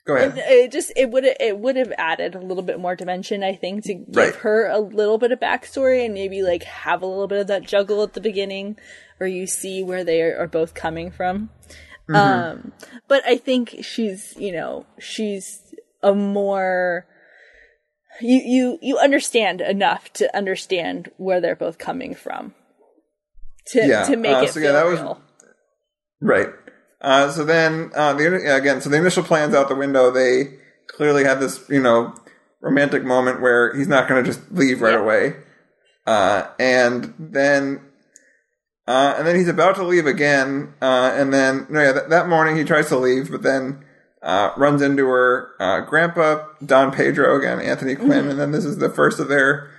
Go 0.05 0.17
ahead. 0.17 0.35
it 0.37 0.73
just 0.73 0.93
it 0.97 1.11
would 1.11 1.25
it 1.25 1.59
would 1.59 1.77
have 1.77 1.93
added 1.97 2.35
a 2.35 2.41
little 2.41 2.65
bit 2.65 2.81
more 2.81 2.97
dimension 2.97 3.45
i 3.45 3.55
think 3.55 3.85
to 3.85 3.95
give 3.95 4.17
Right. 4.17 4.35
her 4.37 4.67
a 4.67 4.81
little 4.81 5.17
bit 5.17 5.31
of 5.31 5.38
backstory 5.38 6.05
and 6.05 6.12
maybe 6.12 6.43
like 6.43 6.65
have 6.65 7.03
a 7.03 7.07
little 7.07 7.29
bit 7.29 7.38
of 7.41 7.47
that 7.47 7.62
juggle 7.62 8.03
at 8.03 8.15
the 8.15 8.21
beginning 8.21 8.77
where 9.19 9.29
you 9.29 9.47
see 9.47 9.83
where 9.85 10.03
they 10.03 10.21
are, 10.23 10.37
are 10.38 10.47
both 10.49 10.75
coming 10.75 11.11
from 11.11 11.51
Mm-hmm. 12.09 12.17
um 12.17 12.73
but 13.07 13.23
i 13.27 13.37
think 13.37 13.77
she's 13.83 14.35
you 14.37 14.51
know 14.51 14.87
she's 14.99 15.73
a 16.03 16.12
more 16.12 17.07
you 18.21 18.41
you 18.45 18.79
you 18.83 18.99
understand 18.99 19.61
enough 19.61 20.12
to 20.15 20.37
understand 20.37 21.12
where 21.17 21.41
they're 21.41 21.55
both 21.55 21.79
coming 21.79 22.12
from 22.17 22.55
to 23.69 23.87
Yeah, 23.87 24.03
to 24.03 24.17
make 24.17 24.35
uh, 24.35 24.41
it 24.41 24.49
so 24.49 24.55
feel 24.55 24.65
yeah, 24.65 24.73
that 24.73 24.85
was- 24.87 25.17
Right. 26.21 26.49
Uh, 27.03 27.31
so 27.31 27.45
then, 27.45 27.91
uh, 27.95 28.12
the 28.15 28.55
again, 28.57 28.81
so 28.81 28.88
the 28.88 28.97
initial 28.97 29.23
plans 29.25 29.55
out 29.55 29.69
the 29.69 29.75
window. 29.75 30.11
They 30.11 30.55
clearly 30.87 31.25
had 31.25 31.41
this, 31.41 31.69
you 31.69 31.83
know, 31.83 32.15
romantic 32.61 33.03
moment 33.05 33.41
where 33.43 33.75
he's 33.77 33.88
not 33.88 34.09
going 34.09 34.23
to 34.25 34.31
just 34.31 34.41
leave 34.53 34.81
right 34.81 34.93
Yeah. 34.95 35.01
away. 35.01 35.37
Uh, 36.07 36.47
and 36.61 37.12
then, 37.19 37.81
uh, 38.87 39.15
and 39.19 39.27
then 39.27 39.37
he's 39.37 39.49
about 39.49 39.77
to 39.77 39.85
leave 39.85 40.07
again. 40.07 40.75
Uh, 40.81 41.12
and 41.15 41.33
then, 41.33 41.67
no, 41.71 41.81
yeah, 41.83 41.93
that, 41.93 42.11
that 42.11 42.29
morning 42.29 42.57
he 42.57 42.65
tries 42.65 42.88
to 42.88 42.97
leave, 42.99 43.31
but 43.31 43.43
then 43.43 43.85
uh, 44.23 44.51
runs 44.57 44.83
into 44.83 45.07
her 45.09 45.51
uh, 45.61 45.81
grandpa, 45.81 46.47
Don 46.65 46.93
Pedro 46.93 47.37
again, 47.38 47.61
Anthony 47.61 47.97
Quinn, 47.97 48.11
Mm-hmm. 48.11 48.31
and 48.31 48.38
then 48.41 48.53
this 48.53 48.65
is 48.65 48.79
the 48.79 48.88
first 48.91 49.19
of 49.19 49.29
their. 49.29 49.71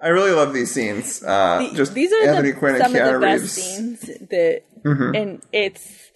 I 0.00 0.08
really 0.08 0.32
love 0.32 0.52
these 0.52 0.72
scenes. 0.72 1.22
Uh, 1.22 1.68
The- 1.70 1.76
just 1.76 1.94
these 1.94 2.12
are 2.12 2.28
Anthony 2.28 2.50
the, 2.50 2.58
Quinn 2.58 2.74
and 2.74 2.84
Keanu 2.84 3.14
of 3.14 3.20
the 3.20 3.26
best 3.26 3.42
Reeves. 3.42 3.52
scenes 3.52 4.00
that 4.30 4.62
Mm-hmm. 4.84 5.14
and 5.14 5.42
it's 5.52 6.10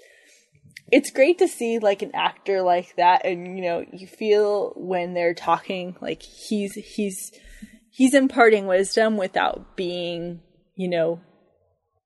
it's 0.91 1.11
great 1.11 1.39
to 1.39 1.49
see 1.49 1.79
like 1.79 2.03
an 2.03 2.11
actor 2.15 2.63
like 2.63 2.97
that 2.97 3.25
and 3.25 3.57
you 3.59 3.63
know 3.65 3.85
you 3.93 4.07
feel 4.07 4.73
when 4.77 5.15
they're 5.15 5.35
talking 5.35 5.97
like 6.01 6.23
he's 6.23 6.75
he's 6.75 7.33
he's 7.91 8.15
imparting 8.15 8.67
wisdom 8.67 9.17
without 9.17 9.77
being 9.77 10.41
you 10.77 10.89
know 10.89 11.21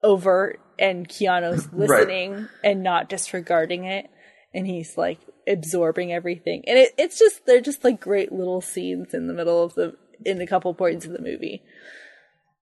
overt 0.03 0.61
and 0.79 1.09
Keanu's 1.09 1.69
Right. 1.73 1.91
listening 2.09 2.49
and 2.65 2.83
not 2.83 3.09
disregarding 3.09 3.85
it 3.85 4.09
and 4.53 4.67
he's 4.67 4.97
like 4.97 5.21
absorbing 5.49 6.13
everything 6.13 6.65
and 6.67 6.79
it, 6.79 6.93
it's 6.99 7.19
just 7.19 7.47
they're 7.47 7.61
just 7.61 7.85
like 7.85 8.01
great 8.01 8.33
little 8.33 8.61
scenes 8.61 9.15
in 9.15 9.27
the 9.29 9.35
middle 9.35 9.63
of 9.63 9.75
the 9.75 9.97
in 10.25 10.41
a 10.41 10.47
couple 10.47 10.73
points 10.75 11.05
of 11.05 11.13
the 11.13 11.21
movie 11.21 11.63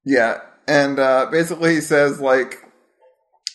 Yeah, 0.04 0.40
and 0.66 0.98
uh, 0.98 1.26
basically 1.30 1.74
he 1.74 1.80
says 1.82 2.20
like, 2.20 2.56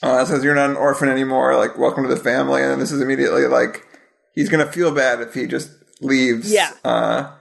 uh, 0.03 0.25
says 0.25 0.43
you're 0.43 0.55
not 0.55 0.69
an 0.69 0.75
orphan 0.77 1.09
anymore. 1.09 1.55
Like, 1.57 1.77
welcome 1.77 2.03
to 2.03 2.09
the 2.13 2.19
family. 2.21 2.61
And 2.61 2.71
then 2.71 2.79
this 2.79 2.91
is 2.91 3.01
immediately 3.01 3.47
like 3.47 3.85
he's 4.33 4.49
gonna 4.49 4.71
feel 4.71 4.91
bad 4.93 5.21
if 5.21 5.33
he 5.33 5.47
just 5.47 5.71
leaves. 6.01 6.51
Yeah. 6.51 6.71
Uh, 6.83 7.31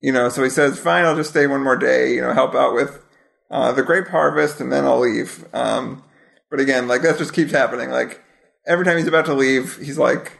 you 0.00 0.12
know, 0.12 0.28
so 0.28 0.42
he 0.44 0.50
says, 0.50 0.78
"Fine, 0.78 1.04
I'll 1.04 1.16
just 1.16 1.30
stay 1.30 1.46
one 1.46 1.62
more 1.62 1.76
day. 1.76 2.14
You 2.14 2.20
know, 2.22 2.32
help 2.32 2.54
out 2.54 2.74
with 2.74 3.02
uh, 3.50 3.72
the 3.72 3.82
grape 3.82 4.08
harvest, 4.08 4.60
and 4.60 4.70
then 4.72 4.84
I'll 4.84 5.00
leave." 5.00 5.44
Um, 5.54 6.02
but 6.50 6.60
again, 6.60 6.86
like 6.88 7.02
that 7.02 7.18
just 7.18 7.32
keeps 7.32 7.52
happening. 7.52 7.90
Like 7.90 8.22
every 8.66 8.84
time 8.84 8.98
he's 8.98 9.06
about 9.08 9.26
to 9.26 9.34
leave, 9.34 9.76
he's 9.78 9.98
like, 9.98 10.38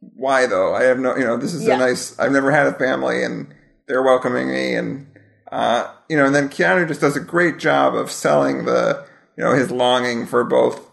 "Why 0.00 0.46
though? 0.46 0.74
I 0.74 0.84
have 0.84 0.98
no. 0.98 1.16
You 1.16 1.24
know, 1.24 1.36
this 1.36 1.54
is 1.54 1.66
Yeah. 1.66 1.74
a 1.76 1.78
nice. 1.78 2.18
I've 2.18 2.32
never 2.32 2.50
had 2.50 2.66
a 2.66 2.72
family, 2.72 3.22
and 3.22 3.54
they're 3.86 4.02
welcoming 4.02 4.50
me, 4.50 4.74
and." 4.74 5.06
Uh, 5.52 5.90
you 6.08 6.16
know, 6.16 6.24
and 6.24 6.32
then 6.32 6.48
Keanu 6.48 6.86
just 6.86 7.00
does 7.00 7.16
a 7.16 7.20
great 7.20 7.58
job 7.58 7.96
of 7.96 8.08
selling 8.08 8.66
the, 8.66 9.04
you 9.36 9.44
know, 9.44 9.52
his 9.52 9.70
longing 9.70 10.26
for 10.26 10.44
both, 10.44 10.90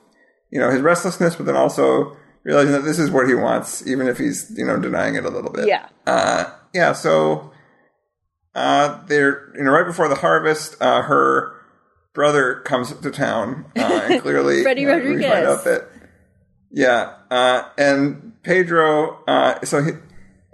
you 0.51 0.59
know, 0.59 0.69
his 0.69 0.81
restlessness, 0.81 1.35
but 1.35 1.45
then 1.45 1.55
also 1.55 2.15
realizing 2.43 2.71
that 2.71 2.83
this 2.83 2.99
is 2.99 3.11
what 3.11 3.27
he 3.27 3.33
wants, 3.33 3.85
even 3.87 4.07
if 4.07 4.17
he's, 4.17 4.51
you 4.57 4.65
know, 4.65 4.77
denying 4.77 5.15
it 5.15 5.25
a 5.25 5.29
little 5.29 5.51
bit. 5.51 5.67
yeah 5.67 5.89
Uh, 6.05 6.45
yeah. 6.73 6.93
So, 6.93 7.51
uh, 8.55 9.05
they're, 9.05 9.51
you 9.55 9.63
know, 9.63 9.71
right 9.71 9.85
before 9.85 10.07
the 10.07 10.15
harvest, 10.15 10.75
uh, 10.81 11.01
her 11.03 11.53
brother 12.13 12.61
comes 12.61 12.91
to 12.91 13.11
town, 13.11 13.65
uh, 13.77 14.07
and 14.09 14.21
clearly, 14.23 14.63
Freddie 14.63 14.81
you 14.81 14.87
know, 14.87 14.97
we 14.97 15.03
find 15.03 15.21
Rodriguez. 15.23 15.47
out 15.47 15.63
that, 15.65 15.87
yeah, 16.71 17.13
uh, 17.29 17.63
and 17.77 18.33
Pedro, 18.43 19.23
uh, 19.27 19.63
so 19.63 19.83
he, 19.83 19.91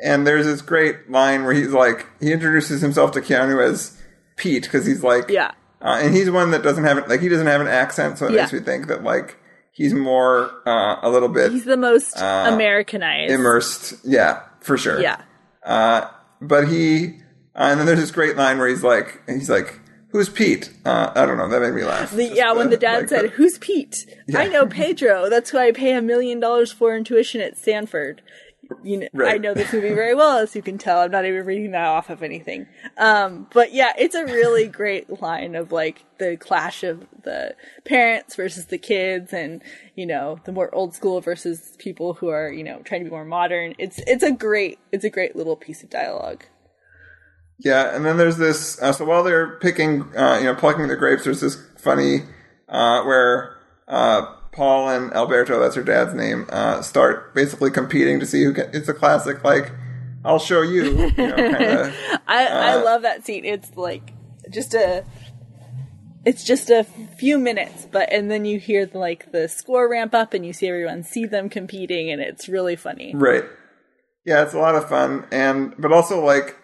and 0.04 0.28
there's 0.28 0.46
this 0.46 0.62
great 0.62 1.10
line 1.10 1.44
where 1.46 1.54
he's 1.54 1.70
like, 1.72 2.06
he 2.20 2.34
introduces 2.34 2.82
himself 2.82 3.12
to 3.14 3.22
Keanu 3.22 3.64
as 3.64 3.98
Pete 4.36 4.64
because 4.64 4.86
he's 4.86 5.04
like, 5.04 5.30
yeah 5.30 5.52
uh, 5.84 6.00
and 6.02 6.16
he's 6.16 6.32
one 6.32 6.52
that 6.52 6.64
doesn't 6.64 6.84
have 6.86 7.08
like 7.08 7.20
he 7.22 7.30
doesn't 7.30 7.48
have 7.48 7.62
an 7.62 7.68
accent, 7.68 8.18
so 8.18 8.26
it 8.28 8.32
Yeah. 8.34 8.42
makes 8.42 8.54
me 8.54 8.60
think 8.60 8.88
that 8.88 9.04
like 9.04 9.38
he's 9.72 9.94
more 9.94 10.50
uh, 10.66 10.98
a 11.02 11.10
little 11.10 11.30
bit 11.30 11.52
He's 11.52 11.66
the 11.66 11.78
most 11.78 12.20
Uh, 12.22 12.50
Americanized. 12.54 13.32
immersed. 13.34 13.94
Yeah, 14.04 14.42
for 14.62 14.78
sure. 14.78 15.00
Yeah. 15.02 15.22
Uh, 15.64 16.08
but 16.42 16.68
he, 16.68 17.20
uh, 17.56 17.70
and 17.72 17.80
then 17.80 17.86
there's 17.88 18.00
this 18.00 18.12
great 18.12 18.36
line 18.36 18.58
where 18.58 18.68
he's 18.68 18.84
like, 18.84 19.22
he's 19.28 19.50
like, 19.50 19.80
"Who's 20.10 20.28
Pete?" 20.30 20.70
Uh, 20.86 21.12
I 21.16 21.26
don't 21.26 21.38
know. 21.38 21.48
That 21.48 21.62
made 21.62 21.74
me 21.74 21.84
laugh. 21.86 22.12
The, 22.12 22.24
Just 22.26 22.36
yeah, 22.36 22.52
when 22.54 22.70
the 22.70 22.78
dad 22.78 23.02
like, 23.02 23.10
said, 23.10 23.30
"Who's 23.38 23.58
Pete?" 23.60 24.06
I 24.36 24.48
know 24.50 24.66
Pedro. 24.66 25.30
That's 25.30 25.50
who 25.52 25.58
I 25.58 25.72
pay 25.72 25.94
a 25.94 26.02
million 26.02 26.40
dollars 26.40 26.72
for 26.72 26.96
in 26.96 27.04
tuition 27.04 27.40
at 27.42 27.58
Stanford. 27.58 28.22
You 28.84 29.08
know, 29.14 29.26
I 29.26 29.38
know 29.38 29.54
this 29.54 29.74
movie 29.74 29.94
very 29.94 30.16
well, 30.16 30.38
as 30.38 30.56
you 30.56 30.62
can 30.62 30.78
tell. 30.78 31.00
I'm 31.00 31.12
not 31.12 31.26
even 31.26 31.46
reading 31.46 31.72
that 31.72 31.86
off 31.86 32.10
of 32.10 32.24
anything. 32.24 32.68
Um, 32.98 33.48
but 33.54 33.74
yeah, 33.74 33.94
it's 33.98 34.16
a 34.16 34.26
really 34.26 34.68
great 34.82 35.22
line 35.22 35.56
of 35.56 35.72
like 35.72 36.06
the 36.18 36.38
clash 36.38 36.84
of 36.84 37.06
the 37.24 37.56
parents 37.86 38.36
versus 38.36 38.68
the 38.68 38.78
kids, 38.78 39.34
and 39.34 39.62
you 39.96 40.06
know 40.06 40.40
the 40.46 40.52
more 40.52 40.74
old 40.74 40.96
school 40.96 41.22
versus 41.22 41.76
people 41.80 42.16
who 42.16 42.30
are 42.30 42.52
you 42.52 42.64
know 42.64 42.80
trying 42.84 43.02
to 43.02 43.06
be 43.06 43.12
more 43.12 43.26
modern. 43.26 43.76
It's 43.78 44.00
it's 44.08 44.24
a 44.24 44.32
great 44.32 44.80
it's 44.92 45.04
a 45.04 45.10
great 45.10 45.36
little 45.36 45.56
piece 45.56 45.84
of 45.84 45.90
dialogue. 45.90 46.46
Yeah, 47.60 47.96
and 47.96 48.06
then 48.06 48.18
there's 48.18 48.38
this. 48.38 48.82
Uh, 48.82 48.92
so 48.92 49.06
while 49.06 49.24
they're 49.24 49.58
picking, 49.60 50.16
uh, 50.18 50.38
you 50.40 50.46
know, 50.46 50.56
plucking 50.56 50.88
the 50.88 50.96
grapes, 50.96 51.24
there's 51.24 51.40
this 51.40 51.58
funny 51.78 52.24
uh, 52.68 53.04
where 53.04 53.58
uh, 53.88 54.26
Paul 54.54 54.90
and 54.90 55.12
Alberto, 55.14 55.60
that's 55.60 55.76
her 55.76 55.84
dad's 55.84 56.14
name, 56.14 56.46
uh, 56.50 56.82
start 56.82 57.34
basically 57.36 57.72
competing 57.72 58.20
to 58.20 58.26
see 58.26 58.44
who 58.44 58.54
can. 58.54 58.70
It's 58.74 58.88
a 58.88 58.94
classic, 58.94 59.44
like, 59.44 59.72
I'll 60.24 60.40
show 60.40 60.62
you, 60.62 60.84
you 60.84 61.28
know, 61.28 61.36
kind 61.36 61.56
of. 61.64 61.96
I 62.28 62.48
I 62.48 62.74
Uh, 62.76 62.84
love 62.86 63.02
that 63.02 63.26
scene. 63.26 63.44
It's 63.46 63.76
like 63.76 64.14
just 64.52 64.74
a 64.74 65.04
it's 66.26 66.44
just 66.46 66.70
a 66.70 66.86
few 67.20 67.38
minutes, 67.38 67.86
but 67.92 68.12
and 68.14 68.32
then 68.32 68.46
you 68.46 68.58
hear 68.58 68.86
the, 68.86 68.98
like 68.98 69.32
the 69.34 69.50
score 69.50 69.90
ramp 69.90 70.14
up 70.14 70.34
and 70.34 70.46
you 70.46 70.54
see 70.54 70.68
everyone 70.70 71.04
see 71.04 71.26
them 71.26 71.50
competing 71.50 72.10
and 72.10 72.22
it's 72.22 72.48
really 72.48 72.78
funny. 72.78 73.14
Right. 73.14 73.44
Yeah, 74.26 74.44
it's 74.44 74.54
a 74.54 74.60
lot 74.60 74.76
of 74.76 74.88
fun, 74.88 75.28
and 75.32 75.74
but 75.78 75.92
also 75.92 76.24
like 76.24 76.58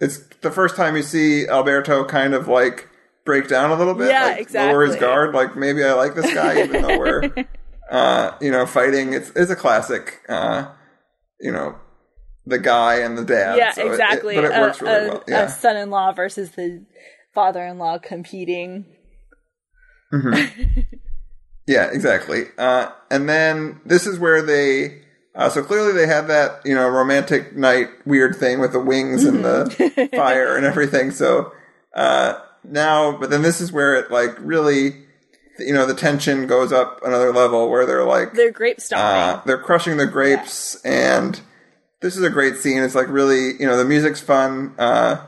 it's 0.00 0.18
the 0.40 0.50
first 0.50 0.74
time 0.74 0.96
you 0.96 1.02
see 1.04 1.46
Alberto 1.46 2.04
kind 2.04 2.34
of 2.34 2.48
like 2.48 2.88
break 3.24 3.48
down 3.48 3.70
a 3.70 3.76
little 3.76 3.94
bit, 3.94 4.08
Yeah, 4.08 4.24
like 4.38 4.52
lower 4.52 4.84
his 4.86 4.96
guard. 4.96 5.34
Like 5.34 5.56
maybe 5.56 5.82
I 5.84 5.92
like 5.94 6.14
this 6.14 6.32
guy, 6.32 6.62
even 6.62 6.82
though 6.82 6.98
we're 6.98 7.30
uh, 7.90 8.32
you 8.40 8.50
know 8.50 8.66
fighting. 8.66 9.12
It's 9.12 9.30
it's 9.36 9.50
a 9.50 9.56
classic. 9.56 10.20
Uh, 10.28 10.66
you 11.40 11.50
know, 11.52 11.76
the 12.46 12.58
guy 12.58 12.96
and 13.00 13.16
the 13.18 13.24
dad. 13.24 13.56
yeah, 13.58 13.72
so 13.72 13.82
it- 13.82 13.86
it- 13.86 13.90
exactly. 13.90 14.34
but 14.36 14.44
it 14.44 14.52
a, 14.56 14.60
works 14.60 14.80
really 14.82 15.08
a- 15.08 15.22
well. 15.28 15.44
a 15.44 15.48
son-in-law 15.48 16.12
versus 16.12 16.50
the 16.52 16.84
father-in-law 17.34 17.98
competing. 17.98 18.86
Yeah, 21.66 21.88
exactly. 21.90 22.44
Uh, 22.58 22.90
and 23.10 23.26
then 23.26 23.80
this 23.86 24.06
is 24.06 24.18
where 24.18 24.42
they. 24.42 25.00
Uh, 25.34 25.48
so 25.48 25.62
clearly 25.62 25.92
they 25.92 26.06
had 26.06 26.28
that 26.28 26.60
you 26.66 26.74
know 26.74 26.86
romantic 26.88 27.56
night 27.56 27.88
weird 28.04 28.36
thing 28.36 28.60
with 28.60 28.72
the 28.72 28.80
wings 28.80 29.24
and 29.24 29.42
Mm-hmm. 29.42 30.00
the 30.02 30.08
fire 30.16 30.56
and 30.56 30.66
everything. 30.66 31.10
So 31.10 31.52
uh, 31.96 32.34
now, 32.64 33.16
but 33.16 33.30
then 33.30 33.42
this 33.42 33.60
is 33.60 33.70
where 33.72 33.94
it 33.94 34.10
like 34.10 34.30
really, 34.38 35.04
you 35.58 35.72
know, 35.74 35.86
the 35.86 35.94
tension 35.94 36.46
goes 36.46 36.72
up 36.72 37.00
another 37.04 37.32
level 37.32 37.68
where 37.70 37.86
they're 37.86 38.04
like 38.04 38.32
They're 38.34 38.50
grape 38.52 38.78
uh, 38.92 39.40
they're 39.46 39.58
crushing 39.58 39.96
the 39.96 40.06
grapes 40.06 40.76
and 40.84 41.40
this 42.00 42.16
is 42.16 42.22
a 42.22 42.30
great 42.30 42.56
scene. 42.56 42.82
It's 42.82 42.94
like 42.94 43.08
really 43.08 43.52
you 43.60 43.66
know 43.66 43.76
the 43.76 43.84
music's 43.84 44.20
fun. 44.20 44.74
Uh, 44.78 45.24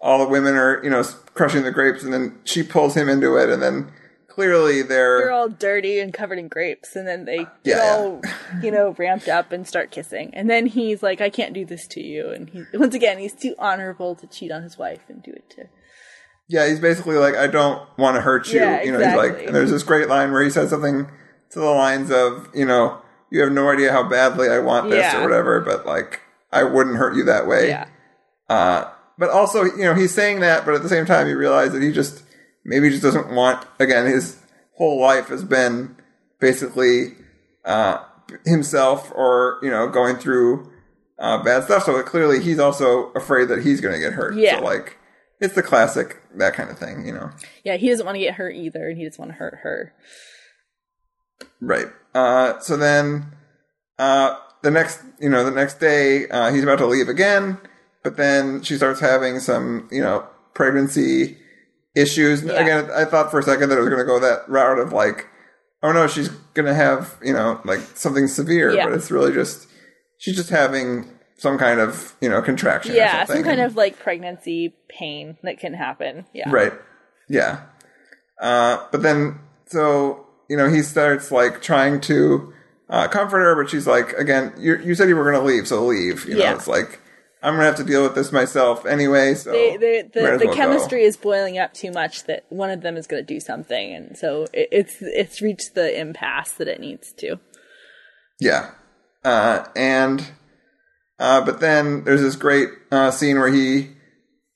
all 0.00 0.18
the 0.18 0.28
women 0.28 0.54
are 0.56 0.82
you 0.84 0.90
know 0.90 1.02
crushing 1.34 1.62
the 1.62 1.70
grapes 1.72 2.02
and 2.02 2.12
then 2.12 2.38
she 2.44 2.62
pulls 2.62 2.94
him 2.96 3.08
into 3.08 3.36
it 3.36 3.48
and 3.48 3.62
then 3.62 3.90
clearly 4.28 4.80
they're 4.82 5.18
They're 5.20 5.30
all 5.32 5.48
dirty 5.48 6.00
and 6.00 6.12
covered 6.12 6.38
in 6.38 6.48
grapes, 6.48 6.96
and 6.96 7.06
then 7.06 7.26
they 7.26 7.40
Yeah, 7.40 7.48
get 7.64 7.76
yeah. 7.76 7.92
all, 7.96 8.22
you 8.62 8.70
know, 8.70 8.94
ramped 8.98 9.28
up 9.28 9.52
and 9.52 9.68
start 9.68 9.90
kissing. 9.90 10.30
And 10.32 10.48
then 10.48 10.64
he's 10.64 11.02
like, 11.02 11.20
"I 11.20 11.28
can't 11.28 11.52
do 11.52 11.66
this 11.66 11.86
to 11.88 12.00
you." 12.02 12.30
And 12.30 12.48
he, 12.48 12.64
once 12.72 12.94
again, 12.94 13.18
he's 13.18 13.34
too 13.34 13.54
honorable 13.58 14.14
to 14.16 14.26
cheat 14.26 14.50
on 14.50 14.62
his 14.62 14.78
wife 14.78 15.00
and 15.08 15.22
do 15.22 15.32
it 15.32 15.50
to 15.50 15.64
Yeah, 16.48 16.68
he's 16.68 16.80
basically 16.80 17.16
like, 17.16 17.34
I 17.36 17.46
don't 17.46 17.80
want 17.98 18.16
to 18.16 18.20
hurt 18.20 18.52
you. 18.52 18.60
Yeah, 18.60 18.82
you 18.82 18.92
know, 18.92 18.98
he's 18.98 19.16
like, 19.16 19.46
and 19.46 19.54
there's 19.54 19.70
this 19.70 19.82
great 19.82 20.08
line 20.08 20.32
where 20.32 20.42
he 20.42 20.50
says 20.50 20.70
something 20.70 21.06
to 21.50 21.58
the 21.58 21.64
lines 21.64 22.10
of, 22.10 22.48
you 22.54 22.66
know, 22.66 23.00
you 23.30 23.40
have 23.40 23.52
no 23.52 23.70
idea 23.70 23.92
how 23.92 24.02
badly 24.08 24.48
I 24.50 24.58
want 24.58 24.90
this 24.90 25.00
Yeah. 25.00 25.20
or 25.20 25.22
whatever, 25.22 25.60
but 25.60 25.86
like 25.86 26.20
I 26.52 26.64
wouldn't 26.64 26.96
hurt 26.96 27.16
you 27.16 27.24
that 27.24 27.46
way. 27.46 27.68
Yeah. 27.68 27.86
Uh, 28.48 28.90
but 29.18 29.30
also, 29.30 29.64
you 29.64 29.84
know, 29.84 29.94
he's 29.94 30.12
saying 30.12 30.40
that, 30.40 30.64
but 30.66 30.74
at 30.74 30.82
the 30.82 30.88
same 30.88 31.06
time, 31.06 31.28
you 31.28 31.38
realize 31.38 31.72
that 31.72 31.82
he 31.82 31.92
just 31.92 32.22
maybe 32.64 32.90
just 32.90 33.02
doesn't 33.02 33.30
want. 33.32 33.64
Again, 33.78 34.06
his 34.06 34.38
whole 34.76 35.00
life 35.00 35.28
has 35.28 35.44
been 35.44 35.96
basically 36.40 37.14
uh, 37.64 37.98
himself, 38.44 39.10
or 39.14 39.58
you 39.62 39.70
know, 39.70 39.88
going 39.88 40.16
through 40.16 40.70
uh, 41.18 41.42
bad 41.42 41.64
stuff. 41.64 41.84
So 41.84 42.02
clearly, 42.02 42.42
he's 42.42 42.58
also 42.58 43.10
afraid 43.12 43.48
that 43.48 43.62
he's 43.62 43.80
going 43.80 43.94
to 43.94 44.00
get 44.00 44.12
hurt. 44.12 44.34
Yeah. 44.34 44.58
So 44.58 44.64
like, 44.64 44.98
it's 45.42 45.54
the 45.54 45.62
classic 45.62 46.22
that 46.36 46.54
kind 46.54 46.70
of 46.70 46.78
thing, 46.78 47.04
you 47.04 47.12
know. 47.12 47.30
Yeah, 47.64 47.76
he 47.76 47.90
doesn't 47.90 48.06
want 48.06 48.16
to 48.16 48.20
get 48.20 48.34
hurt 48.34 48.54
either, 48.54 48.88
and 48.88 48.96
he 48.96 49.04
doesn't 49.04 49.18
want 49.18 49.32
to 49.32 49.36
hurt 49.36 49.58
her. 49.62 49.92
Right. 51.60 51.88
Uh, 52.14 52.60
so 52.60 52.76
then, 52.76 53.32
uh, 53.98 54.38
the 54.62 54.70
next, 54.70 55.00
you 55.20 55.28
know, 55.28 55.44
the 55.44 55.50
next 55.50 55.80
day, 55.80 56.28
uh, 56.28 56.52
he's 56.52 56.62
about 56.62 56.78
to 56.78 56.86
leave 56.86 57.08
again, 57.08 57.58
but 58.04 58.16
then 58.16 58.62
she 58.62 58.76
starts 58.76 59.00
having 59.00 59.40
some, 59.40 59.88
you 59.90 60.00
know, 60.00 60.26
pregnancy 60.54 61.36
issues. 61.96 62.42
Yeah. 62.44 62.52
Again, 62.52 62.90
I 62.94 63.04
thought 63.04 63.30
for 63.30 63.40
a 63.40 63.42
second 63.42 63.68
that 63.68 63.78
it 63.78 63.80
was 63.80 63.88
going 63.88 64.00
to 64.00 64.06
go 64.06 64.20
that 64.20 64.48
route 64.48 64.78
of 64.78 64.92
like, 64.92 65.26
oh 65.82 65.90
no, 65.92 66.06
she's 66.06 66.28
going 66.54 66.66
to 66.66 66.74
have, 66.74 67.18
you 67.22 67.32
know, 67.32 67.60
like 67.64 67.80
something 67.94 68.28
severe, 68.28 68.72
Yeah. 68.72 68.86
but 68.86 68.94
it's 68.94 69.10
really 69.10 69.32
just, 69.32 69.66
she's 70.18 70.36
just 70.36 70.50
having 70.50 71.10
some 71.42 71.58
kind 71.58 71.80
of, 71.80 72.14
you 72.20 72.28
know, 72.28 72.40
contraction. 72.40 72.94
Yeah, 72.94 73.24
some 73.24 73.42
kind 73.42 73.60
of 73.60 73.74
like 73.74 73.98
pregnancy 73.98 74.74
pain 74.88 75.36
that 75.42 75.58
can 75.58 75.74
happen. 75.74 76.24
Yeah. 76.32 76.48
Right. 76.50 76.72
Yeah. 77.28 77.62
Uh, 78.40 78.86
but 78.92 79.02
then, 79.02 79.40
so, 79.66 80.24
you 80.48 80.56
know, 80.56 80.68
he 80.68 80.82
starts 80.82 81.32
like 81.32 81.60
trying 81.60 82.00
to 82.02 82.52
uh, 82.88 83.08
comfort 83.08 83.40
her, 83.40 83.60
but 83.60 83.68
she's 83.68 83.88
like, 83.88 84.12
again, 84.12 84.52
you 84.56 84.76
you 84.78 84.94
said 84.94 85.08
you 85.08 85.16
were 85.16 85.28
going 85.28 85.42
to 85.42 85.46
leave, 85.46 85.66
so 85.66 85.84
leave. 85.84 86.24
You 86.26 86.34
know, 86.34 86.44
Yeah. 86.44 86.54
it's 86.54 86.68
like, 86.68 87.00
I'm 87.42 87.54
going 87.54 87.62
to 87.62 87.66
have 87.66 87.76
to 87.76 87.84
deal 87.84 88.04
with 88.04 88.14
this 88.14 88.30
myself 88.30 88.86
anyway, 88.86 89.34
so. 89.34 89.50
They, 89.50 89.76
they, 89.76 90.02
the 90.02 90.08
the 90.12 90.22
well 90.22 90.38
go. 90.38 90.54
chemistry 90.54 91.02
is 91.02 91.16
boiling 91.16 91.58
up 91.58 91.74
too 91.74 91.90
much 91.90 92.24
that 92.24 92.44
one 92.50 92.70
of 92.70 92.82
them 92.82 92.96
is 92.96 93.08
going 93.08 93.26
to 93.26 93.34
do 93.34 93.40
something, 93.40 93.92
and 93.92 94.16
so 94.16 94.46
it, 94.52 94.68
it's 94.70 94.96
it's 95.00 95.42
reached 95.42 95.74
the 95.74 95.98
impasse 96.00 96.52
that 96.52 96.68
it 96.68 96.78
needs 96.78 97.12
to. 97.14 97.40
Yeah. 98.38 98.70
Uh, 99.24 99.64
and, 99.74 100.24
uh, 101.18 101.44
but 101.44 101.60
then 101.60 102.04
there's 102.04 102.20
this 102.20 102.36
great 102.36 102.68
uh, 102.90 103.10
scene 103.10 103.38
where 103.38 103.52
he, 103.52 103.90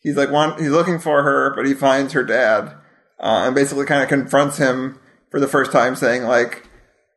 he's 0.00 0.16
like, 0.16 0.30
one, 0.30 0.58
he's 0.58 0.70
looking 0.70 0.98
for 0.98 1.22
her, 1.22 1.54
but 1.54 1.66
he 1.66 1.74
finds 1.74 2.12
her 2.12 2.24
dad, 2.24 2.74
uh, 3.20 3.44
and 3.46 3.54
basically 3.54 3.86
kind 3.86 4.02
of 4.02 4.08
confronts 4.08 4.58
him 4.58 4.98
for 5.30 5.40
the 5.40 5.48
first 5.48 5.72
time, 5.72 5.96
saying, 5.96 6.24
like, 6.24 6.68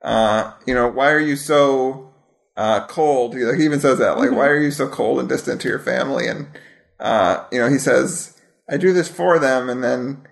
uh, 0.01 0.53
you 0.65 0.73
know, 0.73 0.87
why 0.87 1.11
are 1.11 1.19
you 1.19 1.35
so 1.35 2.13
uh, 2.57 2.85
cold? 2.87 3.35
He, 3.35 3.43
like, 3.43 3.57
he 3.57 3.65
even 3.65 3.79
says 3.79 3.99
that, 3.99 4.17
like, 4.17 4.31
why 4.31 4.47
are 4.47 4.61
you 4.61 4.71
so 4.71 4.87
cold 4.87 5.19
and 5.19 5.29
distant 5.29 5.61
to 5.61 5.67
your 5.67 5.79
family? 5.79 6.27
And, 6.27 6.47
uh, 6.99 7.45
you 7.51 7.59
know, 7.59 7.69
he 7.69 7.77
says, 7.77 8.39
I 8.69 8.77
do 8.77 8.93
this 8.93 9.09
for 9.09 9.39
them, 9.39 9.69
and 9.69 9.83
then, 9.83 10.27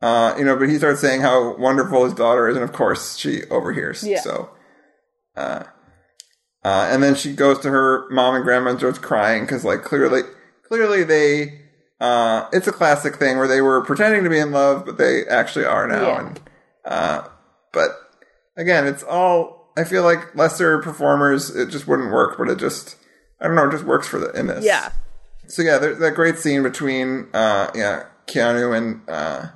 uh, 0.00 0.34
you 0.38 0.44
know, 0.44 0.56
but 0.56 0.68
he 0.68 0.78
starts 0.78 1.00
saying 1.00 1.20
how 1.20 1.56
wonderful 1.56 2.04
his 2.04 2.14
daughter 2.14 2.48
is, 2.48 2.56
and 2.56 2.64
of 2.64 2.72
course 2.72 3.16
she 3.16 3.44
overhears. 3.44 4.06
Yeah. 4.06 4.20
So, 4.20 4.50
uh, 5.36 5.64
uh, 6.64 6.88
and 6.90 7.02
then 7.02 7.14
she 7.14 7.32
goes 7.32 7.58
to 7.60 7.70
her 7.70 8.08
mom 8.10 8.34
and 8.34 8.44
grandma 8.44 8.70
and 8.70 8.78
starts 8.78 8.98
crying 8.98 9.42
because, 9.42 9.64
like, 9.64 9.82
clearly, 9.82 10.22
clearly 10.66 11.02
they, 11.04 11.60
uh, 12.00 12.48
it's 12.52 12.68
a 12.68 12.72
classic 12.72 13.16
thing 13.16 13.36
where 13.38 13.48
they 13.48 13.60
were 13.60 13.84
pretending 13.84 14.24
to 14.24 14.30
be 14.30 14.38
in 14.38 14.52
love, 14.52 14.84
but 14.86 14.96
they 14.98 15.26
actually 15.26 15.64
are 15.64 15.86
now. 15.88 16.06
Yeah. 16.06 16.20
And, 16.20 16.40
uh, 16.84 17.28
but 17.72 17.90
again, 18.56 18.86
it's 18.86 19.02
all, 19.02 19.72
I 19.76 19.84
feel 19.84 20.02
like 20.02 20.34
lesser 20.36 20.78
performers, 20.80 21.54
it 21.54 21.70
just 21.70 21.88
wouldn't 21.88 22.12
work, 22.12 22.38
but 22.38 22.48
it 22.48 22.58
just, 22.58 22.96
I 23.40 23.46
don't 23.46 23.56
know, 23.56 23.66
it 23.68 23.72
just 23.72 23.84
works 23.84 24.06
for 24.06 24.18
the, 24.18 24.30
in 24.32 24.46
this. 24.46 24.64
Yeah, 24.64 24.90
So 25.48 25.62
yeah, 25.62 25.78
there's 25.78 25.98
that 25.98 26.14
great 26.14 26.38
scene 26.38 26.62
between, 26.62 27.28
uh, 27.34 27.70
yeah, 27.74 28.04
Keanu 28.26 28.76
and, 28.76 29.02
uh, 29.08 29.48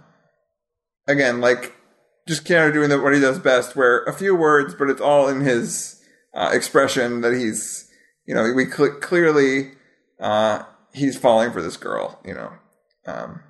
again, 1.07 1.41
like, 1.41 1.75
just 2.27 2.45
Keanu 2.45 2.73
doing 2.73 2.91
the, 2.91 3.01
what 3.01 3.15
he 3.15 3.21
does 3.21 3.39
best, 3.39 3.77
where 3.77 4.03
a 4.05 4.13
few 4.13 4.35
words, 4.35 4.75
but 4.75 4.91
it's 4.91 5.01
all 5.01 5.29
in 5.29 5.41
his 5.41 5.96
uh, 6.37 6.51
expression 6.53 7.23
that 7.23 7.33
he's, 7.33 7.91
you 8.27 8.35
know, 8.35 8.53
we 8.55 8.67
cl- 8.71 8.99
clearly 9.01 9.73
uh, 10.21 10.63
he's 10.93 11.17
falling 11.19 11.51
for 11.51 11.61
this 11.63 11.77
girl, 11.77 12.21
you 12.25 12.35
know. 12.35 12.53
Um, 13.07 13.41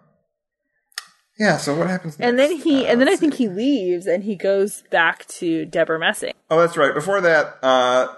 yeah. 1.38 1.56
So 1.58 1.76
what 1.76 1.88
happens? 1.88 2.16
and 2.18 2.38
then 2.38 2.52
he 2.56 2.86
Uh, 2.86 2.92
and 2.92 3.00
then 3.00 3.08
I 3.08 3.16
think 3.16 3.34
see. 3.34 3.44
he 3.44 3.48
leaves 3.48 4.06
and 4.06 4.24
he 4.24 4.36
goes 4.36 4.82
back 4.90 5.26
to 5.28 5.66
Debra 5.66 5.98
Messing. 5.98 6.32
Oh, 6.50 6.60
that's 6.60 6.76
right. 6.76 6.94
Before 6.94 7.20
that, 7.20 7.58
uh, 7.62 8.08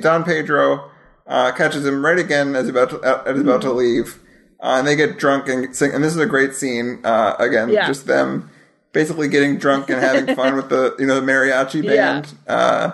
Don 0.00 0.24
Pedro 0.24 0.90
uh, 1.26 1.52
catches 1.52 1.84
him 1.84 2.04
right 2.04 2.18
again 2.18 2.54
as 2.56 2.68
about 2.68 2.90
to, 2.90 3.00
uh, 3.00 3.22
as 3.26 3.40
about 3.40 3.60
to 3.62 3.72
leave, 3.72 4.20
uh, 4.62 4.76
and 4.78 4.86
they 4.86 4.96
get 4.96 5.18
drunk 5.18 5.48
and 5.48 5.74
sing. 5.76 5.92
And 5.92 6.02
this 6.02 6.12
is 6.12 6.18
a 6.20 6.26
great 6.26 6.54
scene. 6.54 7.00
Uh, 7.04 7.34
again, 7.38 7.68
Yeah. 7.68 7.86
just 7.86 8.06
them 8.06 8.48
basically 8.92 9.28
getting 9.28 9.58
drunk 9.58 9.90
and 9.90 10.00
having 10.00 10.34
fun 10.34 10.56
with 10.60 10.70
the 10.70 10.94
you 10.98 11.04
know 11.06 11.20
the 11.20 11.26
mariachi 11.26 11.82
Yeah. 11.82 11.90
band. 12.22 12.34
Uh, 12.46 12.92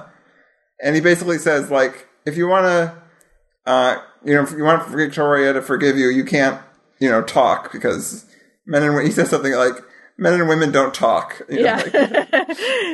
and 0.82 0.94
he 0.94 1.00
basically 1.00 1.38
says 1.38 1.70
like, 1.70 2.08
if 2.26 2.36
you 2.36 2.46
want 2.48 2.64
to, 2.66 3.02
uh, 3.70 3.96
you 4.24 4.34
know, 4.34 4.42
if 4.42 4.50
you 4.52 4.64
want 4.64 4.86
Victoria 4.88 5.52
to 5.52 5.62
forgive 5.62 5.96
you, 5.96 6.08
you 6.08 6.24
can't, 6.24 6.60
you 6.98 7.08
know, 7.10 7.22
talk 7.22 7.72
because 7.72 8.26
men 8.66 8.82
and 8.82 9.04
he 9.06 9.10
says 9.12 9.30
something 9.30 9.52
like. 9.54 9.74
Men 10.18 10.34
and 10.34 10.46
women 10.46 10.70
don't 10.70 10.92
talk. 10.92 11.40
you 11.48 11.62
know, 11.62 11.64
Yeah, 11.64 11.76
like- 11.76 11.90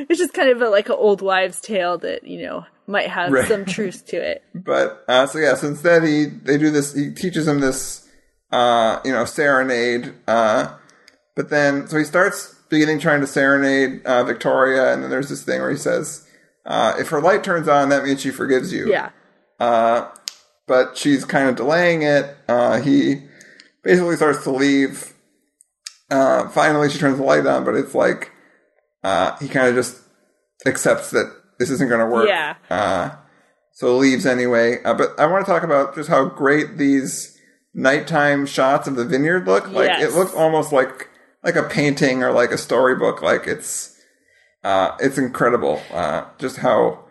it's 0.08 0.20
just 0.20 0.32
kind 0.32 0.50
of 0.50 0.62
a, 0.62 0.68
like 0.70 0.88
an 0.88 0.94
old 0.96 1.20
wives' 1.20 1.60
tale 1.60 1.98
that 1.98 2.24
you 2.24 2.46
know 2.46 2.64
might 2.86 3.08
have 3.08 3.32
Right. 3.32 3.46
some 3.48 3.64
truth 3.64 4.06
to 4.06 4.16
it. 4.16 4.42
But 4.54 5.04
uh, 5.08 5.26
so 5.26 5.38
yeah, 5.40 5.54
so 5.56 5.66
instead 5.66 6.04
he 6.04 6.26
they 6.26 6.56
do 6.58 6.70
this. 6.70 6.94
He 6.94 7.10
teaches 7.12 7.46
him 7.46 7.58
this, 7.60 8.08
uh, 8.52 9.00
you 9.04 9.10
know, 9.12 9.24
serenade. 9.24 10.14
Uh, 10.28 10.74
but 11.34 11.50
then 11.50 11.88
so 11.88 11.98
he 11.98 12.04
starts 12.04 12.54
beginning 12.70 13.00
trying 13.00 13.20
to 13.20 13.26
serenade 13.26 14.06
uh, 14.06 14.22
Victoria, 14.22 14.92
and 14.94 15.02
then 15.02 15.10
there's 15.10 15.28
this 15.28 15.42
thing 15.42 15.60
where 15.60 15.70
he 15.72 15.76
says, 15.76 16.26
uh, 16.68 16.94
"If 16.98 17.08
her 17.08 17.20
light 17.20 17.42
turns 17.42 17.66
on, 17.66 17.88
that 17.88 18.04
means 18.04 18.20
she 18.20 18.30
forgives 18.30 18.72
you." 18.72 18.88
Yeah, 18.88 19.10
Uh, 19.58 20.08
but 20.68 20.96
she's 20.96 21.24
kind 21.24 21.48
of 21.48 21.56
delaying 21.56 22.02
it. 22.02 22.36
Uh, 22.48 22.80
he 22.80 23.22
basically 23.82 24.14
starts 24.16 24.44
to 24.44 24.50
leave. 24.50 25.12
Uh, 26.10 26.48
finally, 26.50 26.88
she 26.88 26.98
turns 26.98 27.18
the 27.18 27.24
light 27.24 27.44
on, 27.46 27.64
but 27.64 27.74
it's 27.74 27.94
like 27.94 28.30
uh, 29.02 29.36
he 29.38 29.48
kind 29.48 29.66
of 29.68 29.74
just 29.74 29.96
accepts 30.66 31.10
that 31.10 31.32
this 31.58 31.70
isn't 31.70 31.88
going 31.88 32.00
to 32.00 32.06
work. 32.06 32.28
Yeah. 32.28 32.54
Uh, 32.70 33.10
so 33.72 33.96
leaves 33.96 34.26
anyway. 34.26 34.82
Uh, 34.84 34.94
but 34.94 35.18
I 35.18 35.26
want 35.26 35.44
to 35.44 35.50
talk 35.50 35.62
about 35.62 35.94
just 35.94 36.08
how 36.08 36.24
great 36.26 36.78
these 36.78 37.36
nighttime 37.74 38.46
shots 38.46 38.88
of 38.88 38.96
the 38.96 39.04
vineyard 39.04 39.46
look. 39.46 39.68
Like 39.70 39.88
Yes. 39.88 40.02
it 40.12 40.16
looks 40.16 40.34
almost 40.34 40.72
like 40.72 41.08
like 41.44 41.56
a 41.56 41.62
painting 41.62 42.22
or 42.22 42.32
like 42.32 42.50
a 42.52 42.58
storybook. 42.58 43.22
Like 43.22 43.46
it's 43.46 43.94
uh, 44.64 44.96
it's 45.00 45.18
incredible. 45.18 45.80
Uh, 45.92 46.24
just 46.38 46.58
how 46.58 47.04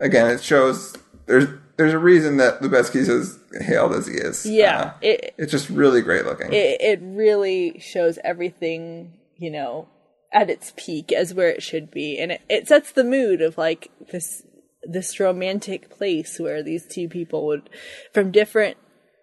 again 0.00 0.28
it 0.30 0.42
shows 0.42 0.96
there's 1.26 1.46
there's 1.76 1.94
a 1.94 1.98
reason 1.98 2.36
that 2.36 2.60
Lubezki's 2.60 3.08
is 3.08 3.38
hailed 3.60 3.94
as 3.94 4.06
he 4.06 4.14
is. 4.14 4.44
yeah. 4.46 4.80
Uh, 4.80 4.92
it, 5.00 5.34
it's 5.38 5.52
just 5.52 5.68
really 5.70 6.02
great 6.02 6.24
looking. 6.24 6.52
it 6.52 6.80
it 6.80 7.00
really 7.02 7.78
shows 7.80 8.18
everything 8.22 9.18
you 9.36 9.50
know 9.50 9.88
at 10.32 10.50
its 10.50 10.72
peak 10.76 11.12
as 11.12 11.34
where 11.34 11.48
it 11.48 11.62
should 11.62 11.90
be, 11.90 12.18
and 12.18 12.32
it, 12.32 12.42
it 12.48 12.68
sets 12.68 12.92
the 12.92 13.04
mood 13.04 13.40
of 13.40 13.58
like 13.58 13.90
this 14.10 14.42
this 14.82 15.18
romantic 15.20 15.88
place 15.90 16.38
where 16.38 16.62
these 16.62 16.86
two 16.86 17.08
people 17.08 17.46
would 17.46 17.70
from 18.12 18.30
different 18.30 18.76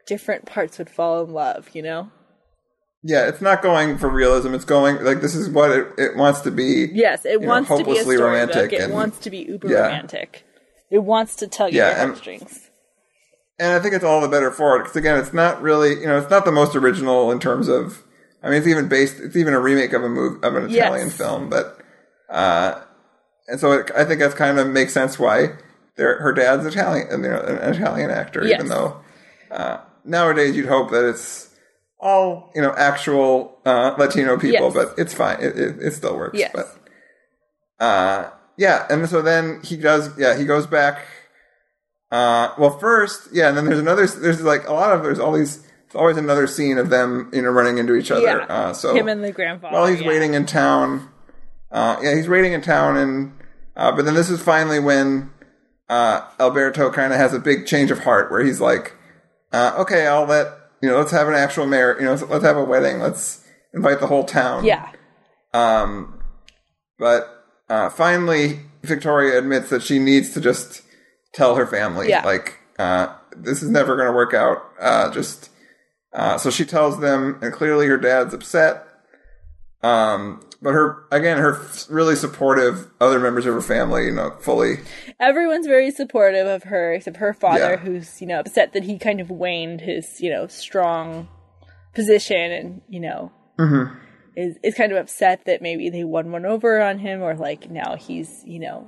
different 0.08 0.46
parts 0.46 0.78
would 0.80 0.90
fall 0.90 1.24
in 1.24 1.32
love. 1.34 1.70
You 1.74 1.84
know. 1.84 2.12
Yeah, 3.04 3.28
it's 3.28 3.42
not 3.42 3.62
going 3.62 3.98
for 3.98 4.10
realism. 4.10 4.54
It's 4.54 4.66
going 4.66 5.04
like 5.04 5.22
this 5.22 5.36
is 5.36 5.50
what 5.50 5.72
it, 5.72 5.88
it 5.98 6.16
wants 6.18 6.42
to 6.42 6.52
be. 6.52 6.90
Yes, 6.94 7.26
it 7.26 7.42
know, 7.42 7.48
wants 7.48 7.70
to 7.70 7.76
be 7.78 7.82
a 7.82 7.86
hopelessly 7.86 8.16
storybook. 8.18 8.56
romantic 8.56 8.74
It 8.74 8.82
and- 8.82 8.94
wants 8.94 9.20
to 9.20 9.30
be 9.30 9.40
uber 9.40 9.68
Yeah. 9.70 9.80
romantic. 9.84 10.44
It 10.92 11.00
wants 11.00 11.36
to 11.38 11.48
tug 11.48 11.72
Yeah, 11.72 11.90
your 11.90 12.08
heartstrings. 12.08 12.70
and 13.60 13.74
I 13.74 13.80
think 13.80 13.94
it's 13.94 14.04
all 14.04 14.22
the 14.22 14.28
better 14.28 14.52
for 14.52 14.76
it 14.78 14.80
because 14.84 14.96
again, 14.96 15.20
it's 15.20 15.34
not 15.34 15.62
really 15.62 15.92
you 16.00 16.08
know 16.08 16.18
it's 16.18 16.30
not 16.32 16.46
the 16.46 16.52
most 16.52 16.76
original 16.76 17.32
in 17.32 17.40
terms 17.40 17.68
of. 17.68 18.04
I 18.42 18.48
mean, 18.50 18.60
it's 18.60 18.68
even 18.68 18.88
based. 18.88 19.20
It's 19.20 19.36
even 19.36 19.54
a 19.54 19.60
remake 19.60 19.92
of 19.94 20.02
a 20.04 20.08
movie 20.10 20.40
of 20.44 20.56
an 20.56 20.70
Yes. 20.70 20.86
Italian 20.88 21.10
film, 21.10 21.50
but 21.50 21.78
uh, 22.30 22.80
and 23.50 23.60
so 23.60 23.74
it, 23.74 23.92
I 23.96 24.06
think 24.06 24.20
that's 24.22 24.34
kind 24.36 24.58
of 24.60 24.68
makes 24.68 24.94
sense 24.94 25.20
why 25.20 25.54
they're, 25.98 26.20
her 26.22 26.32
dad's 26.32 26.66
Italian, 26.66 27.08
you 27.12 27.18
know, 27.30 27.40
an 27.42 27.74
Italian 27.74 28.10
actor, 28.10 28.46
Yes. 28.48 28.60
even 28.60 28.70
though 28.70 29.02
uh, 29.52 29.80
nowadays 30.06 30.56
you'd 30.56 30.68
hope 30.70 30.92
that 30.92 31.04
it's 31.04 31.49
all 32.00 32.52
you 32.56 32.62
know 32.62 32.74
actual 32.78 33.58
uh, 33.66 33.96
Latino 33.98 34.38
people, 34.38 34.72
Yes. 34.72 34.74
but 34.74 34.94
it's 34.98 35.14
fine. 35.14 35.38
It, 35.42 35.58
it, 35.60 35.76
it 35.82 35.92
still 35.94 36.16
works. 36.18 36.38
Yes. 36.40 36.52
But 36.54 36.68
uh, 37.84 38.30
yeah, 38.58 38.86
and 38.90 39.08
so 39.10 39.22
then 39.22 39.62
he 39.64 39.78
does. 39.78 40.18
Yeah, 40.18 40.38
he 40.38 40.46
goes 40.46 40.68
back. 40.68 41.06
Uh, 42.12 42.54
well, 42.58 42.78
first, 42.80 43.30
yeah, 43.32 43.50
and 43.50 43.58
then 43.58 43.66
there's 43.66 43.80
another. 43.80 44.08
There's 44.08 44.42
like 44.42 44.68
a 44.68 44.74
lot 44.74 44.92
of. 44.94 45.04
There's 45.04 45.20
all 45.20 45.34
these. 45.34 45.58
There's 45.62 45.96
always 45.96 46.18
another 46.18 46.46
scene 46.48 46.78
of 46.78 46.90
them, 46.90 47.30
you 47.34 47.42
know, 47.42 47.50
running 47.50 47.78
into 47.80 47.96
each 47.96 48.12
other. 48.12 48.22
Yeah, 48.22 48.46
Uh, 48.50 48.74
so 48.74 48.94
him 48.96 49.08
and 49.08 49.24
the 49.24 49.32
grandfather. 49.32 49.74
while 49.74 49.88
he's 49.88 50.02
yeah. 50.02 50.08
waiting 50.08 50.34
in 50.36 50.46
town, 50.46 51.10
uh, 51.72 51.98
yeah, 52.02 52.16
he's 52.16 52.28
waiting 52.30 52.54
in 52.54 52.62
town, 52.62 52.96
and 52.98 53.34
Uh, 53.76 53.92
but 53.96 54.06
then 54.06 54.14
this 54.14 54.30
is 54.30 54.42
finally 54.42 54.80
when 54.80 55.32
uh, 55.88 56.22
Alberto 56.40 56.92
kind 56.92 57.14
of 57.14 57.20
has 57.20 57.34
a 57.34 57.40
big 57.40 57.66
change 57.66 57.92
of 57.92 58.00
heart, 58.00 58.30
where 58.32 58.44
he's 58.44 58.60
like, 58.62 58.96
uh, 59.54 59.74
"Okay, 59.80 60.06
I'll 60.06 60.26
let 60.26 60.48
you 60.82 60.90
know. 60.90 60.98
Let's 60.98 61.12
have 61.12 61.28
an 61.28 61.34
actual 61.36 61.66
marriage. 61.66 62.00
You 62.00 62.06
know, 62.06 62.14
let's 62.30 62.44
have 62.44 62.58
a 62.58 62.64
wedding. 62.64 63.00
Let's 63.00 63.46
invite 63.74 64.00
the 64.00 64.08
whole 64.08 64.24
town." 64.24 64.66
Yeah. 64.66 64.90
Um, 65.54 66.20
but 66.98 67.28
uh, 67.70 67.90
finally, 67.90 68.62
Victoria 68.84 69.38
admits 69.38 69.70
that 69.70 69.84
she 69.84 70.00
needs 70.00 70.34
to 70.34 70.42
just 70.42 70.82
tell 71.34 71.56
her 71.56 71.66
family, 71.68 72.10
Yeah. 72.10 72.24
like, 72.26 72.58
uh, 72.78 73.14
this 73.36 73.62
is 73.62 73.70
never 73.70 73.96
going 73.96 74.08
to 74.08 74.14
work 74.14 74.34
out. 74.34 74.58
Uh, 74.80 75.12
just 75.12 75.50
uh, 76.14 76.38
so 76.38 76.50
she 76.50 76.66
tells 76.66 77.00
them, 77.00 77.38
and 77.42 77.54
clearly 77.54 77.88
her 77.88 77.98
dad's 77.98 78.34
upset. 78.34 78.84
Um, 79.84 80.42
but 80.62 80.72
her 80.74 81.04
again, 81.12 81.38
her 81.38 81.56
f- 81.62 81.86
really 81.90 82.16
supportive 82.16 82.90
other 83.00 83.20
members 83.20 83.46
of 83.46 83.54
her 83.54 83.62
family, 83.62 84.06
you 84.06 84.12
know, 84.12 84.32
fully. 84.42 84.80
Everyone's 85.20 85.68
very 85.68 85.92
supportive 85.92 86.48
of 86.48 86.64
her, 86.64 86.94
except 86.94 87.18
her 87.18 87.34
father, 87.34 87.72
Yeah. 87.72 87.78
who's, 87.78 88.20
you 88.22 88.28
know, 88.28 88.40
upset 88.40 88.74
that 88.74 88.84
he 88.84 88.98
kind 88.98 89.20
of 89.22 89.30
waned 89.30 89.82
his, 89.82 90.20
you 90.22 90.30
know, 90.32 90.48
strong 90.48 91.28
position 91.94 92.52
and, 92.52 92.82
you 92.90 93.00
know, 93.00 93.32
Mm-hmm. 93.58 93.94
is, 94.38 94.56
is 94.64 94.74
kind 94.76 94.92
of 94.94 94.98
upset 94.98 95.44
that 95.46 95.62
maybe 95.62 95.90
they 95.90 96.06
won 96.06 96.32
one 96.32 96.46
over 96.46 96.82
on 96.82 97.00
him 97.00 97.22
or 97.22 97.36
like 97.36 97.70
now 97.70 97.96
he's, 97.98 98.42
you 98.46 98.60
know, 98.60 98.88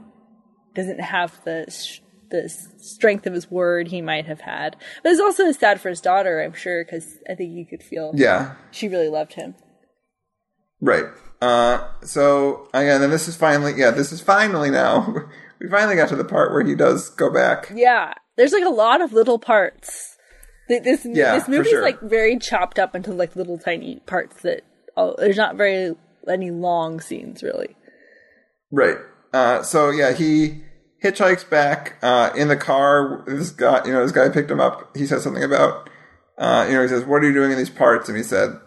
doesn't 0.76 1.02
have 1.02 1.44
the, 1.44 1.70
sh- 1.70 2.00
the 2.30 2.48
strength 2.78 3.28
of 3.28 3.34
his 3.34 3.52
word 3.52 3.90
he 3.90 4.02
might 4.02 4.26
have 4.28 4.40
had. 4.40 4.78
But 5.04 5.12
it's 5.12 5.20
also 5.20 5.52
sad 5.52 5.82
for 5.82 5.90
his 5.90 6.00
daughter, 6.00 6.42
I'm 6.42 6.54
sure, 6.54 6.86
because 6.86 7.18
I 7.30 7.36
think 7.36 7.52
you 7.54 7.66
could 7.66 7.84
feel 7.84 8.14
Yeah, 8.16 8.54
she 8.72 8.88
really 8.88 9.10
loved 9.10 9.34
him. 9.34 9.56
Right. 10.82 11.06
Uh, 11.42 11.88
so 12.04 12.68
again, 12.74 13.02
and 13.02 13.12
this 13.12 13.28
is 13.28 13.36
finally, 13.36 13.74
yeah, 13.76 13.92
this 13.92 14.12
is 14.12 14.22
finally 14.22 14.70
now. 14.70 15.16
We 15.62 15.70
finally 15.70 15.96
got 15.96 16.10
to 16.10 16.16
the 16.16 16.26
part 16.26 16.52
where 16.52 16.66
he 16.66 16.74
does 16.74 17.10
go 17.10 17.32
back. 17.32 17.72
Yeah, 17.72 18.16
there's 18.36 18.52
like 18.52 18.64
a 18.64 18.70
lot 18.70 19.00
of 19.00 19.14
little 19.14 19.38
parts. 19.38 20.18
This 20.68 21.06
Yeah, 21.06 21.36
this 21.36 21.48
movie's 21.48 21.70
sure. 21.70 21.84
like 21.84 22.02
very 22.02 22.40
chopped 22.40 22.80
up 22.80 22.96
into 22.96 23.14
like 23.14 23.36
little 23.36 23.60
tiny 23.60 24.00
parts 24.08 24.42
that 24.42 24.64
there's 25.20 25.38
not 25.38 25.58
very 25.58 25.96
any 26.28 26.50
long 26.50 27.00
scenes 27.00 27.44
really. 27.44 27.76
Right. 28.72 28.98
Uh, 29.34 29.62
so 29.62 29.92
yeah, 29.92 30.14
he 30.14 30.64
hitchhikes 31.04 31.48
back 31.48 31.98
uh, 32.02 32.32
in 32.36 32.48
the 32.48 32.58
car. 32.58 33.24
This 33.28 33.52
guy, 33.52 33.86
you 33.86 33.94
know, 33.94 34.02
this 34.02 34.12
guy 34.12 34.30
picked 34.30 34.50
him 34.50 34.60
up. 34.60 34.96
He 34.96 35.06
says 35.06 35.24
something 35.24 35.44
about, 35.44 35.90
uh, 36.38 36.66
you 36.68 36.74
know, 36.74 36.82
he 36.82 36.88
says, 36.88 37.06
"What 37.06 37.24
are 37.24 37.28
you 37.28 37.34
doing 37.34 37.52
in 37.52 37.58
these 37.58 37.70
parts?" 37.70 38.08
And 38.08 38.18
he 38.18 38.24
said, 38.24 38.60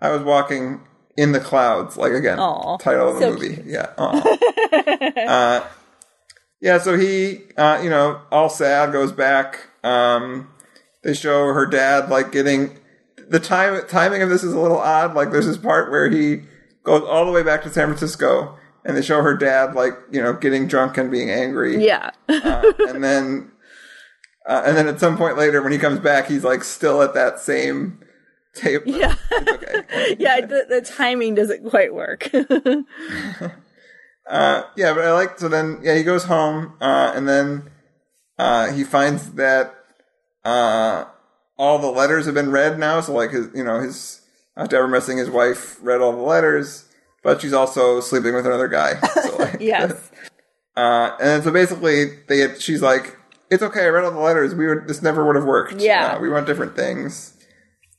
"I 0.00 0.10
was 0.10 0.22
walking 0.22 0.86
in 1.16 1.32
the 1.32 1.40
clouds." 1.40 1.96
Like 1.96 2.12
again, 2.12 2.38
Aw, 2.38 2.76
title 2.78 3.08
of 3.08 3.14
the 3.14 3.20
so 3.20 3.32
movie. 3.32 3.54
cute. 3.54 3.66
Yeah. 3.66 3.92
uh, 3.98 5.66
yeah. 6.60 6.78
So 6.78 6.96
he, 6.98 7.40
uh, 7.56 7.80
you 7.82 7.90
know, 7.90 8.20
all 8.30 8.48
sad, 8.48 8.92
goes 8.92 9.12
back. 9.12 9.68
Um, 9.84 10.48
they 11.02 11.14
show 11.14 11.52
her 11.52 11.66
dad 11.66 12.08
like 12.08 12.32
getting 12.32 12.78
the 13.28 13.40
time 13.40 13.80
timing 13.88 14.22
of 14.22 14.28
this 14.28 14.44
is 14.44 14.52
a 14.52 14.58
little 14.60 14.78
odd. 14.78 15.14
Like 15.14 15.30
there's 15.32 15.46
this 15.46 15.56
part 15.58 15.90
where 15.90 16.08
he 16.10 16.42
goes 16.84 17.02
all 17.02 17.24
the 17.26 17.32
way 17.32 17.42
back 17.42 17.62
to 17.62 17.70
San 17.70 17.86
Francisco, 17.88 18.56
and 18.84 18.96
they 18.96 19.02
show 19.02 19.22
her 19.22 19.36
dad 19.36 19.74
like 19.74 19.94
you 20.10 20.22
know 20.22 20.32
getting 20.32 20.66
drunk 20.68 20.98
and 20.98 21.10
being 21.10 21.30
angry. 21.30 21.84
Yeah, 21.84 22.10
Uh, 22.28 22.72
and 22.88 23.02
then 23.02 23.50
uh, 24.48 24.62
and 24.66 24.76
then 24.76 24.86
at 24.88 25.00
some 25.00 25.16
point 25.16 25.36
later 25.36 25.62
when 25.62 25.72
he 25.72 25.78
comes 25.78 25.98
back, 26.00 26.26
he's 26.26 26.44
like 26.44 26.62
still 26.64 27.02
at 27.02 27.14
that 27.14 27.40
same 27.40 28.00
table. 28.54 28.84
yeah, 28.86 29.14
okay. 29.32 30.16
yeah. 30.18 30.40
The, 30.40 30.66
the 30.68 30.80
timing 30.82 31.34
doesn't 31.34 31.68
quite 31.70 31.94
work. 31.94 32.28
Uh, 34.24 34.62
yeah, 34.76 34.94
but 34.94 35.04
I 35.04 35.12
like 35.12 35.36
so 35.38 35.48
then 35.48 35.80
yeah 35.82 35.96
he 35.96 36.04
goes 36.04 36.24
home 36.24 36.74
uh, 36.80 37.12
and 37.14 37.28
then 37.28 37.70
uh, 38.38 38.70
he 38.70 38.84
finds 38.84 39.32
that 39.32 39.74
uh, 40.44 41.06
all 41.58 41.78
the 41.80 41.88
letters 41.88 42.26
have 42.26 42.34
been 42.34 42.52
read 42.52 42.78
now. 42.78 43.00
So 43.00 43.12
like 43.14 43.32
his 43.32 43.48
you 43.52 43.64
know 43.64 43.80
his 43.80 44.20
after 44.56 44.76
Debra 44.76 44.88
Messing 44.88 45.18
his 45.18 45.28
wife 45.28 45.76
read 45.82 46.00
all 46.00 46.12
the 46.12 46.22
letters, 46.22 46.84
but 47.24 47.40
she's 47.40 47.52
also 47.52 48.00
sleeping 48.00 48.32
with 48.32 48.46
another 48.46 48.68
guy. 48.68 48.94
So 49.22 49.36
like, 49.38 49.60
yes, 49.60 49.92
Uh, 50.76 51.16
and 51.20 51.42
so 51.42 51.50
basically, 51.50 52.06
they 52.28 52.54
she's 52.60 52.80
like, 52.80 53.16
"It's 53.50 53.62
okay. 53.62 53.86
I 53.86 53.88
read 53.88 54.04
all 54.04 54.12
the 54.12 54.20
letters. 54.20 54.54
We 54.54 54.68
would 54.68 54.86
this 54.86 55.02
never 55.02 55.26
would 55.26 55.34
have 55.36 55.44
worked. 55.44 55.80
Yeah. 55.80 56.12
uh, 56.14 56.20
we 56.20 56.28
want 56.30 56.46
different 56.46 56.76
things." 56.76 57.34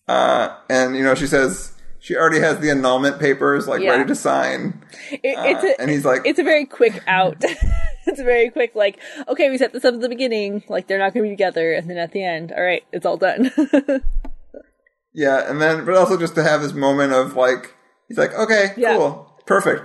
Uh, 0.07 0.55
and 0.69 0.95
you 0.95 1.03
know, 1.03 1.15
she 1.15 1.27
says 1.27 1.71
she 1.99 2.15
already 2.15 2.39
has 2.39 2.59
the 2.59 2.69
annulment 2.69 3.19
papers 3.19 3.67
like 3.67 3.81
Yeah. 3.81 3.91
ready 3.91 4.05
to 4.05 4.15
sign. 4.15 4.83
it, 5.11 5.19
it's 5.23 5.63
a 5.63 5.81
and 5.81 5.89
he's 5.89 6.03
like- 6.05 6.21
it's 6.25 6.39
a 6.39 6.43
very 6.43 6.65
quick 6.65 7.01
out. 7.07 7.37
it's 8.05 8.19
a 8.19 8.23
very 8.23 8.49
quick 8.49 8.75
like 8.75 8.99
okay, 9.29 9.49
we 9.49 9.57
set 9.57 9.71
this 9.73 9.85
up 9.85 9.93
at 9.93 10.01
the 10.01 10.09
beginning, 10.09 10.63
like 10.67 10.87
they're 10.87 10.99
not 10.99 11.13
going 11.13 11.23
to 11.23 11.29
be 11.29 11.35
together, 11.35 11.71
and 11.73 11.89
then 11.89 11.97
at 11.97 12.11
the 12.11 12.23
end, 12.23 12.51
all 12.51 12.61
right, 12.63 12.83
it's 12.91 13.05
all 13.05 13.17
done. 13.17 13.51
Yeah, 15.15 15.47
and 15.47 15.61
then 15.61 15.85
but 15.85 15.95
also 15.95 16.17
just 16.17 16.33
to 16.35 16.43
have 16.43 16.63
this 16.63 16.73
moment 16.73 17.13
of 17.13 17.35
like, 17.35 17.75
he's 18.07 18.17
like, 18.17 18.33
"Okay, 18.33 18.71
Yeah. 18.75 18.97
cool, 18.97 19.31
perfect, 19.45 19.83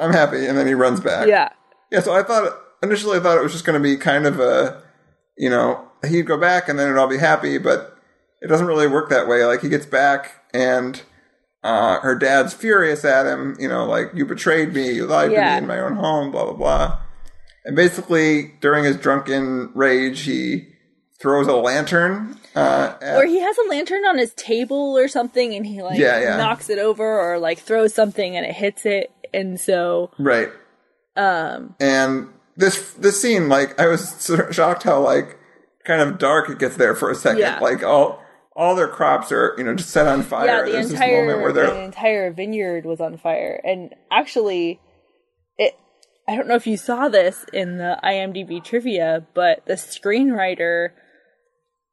I'm 0.00 0.12
happy," 0.12 0.46
and 0.46 0.58
then 0.58 0.66
he 0.66 0.74
runs 0.74 0.98
back. 0.98 1.28
yeah, 1.28 1.50
Yeah, 1.92 2.00
so 2.00 2.12
I 2.12 2.24
thought 2.24 2.52
initially 2.82 3.18
I 3.18 3.20
thought 3.20 3.38
it 3.38 3.42
was 3.44 3.52
just 3.52 3.64
going 3.64 3.80
to 3.80 3.88
be 3.88 3.96
kind 3.96 4.26
of 4.26 4.40
a, 4.40 4.82
you 5.36 5.48
know, 5.48 5.88
he'd 6.08 6.26
go 6.26 6.36
back 6.36 6.68
and 6.68 6.76
then 6.76 6.88
it'd 6.88 6.98
all 6.98 7.06
be 7.06 7.18
happy, 7.18 7.58
but 7.58 7.97
it 8.40 8.48
doesn't 8.48 8.66
really 8.66 8.86
work 8.86 9.10
that 9.10 9.28
way. 9.28 9.44
Like 9.44 9.62
he 9.62 9.68
gets 9.68 9.86
back 9.86 10.44
and 10.54 11.02
uh, 11.62 12.00
her 12.00 12.14
dad's 12.14 12.54
furious 12.54 13.04
at 13.04 13.26
him, 13.26 13.56
you 13.58 13.68
know, 13.68 13.84
like 13.84 14.10
you 14.14 14.24
betrayed 14.24 14.72
me, 14.72 14.92
you 14.92 15.06
lied 15.06 15.30
to 15.30 15.36
me 15.36 15.56
in 15.58 15.66
my 15.66 15.80
own 15.80 15.96
home, 15.96 16.30
blah 16.30 16.44
blah 16.44 16.54
blah. 16.54 17.00
And 17.64 17.76
basically, 17.76 18.54
during 18.60 18.84
his 18.84 18.96
drunken 18.96 19.70
rage, 19.74 20.20
he 20.22 20.68
throws 21.20 21.48
a 21.48 21.54
lantern. 21.56 22.38
Uh, 22.54 22.96
at, 23.02 23.16
or 23.16 23.26
he 23.26 23.40
has 23.40 23.58
a 23.58 23.68
lantern 23.68 24.04
on 24.06 24.16
his 24.18 24.32
table 24.34 24.96
or 24.96 25.08
something, 25.08 25.54
and 25.54 25.66
he 25.66 25.82
like 25.82 25.98
Yeah, 25.98 26.20
yeah. 26.20 26.36
knocks 26.36 26.70
it 26.70 26.78
over 26.78 27.04
or 27.04 27.38
like 27.38 27.58
throws 27.58 27.92
something 27.92 28.36
and 28.36 28.46
it 28.46 28.54
hits 28.54 28.86
it, 28.86 29.10
and 29.34 29.60
so 29.60 30.10
right. 30.18 30.50
um 31.16 31.74
And 31.80 32.28
this 32.56 32.92
this 32.94 33.20
scene, 33.20 33.48
like, 33.48 33.78
I 33.78 33.86
was 33.88 34.30
shocked 34.50 34.84
how 34.84 35.00
like 35.00 35.38
kind 35.84 36.00
of 36.00 36.18
dark 36.18 36.48
it 36.50 36.58
gets 36.58 36.76
there 36.76 36.94
for 36.94 37.10
a 37.10 37.14
second. 37.14 37.40
Yeah. 37.40 37.58
Like 37.58 37.82
all 37.82 38.22
all 38.58 38.74
their 38.74 38.88
crops 38.88 39.30
are 39.32 39.54
you 39.56 39.64
know 39.64 39.74
just 39.74 39.90
set 39.90 40.06
on 40.06 40.22
fire. 40.22 40.46
yeah, 40.46 40.62
the 40.64 40.72
There's 40.72 40.90
entire 40.90 41.40
where 41.40 41.52
the 41.52 41.84
entire 41.84 42.30
vineyard 42.32 42.84
was 42.84 43.00
on 43.00 43.16
fire, 43.16 43.60
and 43.64 43.94
actually, 44.10 44.80
it. 45.56 45.74
I 46.28 46.36
don't 46.36 46.48
know 46.48 46.56
if 46.56 46.66
you 46.66 46.76
saw 46.76 47.08
this 47.08 47.46
in 47.54 47.78
the 47.78 47.98
IMDb 48.04 48.62
trivia, 48.62 49.26
but 49.32 49.64
the 49.64 49.74
screenwriter, 49.74 50.90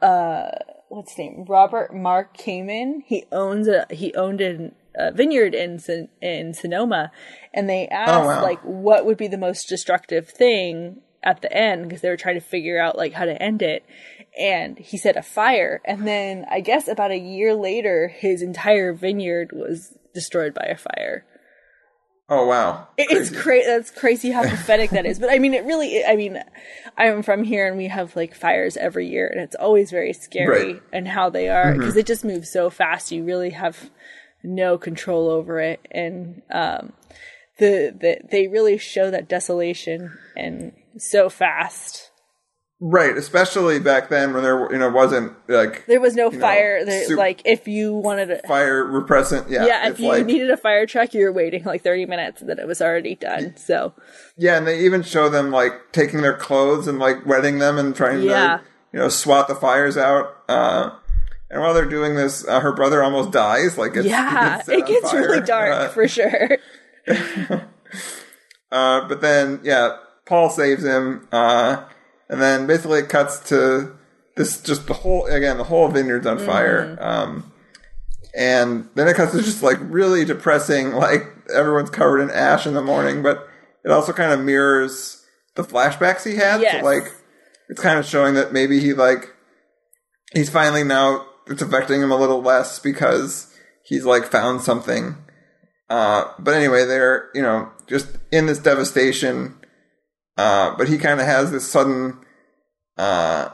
uh, 0.01 0.49
what's 0.89 1.11
his 1.11 1.19
name, 1.19 1.45
Robert 1.47 1.95
Mark 1.95 2.35
Kamen, 2.37 3.01
he 3.05 3.25
owns 3.31 3.67
a 3.67 3.85
he 3.89 4.13
owned 4.15 4.41
an, 4.41 4.73
a 4.95 5.11
vineyard 5.11 5.53
in 5.55 5.79
Son- 5.79 6.09
in 6.21 6.53
Sonoma, 6.53 7.11
and 7.53 7.69
they 7.69 7.87
asked 7.87 8.23
Oh, 8.25 8.27
wow. 8.27 8.41
like 8.43 8.59
what 8.63 9.05
would 9.05 9.17
be 9.17 9.27
the 9.27 9.37
most 9.37 9.69
destructive 9.69 10.27
thing 10.29 11.01
at 11.23 11.41
the 11.41 11.51
end 11.51 11.83
because 11.87 12.01
they 12.01 12.09
were 12.09 12.17
trying 12.17 12.35
to 12.35 12.41
figure 12.45 12.79
out 12.79 12.97
like 12.97 13.13
how 13.13 13.25
to 13.25 13.41
end 13.41 13.61
it 13.61 13.83
and 14.39 14.77
he 14.79 14.97
set 14.97 15.17
a 15.17 15.21
fire. 15.21 15.81
And 15.85 16.07
then 16.07 16.45
i 16.49 16.59
guess 16.59 16.87
about 16.87 17.11
a 17.11 17.17
year 17.17 17.53
later 17.53 18.07
his 18.07 18.41
entire 18.41 18.93
vineyard 18.93 19.51
was 19.53 19.97
destroyed 20.13 20.53
by 20.53 20.65
a 20.65 20.77
fire. 20.77 21.25
Oh 22.27 22.47
wow, 22.47 22.87
It- 22.97 23.11
it's 23.11 23.29
Crazy. 23.29 23.41
crazy 23.43 23.67
that's 23.67 23.91
crazy 23.91 24.31
how 24.31 24.41
pathetic 24.41 24.89
that 24.91 25.05
is. 25.05 25.19
But 25.19 25.29
i 25.31 25.37
mean 25.37 25.53
it 25.53 25.63
really 25.63 26.03
i 26.03 26.15
mean 26.15 26.41
i'm 26.97 27.21
from 27.21 27.43
here 27.43 27.67
and 27.67 27.77
we 27.77 27.87
have 27.87 28.15
like 28.15 28.33
fires 28.33 28.77
every 28.77 29.07
year 29.07 29.27
and 29.27 29.39
it's 29.39 29.55
always 29.55 29.91
very 29.91 30.11
scary 30.13 30.73
Right. 30.73 30.83
and 30.91 31.07
how 31.07 31.29
they 31.29 31.49
are 31.49 31.73
because 31.73 31.95
it 31.95 32.07
just 32.07 32.25
moves 32.25 32.51
so 32.51 32.69
fast. 32.71 33.11
You 33.11 33.23
really 33.23 33.51
have 33.51 33.91
no 34.43 34.77
control 34.77 35.29
over 35.29 35.59
it. 35.59 35.85
And 35.91 36.41
um 36.51 36.93
the, 37.59 37.95
the 37.97 38.17
they 38.31 38.47
really 38.47 38.77
show 38.77 39.11
that 39.11 39.29
desolation 39.29 40.11
and 40.35 40.73
so 40.97 41.29
fast 41.29 42.09
right, 42.79 43.15
especially 43.17 43.79
back 43.79 44.09
then 44.09 44.33
when 44.33 44.43
there 44.43 44.71
you 44.71 44.77
know 44.77 44.89
wasn't 44.89 45.33
like 45.47 45.85
There 45.85 45.99
was 45.99 46.15
no 46.15 46.29
know, 46.29 46.39
fire. 46.39 46.83
There, 46.85 47.07
sup- 47.07 47.17
like 47.17 47.41
if 47.45 47.67
you 47.67 47.93
wanted 47.93 48.27
to, 48.27 48.41
fire 48.47 48.83
repressant. 48.83 49.49
Yeah, 49.49 49.65
yeah, 49.65 49.89
if 49.89 49.99
you 49.99 50.07
like 50.07 50.25
needed 50.25 50.49
a 50.51 50.57
fire 50.57 50.85
truck, 50.85 51.13
you 51.13 51.23
were 51.23 51.31
waiting 51.31 51.63
like 51.63 51.83
thirty 51.83 52.05
minutes, 52.05 52.41
and 52.41 52.49
then 52.49 52.59
it 52.59 52.67
was 52.67 52.81
already 52.81 53.15
done. 53.15 53.55
So 53.57 53.93
yeah, 54.37 54.57
and 54.57 54.67
they 54.67 54.79
even 54.85 55.01
show 55.03 55.29
them 55.29 55.51
like 55.51 55.73
taking 55.91 56.21
their 56.21 56.35
clothes 56.37 56.87
and 56.87 56.99
like 56.99 57.25
wetting 57.25 57.59
them 57.59 57.77
and 57.77 57.95
trying 57.95 58.21
Yeah. 58.23 58.57
to 58.57 58.63
you 58.93 58.99
know 58.99 59.09
swat 59.09 59.47
the 59.47 59.55
fires 59.55 59.97
out. 59.97 60.35
Uh, 60.49 60.91
and 61.49 61.61
while 61.61 61.73
they're 61.73 61.85
doing 61.85 62.15
this, 62.15 62.45
uh, 62.47 62.59
her 62.59 62.73
brother 62.73 63.03
almost 63.03 63.31
dies. 63.31 63.77
Like 63.77 63.95
it's, 63.95 64.07
yeah, 64.07 64.61
set 64.63 64.79
it 64.79 64.87
gets 64.87 65.13
really 65.13 65.41
dark 65.41 65.71
Uh, 65.71 65.87
for 65.89 66.07
sure. 66.07 66.57
Uh, 68.71 69.07
but 69.07 69.21
then, 69.21 69.61
yeah, 69.63 69.95
Paul 70.25 70.49
saves 70.49 70.83
him, 70.83 71.27
uh, 71.31 71.85
and 72.29 72.41
then 72.41 72.67
basically 72.67 72.99
it 72.99 73.09
cuts 73.09 73.39
to 73.49 73.95
this 74.35 74.61
just 74.61 74.87
the 74.87 74.93
whole 74.93 75.25
again 75.25 75.57
the 75.57 75.63
whole 75.63 75.87
vineyard's 75.87 76.27
on 76.27 76.39
fire. 76.39 76.97
Um, 76.99 77.51
and 78.35 78.89
then 78.95 79.07
it 79.07 79.15
cuts 79.15 79.31
to 79.31 79.41
just 79.41 79.63
like 79.63 79.77
really 79.81 80.25
depressing, 80.25 80.91
like 80.91 81.23
everyone's 81.53 81.89
covered 81.89 82.19
in 82.19 82.29
ash 82.29 82.67
in 82.67 82.73
the 82.73 82.81
morning. 82.81 83.23
But 83.23 83.47
it 83.83 83.91
also 83.91 84.11
kind 84.11 84.33
of 84.33 84.41
mirrors 84.41 85.25
the 85.55 85.63
flashbacks 85.63 86.25
he 86.25 86.35
had. 86.35 86.61
Yes. 86.61 86.81
So 86.81 86.85
like, 86.85 87.13
it's 87.69 87.81
kind 87.81 87.97
of 87.97 88.05
showing 88.05 88.35
that 88.35 88.51
maybe 88.51 88.79
he 88.79 88.93
like 88.93 89.33
he's 90.33 90.49
finally 90.49 90.83
now 90.83 91.25
it's 91.47 91.61
affecting 91.61 92.01
him 92.01 92.11
a 92.11 92.17
little 92.17 92.41
less 92.41 92.79
because 92.79 93.53
he's 93.83 94.05
like 94.05 94.25
found 94.25 94.61
something. 94.61 95.17
Uh, 95.89 96.25
but 96.39 96.53
anyway, 96.53 96.85
they're 96.85 97.29
you 97.33 97.41
know 97.41 97.71
just 97.87 98.07
in 98.31 98.47
this 98.47 98.59
devastation. 98.59 99.57
Uh, 100.37 100.75
but 100.77 100.89
he 100.89 100.97
kind 100.97 101.19
of 101.19 101.25
has 101.25 101.51
this 101.51 101.69
sudden 101.69 102.19
uh, 102.97 103.49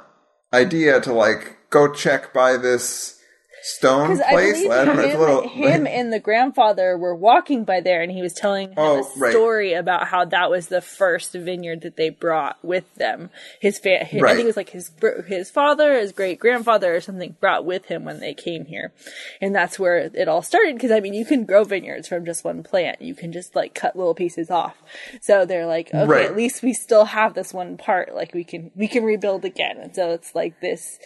idea 0.53 0.99
to 1.01 1.13
like 1.13 1.57
go 1.69 1.93
check 1.93 2.34
by 2.34 2.57
this 2.57 3.20
stone 3.62 4.09
Because 4.09 4.22
I 4.22 4.32
place. 4.32 4.70
I 4.70 4.86
don't 4.86 4.97
know, 4.97 5.03
him, 5.07 5.16
a 5.16 5.20
little 5.20 5.47
him 5.49 5.88
and 5.88 6.12
the 6.12 6.20
grandfather 6.20 6.97
were 6.97 7.16
walking 7.16 7.64
by 7.64 7.80
there, 7.82 8.01
and 8.01 8.12
he 8.12 8.22
was 8.22 8.34
telling 8.34 8.74
Oh, 8.78 8.99
a 9.03 9.20
right. 9.20 9.32
story 9.32 9.74
about 9.74 10.07
how 10.07 10.26
that 10.26 10.49
was 10.49 10.68
the 10.68 10.82
first 10.82 11.34
vineyard 11.34 11.82
that 11.82 11.95
they 11.95 12.09
brought 12.09 12.57
with 12.64 12.93
them. 12.95 13.30
His, 13.59 13.78
fa- 13.80 14.03
his 14.05 14.24
I 14.24 14.30
think 14.34 14.43
it 14.43 14.45
was 14.47 14.57
like 14.57 14.70
his 14.72 14.91
his 15.28 15.49
father, 15.51 15.93
his 15.99 16.12
great 16.12 16.39
grandfather, 16.39 16.95
or 16.95 17.01
something 17.01 17.36
brought 17.39 17.64
with 17.66 17.86
him 17.86 18.03
when 18.05 18.20
they 18.20 18.34
came 18.34 18.66
here, 18.66 18.93
and 19.39 19.53
that's 19.55 19.78
where 19.78 19.97
it 19.97 20.28
all 20.28 20.41
started. 20.41 20.76
Because 20.76 20.91
I 20.91 20.99
mean, 20.99 21.14
you 21.14 21.26
can 21.26 21.45
grow 21.45 21.64
vineyards 21.64 22.07
from 22.07 22.26
just 22.26 22.43
one 22.43 22.64
plant. 22.64 23.01
You 23.01 23.14
can 23.16 23.32
just 23.32 23.55
like 23.55 23.76
cut 23.76 23.95
little 23.95 24.16
pieces 24.16 24.49
off. 24.49 24.82
So 25.22 25.45
they're 25.45 25.68
like, 25.68 25.89
okay, 25.93 26.05
Right. 26.05 26.26
at 26.26 26.36
least 26.36 26.64
we 26.64 26.74
still 26.74 27.05
have 27.05 27.34
this 27.36 27.53
one 27.53 27.78
part. 27.78 28.16
Like 28.16 28.34
we 28.34 28.43
can 28.43 28.72
we 28.76 28.88
can 28.88 29.03
rebuild 29.03 29.45
again. 29.45 29.78
And 29.78 29.95
so 29.95 30.12
it's 30.12 30.34
like 30.34 30.59
this 30.62 30.97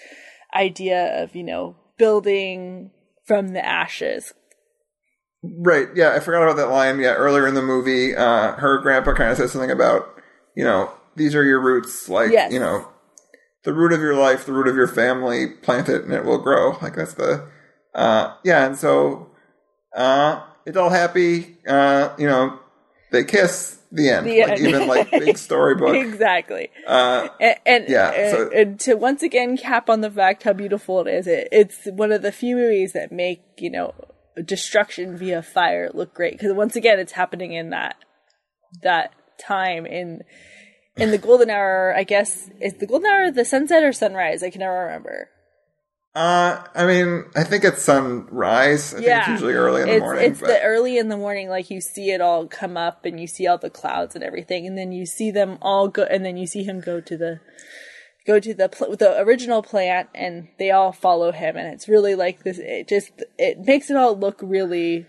idea 0.54 1.22
of 1.24 1.36
you 1.36 1.44
know 1.44 1.76
building 1.98 2.92
from 3.26 3.50
the 3.50 3.66
ashes. 3.66 4.34
Right. 5.44 5.88
Yeah, 5.96 6.14
I 6.16 6.20
forgot 6.20 6.44
about 6.44 6.58
that 6.58 6.70
line. 6.72 7.00
Yeah, 7.00 7.14
earlier 7.14 7.48
in 7.48 7.54
the 7.54 7.62
movie, 7.62 8.16
uh, 8.16 8.54
her 8.54 8.80
grandpa 8.80 9.14
kind 9.14 9.32
of 9.32 9.38
says 9.38 9.52
something 9.52 9.72
about, 9.72 10.08
you 10.56 10.64
know, 10.64 10.92
these 11.16 11.36
are 11.36 11.44
your 11.44 11.60
roots. 11.62 12.10
Like, 12.10 12.32
Yes. 12.32 12.52
you 12.52 12.60
know, 12.60 12.88
the 13.64 13.74
root 13.74 13.94
of 13.94 14.00
your 14.00 14.16
life, 14.16 14.46
the 14.46 14.54
root 14.54 14.68
of 14.68 14.76
your 14.76 14.88
family. 14.88 15.48
Plant 15.48 15.90
it 15.90 16.04
and 16.04 16.14
it 16.14 16.26
will 16.26 16.40
grow. 16.40 16.78
Like 16.82 16.96
that's 16.96 17.14
the, 17.14 17.48
uh, 17.94 18.34
yeah. 18.44 18.66
And 18.66 18.78
so, 18.78 19.30
uh, 19.96 20.42
it's 20.66 20.78
all 20.78 20.90
happy. 20.90 21.58
Uh, 21.68 22.10
you 22.18 22.28
know, 22.28 22.60
they 23.12 23.24
kiss. 23.24 23.75
The 23.92 24.10
end. 24.10 24.26
The 24.28 24.42
like 24.42 24.50
end. 24.52 24.60
even 24.60 24.88
like 24.88 25.12
big 25.12 25.38
storybook. 25.48 25.96
exactly. 25.96 26.70
Uh, 26.86 27.30
And, 27.40 27.56
and 27.66 27.86
Yeah, 27.90 28.12
and, 28.12 28.32
so- 28.32 28.50
and 28.54 28.80
to 28.82 28.96
once 28.96 29.24
again 29.24 29.58
cap 29.58 29.90
on 29.90 30.02
the 30.02 30.12
fact 30.12 30.44
how 30.44 30.54
beautiful 30.54 31.02
it 31.02 31.08
is, 31.14 31.28
it, 31.28 31.48
it's 31.52 31.86
one 31.86 32.12
of 32.12 32.22
the 32.22 32.32
few 32.32 32.56
movies 32.56 32.94
that 32.94 33.12
make 33.12 33.42
you 33.58 33.70
know 33.70 33.94
destruction 34.44 35.16
via 35.18 35.42
fire 35.42 35.90
look 35.94 36.14
great 36.14 36.34
because 36.34 36.54
once 36.54 36.76
again 36.76 37.00
it's 37.00 37.14
happening 37.14 37.54
in 37.54 37.70
that 37.70 37.96
that 38.84 39.12
time 39.40 39.86
in 39.86 40.22
in 40.98 41.12
the 41.12 41.18
golden 41.28 41.50
hour. 41.50 41.94
I 41.96 42.04
guess 42.04 42.50
is 42.60 42.74
the 42.74 42.88
golden 42.88 43.10
hour 43.10 43.32
the 43.32 43.46
sunset 43.46 43.84
or 43.84 43.94
sunrise? 43.94 44.44
I 44.44 44.50
can 44.50 44.60
never 44.60 44.78
remember. 44.86 45.30
Uh, 46.16 46.64
I 46.74 46.86
mean, 46.86 47.26
I 47.36 47.44
think 47.44 47.66
it's 47.66 47.82
sunrise. 47.82 48.94
I 48.94 48.98
think 48.98 49.08
yeah, 49.08 49.20
it's 49.20 49.28
usually 49.28 49.54
early 49.54 49.82
in 49.82 49.88
the 49.90 49.96
it's, 49.96 50.02
morning. 50.02 50.32
It's 50.32 50.40
but 50.40 50.48
the 50.48 50.62
early 50.62 50.98
in 50.98 51.10
the 51.10 51.18
morning, 51.18 51.50
like 51.50 51.70
you 51.70 51.82
see 51.82 52.12
it 52.12 52.22
all 52.22 52.48
come 52.48 52.78
up, 52.78 53.04
and 53.04 53.20
you 53.20 53.28
see 53.28 53.46
all 53.48 53.58
the 53.58 53.70
clouds 53.70 54.16
and 54.16 54.24
everything, 54.24 54.66
and 54.66 54.78
then 54.78 54.94
you 54.94 55.06
see 55.06 55.30
them 55.30 55.58
all 55.62 55.90
go, 55.90 56.04
and 56.04 56.24
then 56.24 56.38
you 56.38 56.48
see 56.48 56.64
him 56.64 56.80
go 56.80 57.02
to 57.02 57.18
the 57.18 57.42
go 58.26 58.40
to 58.40 58.54
the 58.54 58.70
pl- 58.70 58.96
the 58.96 59.20
original 59.20 59.62
plant, 59.62 60.08
and 60.16 60.48
they 60.58 60.72
all 60.72 60.94
follow 60.94 61.34
him, 61.34 61.58
and 61.58 61.68
it's 61.68 61.90
really 61.90 62.16
like 62.16 62.44
this. 62.44 62.60
It 62.60 62.88
just 62.88 63.12
it 63.38 63.60
makes 63.60 63.90
it 63.90 63.98
all 63.98 64.18
look 64.18 64.40
really, 64.42 65.08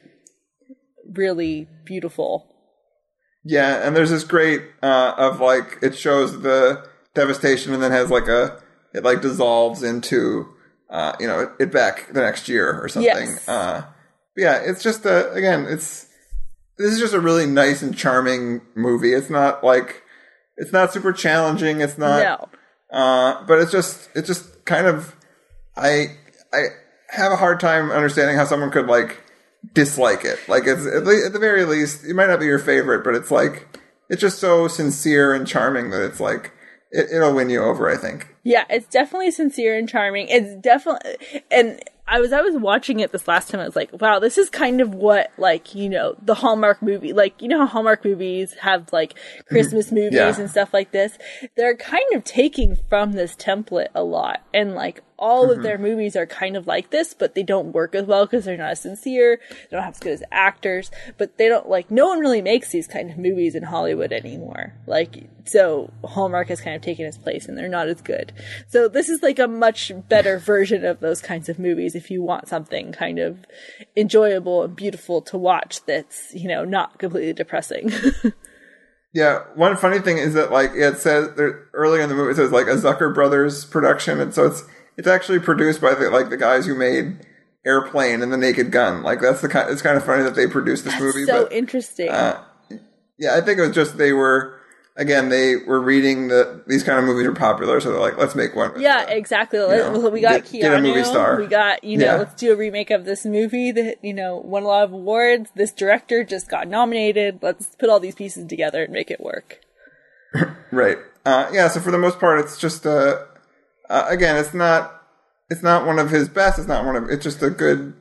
really 1.09 1.69
beautiful. 1.85 2.53
Yeah, 3.45 3.87
and 3.87 3.95
there's 3.95 4.11
this 4.11 4.25
great 4.25 4.63
uh, 4.83 5.15
of 5.17 5.39
like 5.39 5.79
it 5.83 5.97
shows 5.97 6.43
the 6.43 6.85
devastation 7.15 7.73
and 7.73 7.81
then 7.81 7.93
has 7.93 8.11
like 8.11 8.27
a 8.27 8.61
it 8.93 9.05
like 9.05 9.23
dissolves 9.23 9.85
into 9.85 10.53
uh, 10.91 11.15
you 11.19 11.27
know 11.27 11.53
it 11.59 11.73
back 11.73 12.13
the 12.13 12.21
next 12.21 12.49
year 12.49 12.81
or 12.81 12.89
something. 12.89 13.29
Yes. 13.29 13.49
Uh, 13.49 13.85
yeah, 14.37 14.61
it's 14.65 14.83
just 14.83 15.05
a 15.05 15.33
again 15.33 15.67
it's 15.69 16.07
this 16.79 16.93
is 16.93 16.99
just 16.99 17.15
a 17.15 17.21
really 17.21 17.47
nice 17.47 17.83
and 17.83 17.97
charming 17.97 18.61
movie. 18.75 19.13
It's 19.13 19.31
not 19.31 19.65
like 19.65 20.03
it's 20.57 20.73
not 20.73 20.93
super 20.93 21.13
challenging. 21.13 21.81
It's 21.81 21.99
not 21.99 22.51
no, 22.93 22.99
uh, 22.99 23.45
but 23.47 23.61
it's 23.61 23.73
just 23.73 24.09
it's 24.15 24.27
just 24.27 24.65
kind 24.65 24.87
of 24.87 25.17
I 25.77 26.17
I 26.53 26.67
have 27.11 27.33
a 27.33 27.37
hard 27.37 27.61
time 27.61 27.91
understanding 27.91 28.37
how 28.37 28.45
someone 28.45 28.71
could 28.71 28.87
like 28.87 29.23
dislike 29.73 30.25
it. 30.25 30.39
Like 30.49 30.65
it's 30.67 30.87
at, 30.87 31.05
le- 31.05 31.27
at 31.27 31.33
the 31.33 31.39
very 31.39 31.65
least, 31.65 32.05
it 32.05 32.15
might 32.15 32.27
not 32.27 32.41
be 32.41 32.47
your 32.47 32.59
favorite, 32.59 33.05
but 33.05 33.15
it's 33.15 33.31
like 33.31 33.79
it's 34.09 34.21
just 34.21 34.39
so 34.39 34.69
sincere 34.69 35.35
and 35.35 35.47
charming 35.47 35.91
that 35.91 36.05
it's 36.05 36.21
like 36.21 36.53
it, 36.97 37.11
it'll 37.13 37.35
win 37.35 37.51
you 37.51 37.63
over. 37.63 37.89
I 37.91 37.97
think. 37.97 38.35
Yeah, 38.43 38.65
it's 38.71 38.87
definitely 38.87 39.31
sincere 39.31 39.77
and 39.77 39.89
charming. 39.89 40.29
It's 40.29 40.55
definitely, 40.63 41.17
and 41.51 41.81
I 42.09 42.21
was 42.21 42.33
I 42.33 42.41
was 42.41 42.55
watching 42.55 43.01
it 43.01 43.11
this 43.11 43.27
last 43.27 43.51
time. 43.51 43.61
I 43.61 43.65
was 43.65 43.75
like, 43.75 43.91
wow, 44.01 44.21
this 44.21 44.39
is 44.39 44.49
kind 44.49 44.81
of 44.81 44.95
what 44.95 45.33
like 45.39 45.75
you 45.75 45.89
know 45.89 46.15
the 46.23 46.35
Hallmark 46.35 46.81
movie, 46.81 47.13
like 47.13 47.41
you 47.43 47.49
know 47.49 47.59
how 47.59 47.67
Hallmark 47.67 48.05
movies 48.05 48.55
have 48.61 48.93
like 48.93 49.15
Christmas 49.49 49.91
movies 49.91 50.13
Yeah. 50.15 50.35
and 50.39 50.49
stuff 50.51 50.73
like 50.73 50.93
this. 50.93 51.19
They're 51.57 51.77
kind 51.77 52.05
of 52.15 52.23
taking 52.25 52.77
from 52.89 53.13
this 53.13 53.35
template 53.35 53.89
a 53.95 54.05
lot, 54.05 54.43
and 54.55 54.75
like 54.75 55.03
all 55.19 55.45
of 55.45 55.51
mm-hmm. 55.51 55.63
their 55.63 55.79
movies 55.79 56.17
are 56.17 56.27
kind 56.27 56.57
of 56.57 56.67
like 56.67 56.91
this, 56.91 57.15
but 57.15 57.35
they 57.35 57.43
don't 57.43 57.73
work 57.73 57.95
as 57.95 58.05
well 58.05 58.27
because 58.27 58.45
they're 58.45 58.57
not 58.57 58.73
as 58.73 58.81
sincere. 58.81 59.41
They 59.51 59.77
don't 59.77 59.83
have 59.83 59.95
as 59.95 60.01
good 60.01 60.13
as 60.13 60.23
actors, 60.31 60.91
but 61.17 61.39
they 61.39 61.49
don't 61.49 61.69
like 61.69 61.91
no 61.91 62.07
one 62.09 62.21
really 62.21 62.43
makes 62.43 62.71
these 62.71 62.87
kind 62.87 63.11
of 63.11 63.19
movies 63.19 63.55
in 63.55 63.63
Hollywood 63.63 64.13
anymore. 64.13 64.75
Like 64.87 65.29
so, 65.45 65.93
Hallmark 66.05 66.49
has 66.49 66.61
kind 66.61 66.77
of 66.77 66.83
taken 66.83 67.07
its 67.07 67.19
place, 67.19 67.47
and 67.47 67.57
they're 67.57 67.69
not 67.69 67.89
as 67.89 68.03
good. 68.03 68.33
So 68.69 68.89
this 68.89 69.09
is 69.09 69.23
like 69.23 69.39
a 69.39 69.49
much 69.49 69.93
better 70.09 70.39
version 70.47 70.85
of 70.85 71.01
those 71.01 71.21
kinds 71.21 71.49
of 71.49 71.59
movies. 71.59 71.95
If 71.95 72.11
you 72.11 72.23
want 72.23 72.49
something 72.49 72.93
kind 72.93 73.19
of 73.19 73.45
enjoyable 73.97 74.63
and 74.63 74.77
beautiful 74.77 75.23
to 75.23 75.39
watch, 75.39 75.85
that's 75.87 76.35
you 76.35 76.49
know 76.49 76.65
not 76.65 76.99
completely 76.99 77.33
depressing. 77.33 77.93
Yeah, 79.17 79.45
one 79.55 79.79
funny 79.79 80.01
thing 80.01 80.19
is 80.19 80.35
that 80.35 80.53
like 80.53 80.73
it 80.75 80.99
says 80.99 81.31
there 81.37 81.71
early 81.73 82.03
in 82.03 82.11
the 82.11 82.15
movie 82.15 82.33
it 82.33 82.37
says 82.37 82.53
like 82.53 82.67
a 82.67 82.77
Zucker 82.77 83.15
Brothers 83.15 83.65
production, 83.65 84.21
and 84.21 84.35
so 84.35 84.45
it's 84.45 84.63
it's 84.97 85.09
actually 85.09 85.41
produced 85.41 85.81
by 85.81 85.95
the 85.95 86.11
like 86.11 86.31
the 86.31 86.37
guys 86.37 86.67
who 86.67 86.75
made 86.75 87.19
Airplane 87.65 88.23
and 88.23 88.33
The 88.33 88.37
Naked 88.37 88.71
Gun. 88.71 89.03
Like 89.03 89.21
that's 89.21 89.41
the 89.41 89.49
kind. 89.49 89.71
It's 89.71 89.83
kind 89.83 89.97
of 89.97 90.05
funny 90.05 90.23
that 90.23 90.35
they 90.35 90.47
produced 90.47 90.85
this 90.85 90.99
movie, 91.01 91.25
so 91.25 91.45
but 91.45 91.53
interesting. 91.53 92.09
uh, 92.09 92.43
yeah, 93.19 93.35
I 93.35 93.41
think 93.41 93.59
it 93.59 93.63
was 93.63 93.75
just 93.75 93.99
they 93.99 94.13
were 94.13 94.61
again 94.97 95.29
they 95.29 95.57
were 95.57 95.81
reading 95.81 96.29
that 96.29 96.65
these 96.67 96.83
kind 96.83 96.99
of 96.99 97.05
movies 97.05 97.27
are 97.27 97.35
popular, 97.35 97.81
so 97.81 97.91
they're 97.91 98.01
like, 98.01 98.17
let's 98.17 98.35
make 98.35 98.55
one. 98.55 98.81
yeah, 98.81 99.05
them. 99.05 99.19
exactly. 99.19 99.59
know, 99.59 100.09
we 100.11 100.21
got 100.21 100.45
get- 100.45 100.45
Keanu. 100.45 100.61
get 100.61 100.75
a 100.75 100.81
movie 100.81 101.05
star. 101.05 101.39
We 101.39 101.47
got 101.47 101.83
you 101.85 101.99
know. 101.99 102.05
Yeah. 102.05 102.17
Let's 102.17 102.35
do 102.35 102.53
a 102.53 102.57
remake 102.57 102.91
of 102.91 103.05
this 103.05 103.25
movie 103.25 103.73
that 103.73 103.97
you 104.03 104.15
know 104.15 104.37
won 104.37 104.63
a 104.63 104.67
lot 104.67 104.85
of 104.85 104.93
awards. 104.93 105.51
This 105.55 105.73
director 105.73 106.25
just 106.25 106.49
got 106.49 106.69
nominated. 106.69 107.41
Let's 107.43 107.75
put 107.77 107.89
all 107.91 108.01
these 108.01 108.15
pieces 108.15 108.47
together 108.47 108.85
and 108.85 108.93
make 108.93 109.11
it 109.11 109.21
work. 109.21 109.61
Right. 110.73 110.99
Uh, 111.25 111.49
yeah. 111.53 111.69
So 111.69 111.81
for 111.81 111.91
the 111.91 111.99
most 111.99 112.19
part, 112.19 112.41
it's 112.41 112.59
just 112.59 112.85
uh, 112.87 113.19
uh, 113.89 114.07
again, 114.09 114.37
it's 114.37 114.55
not 114.55 115.03
it's 115.51 115.63
not 115.63 115.87
one 115.87 115.99
of 115.99 116.11
his 116.11 116.29
best. 116.29 116.59
It's 116.59 116.69
not 116.69 116.85
one 116.85 116.97
of. 116.97 117.09
It's 117.09 117.23
just 117.23 117.43
a 117.43 117.51
good, 117.51 117.95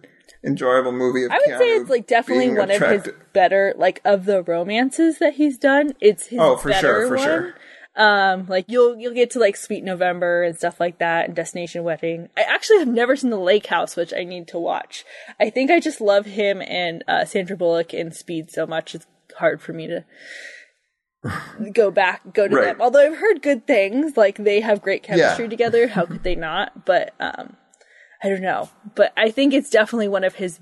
enjoyable 0.44 0.92
movie. 0.92 1.26
Of 1.26 1.32
I 1.32 1.38
would 1.46 1.58
say 1.58 1.68
it's 1.76 1.90
like 1.90 2.08
definitely 2.08 2.50
one 2.54 2.72
of 2.72 2.82
his 2.82 3.10
better, 3.34 3.74
like 3.78 4.02
of 4.04 4.26
the 4.26 4.44
romances 4.44 5.20
that 5.20 5.36
he's 5.36 5.58
done. 5.58 5.94
It's 6.00 6.28
his 6.28 6.40
Oh, 6.42 6.58
for 6.58 6.74
sure, 6.74 7.08
for 7.08 7.16
one. 7.16 7.24
sure. 7.24 7.54
Um, 7.98 8.48
like 8.48 8.66
you'll 8.68 8.98
you'll 8.98 9.14
get 9.14 9.32
to 9.32 9.40
like 9.40 9.56
Sweet 9.56 9.84
November 9.84 10.44
and 10.44 10.58
stuff 10.58 10.80
like 10.80 10.98
that, 11.00 11.28
and 11.28 11.36
Destination 11.36 11.84
Wedding. 11.84 12.30
I 12.36 12.42
actually 12.42 12.80
have 12.80 12.88
never 12.90 13.16
seen 13.16 13.30
The 13.30 13.38
Lake 13.38 13.68
House, 13.68 13.96
which 13.96 14.14
I 14.14 14.24
need 14.26 14.48
to 14.50 14.60
watch. 14.60 15.06
I 15.40 15.50
think 15.50 15.72
I 15.72 15.80
just 15.80 16.02
love 16.02 16.26
him 16.26 16.62
and 16.62 17.04
uh, 17.08 17.24
Sandra 17.26 17.56
Bullock 17.56 17.94
in 17.94 18.12
Speed 18.12 18.52
so 18.52 18.66
much. 18.68 18.96
It's 18.96 19.08
hard 19.38 19.62
for 19.62 19.72
me 19.72 19.88
to 19.88 20.04
go 21.74 21.92
back 21.92 22.22
go 22.34 22.48
to 22.48 22.56
Right. 22.56 22.66
them. 22.66 22.82
Although 22.82 23.06
I've 23.12 23.18
heard 23.18 23.42
good 23.42 23.66
things, 23.68 24.18
like 24.18 24.38
they 24.38 24.60
have 24.62 24.82
great 24.82 25.04
chemistry 25.04 25.46
Yeah. 25.46 25.50
together. 25.50 25.88
How 25.88 26.06
could 26.06 26.24
they 26.24 26.36
not? 26.36 26.86
But 26.86 27.14
um, 27.20 27.56
I 28.24 28.30
don't 28.30 28.42
know. 28.42 28.70
But 28.96 29.14
I 29.18 29.32
think 29.32 29.54
it's 29.54 29.70
definitely 29.70 30.08
one 30.08 30.24
of 30.24 30.36
his 30.36 30.60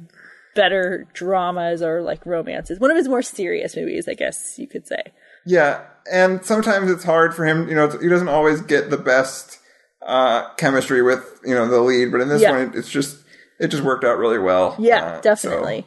better 0.55 1.07
dramas 1.13 1.81
or 1.81 2.01
like 2.01 2.25
romances. 2.25 2.79
One 2.79 2.91
of 2.91 2.97
his 2.97 3.07
more 3.07 3.21
serious 3.23 3.75
movies, 3.75 4.07
I 4.07 4.13
guess 4.13 4.57
you 4.59 4.67
could 4.67 4.85
say. 4.87 5.01
Yeah, 5.45 5.81
and 6.11 6.45
sometimes 6.45 6.89
it's 6.91 7.03
hard 7.03 7.33
for 7.35 7.45
him. 7.45 7.67
You 7.67 7.75
know, 7.75 7.89
he 7.89 8.07
doesn't 8.07 8.29
always 8.29 8.61
get 8.61 8.89
the 8.89 8.97
best 8.97 9.59
uh, 10.01 10.53
chemistry 10.55 11.01
with 11.01 11.39
you 11.45 11.53
know 11.55 11.67
the 11.67 11.81
lead, 11.81 12.11
but 12.11 12.21
in 12.21 12.29
this 12.29 12.41
Yeah. 12.41 12.51
one, 12.51 12.71
it's 12.75 12.89
just 12.89 13.17
it 13.59 13.67
just 13.67 13.83
worked 13.83 14.03
out 14.03 14.17
really 14.17 14.39
well. 14.39 14.75
Yeah, 14.79 15.03
Uh, 15.03 15.15
so, 15.15 15.21
definitely. 15.21 15.85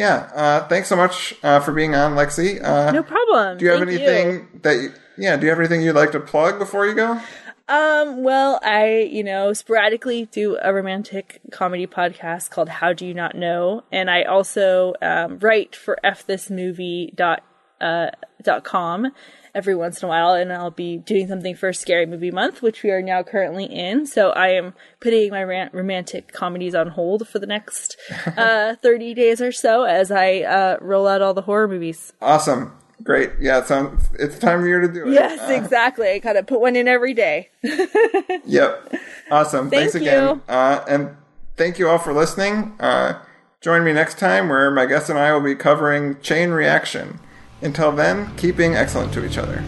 Yeah. 0.00 0.16
Uh, 0.42 0.58
thanks 0.68 0.88
so 0.88 0.96
much 0.96 1.34
uh, 1.42 1.60
for 1.60 1.72
being 1.72 1.94
on, 1.94 2.14
Lexi. 2.20 2.50
Uh, 2.62 2.90
No 2.90 3.02
problem. 3.02 3.58
do 3.58 3.64
you 3.64 3.70
have 3.70 3.80
Thank 3.80 3.90
anything 3.90 4.48
that 4.62 4.76
you? 4.80 4.92
Yeah. 5.16 5.36
Do 5.36 5.44
you 5.44 5.50
have 5.50 5.58
anything 5.58 5.82
you'd 5.82 6.00
like 6.02 6.12
to 6.12 6.20
plug 6.20 6.58
before 6.58 6.86
you 6.86 6.94
go? 6.94 7.20
Um, 7.68 8.24
well, 8.24 8.58
I, 8.64 9.08
you 9.16 9.22
know, 9.22 9.52
sporadically 9.52 10.26
do 10.32 10.58
a 10.60 10.72
romantic 10.74 11.40
comedy 11.52 11.86
podcast 11.86 12.50
called 12.50 12.68
How 12.68 12.92
Do 12.92 13.06
You 13.06 13.14
Not 13.14 13.36
Know? 13.36 13.84
And 13.92 14.10
I 14.10 14.24
also 14.24 14.94
um, 15.00 15.38
write 15.38 15.76
for 15.76 15.96
fthismovie 16.02 17.14
dot 17.14 17.44
uh, 17.80 18.08
dot 18.42 18.64
com 18.64 19.12
every 19.54 19.74
once 19.74 20.02
in 20.02 20.06
a 20.06 20.08
while, 20.08 20.34
and 20.34 20.52
I'll 20.52 20.70
be 20.70 20.98
doing 20.98 21.28
something 21.28 21.54
for 21.54 21.72
Scary 21.72 22.06
Movie 22.06 22.30
Month, 22.30 22.62
which 22.62 22.82
we 22.82 22.90
are 22.90 23.02
now 23.02 23.22
currently 23.22 23.64
in. 23.64 24.06
So 24.06 24.30
I 24.30 24.48
am 24.50 24.74
putting 25.00 25.30
my 25.30 25.42
ran- 25.44 25.70
romantic 25.72 26.32
comedies 26.32 26.74
on 26.74 26.88
hold 26.88 27.26
for 27.28 27.38
the 27.38 27.46
next 27.46 27.96
uh, 28.36 28.74
30 28.82 29.14
days 29.14 29.40
or 29.40 29.52
so 29.52 29.84
as 29.84 30.10
I 30.10 30.40
uh, 30.40 30.76
roll 30.80 31.06
out 31.06 31.22
all 31.22 31.34
the 31.34 31.42
horror 31.42 31.68
movies. 31.68 32.12
Awesome. 32.20 32.72
Great. 33.02 33.30
Yeah, 33.40 33.60
it 33.60 33.66
sounds, 33.66 34.08
it's 34.18 34.38
time 34.38 34.60
of 34.60 34.66
year 34.66 34.80
to 34.80 34.88
do 34.92 35.08
it. 35.08 35.14
Yes, 35.14 35.40
Uh, 35.48 35.52
exactly. 35.54 36.08
I 36.08 36.18
gotta 36.18 36.42
put 36.42 36.60
one 36.60 36.76
in 36.76 36.86
every 36.88 37.14
day. 37.14 37.48
Yep. 38.44 38.94
Awesome. 39.30 39.70
Thank 39.70 39.92
Thanks 39.92 39.94
again. 39.94 40.36
you. 40.36 40.42
Uh, 40.48 40.84
and 40.88 41.16
thank 41.56 41.78
you 41.78 41.88
all 41.88 41.98
for 41.98 42.12
listening. 42.12 42.74
Uh, 42.80 43.20
join 43.60 43.84
me 43.84 43.92
next 43.92 44.18
time 44.18 44.48
where 44.48 44.70
my 44.70 44.86
guest 44.86 45.08
and 45.08 45.18
I 45.18 45.32
will 45.32 45.40
be 45.40 45.54
covering 45.54 46.20
Chain 46.20 46.50
Reaction. 46.50 47.20
Until 47.62 47.92
then, 47.92 48.34
keep 48.36 48.56
being 48.56 48.74
excellent 48.74 49.12
to 49.12 49.24
each 49.24 49.36
other. 49.36 49.62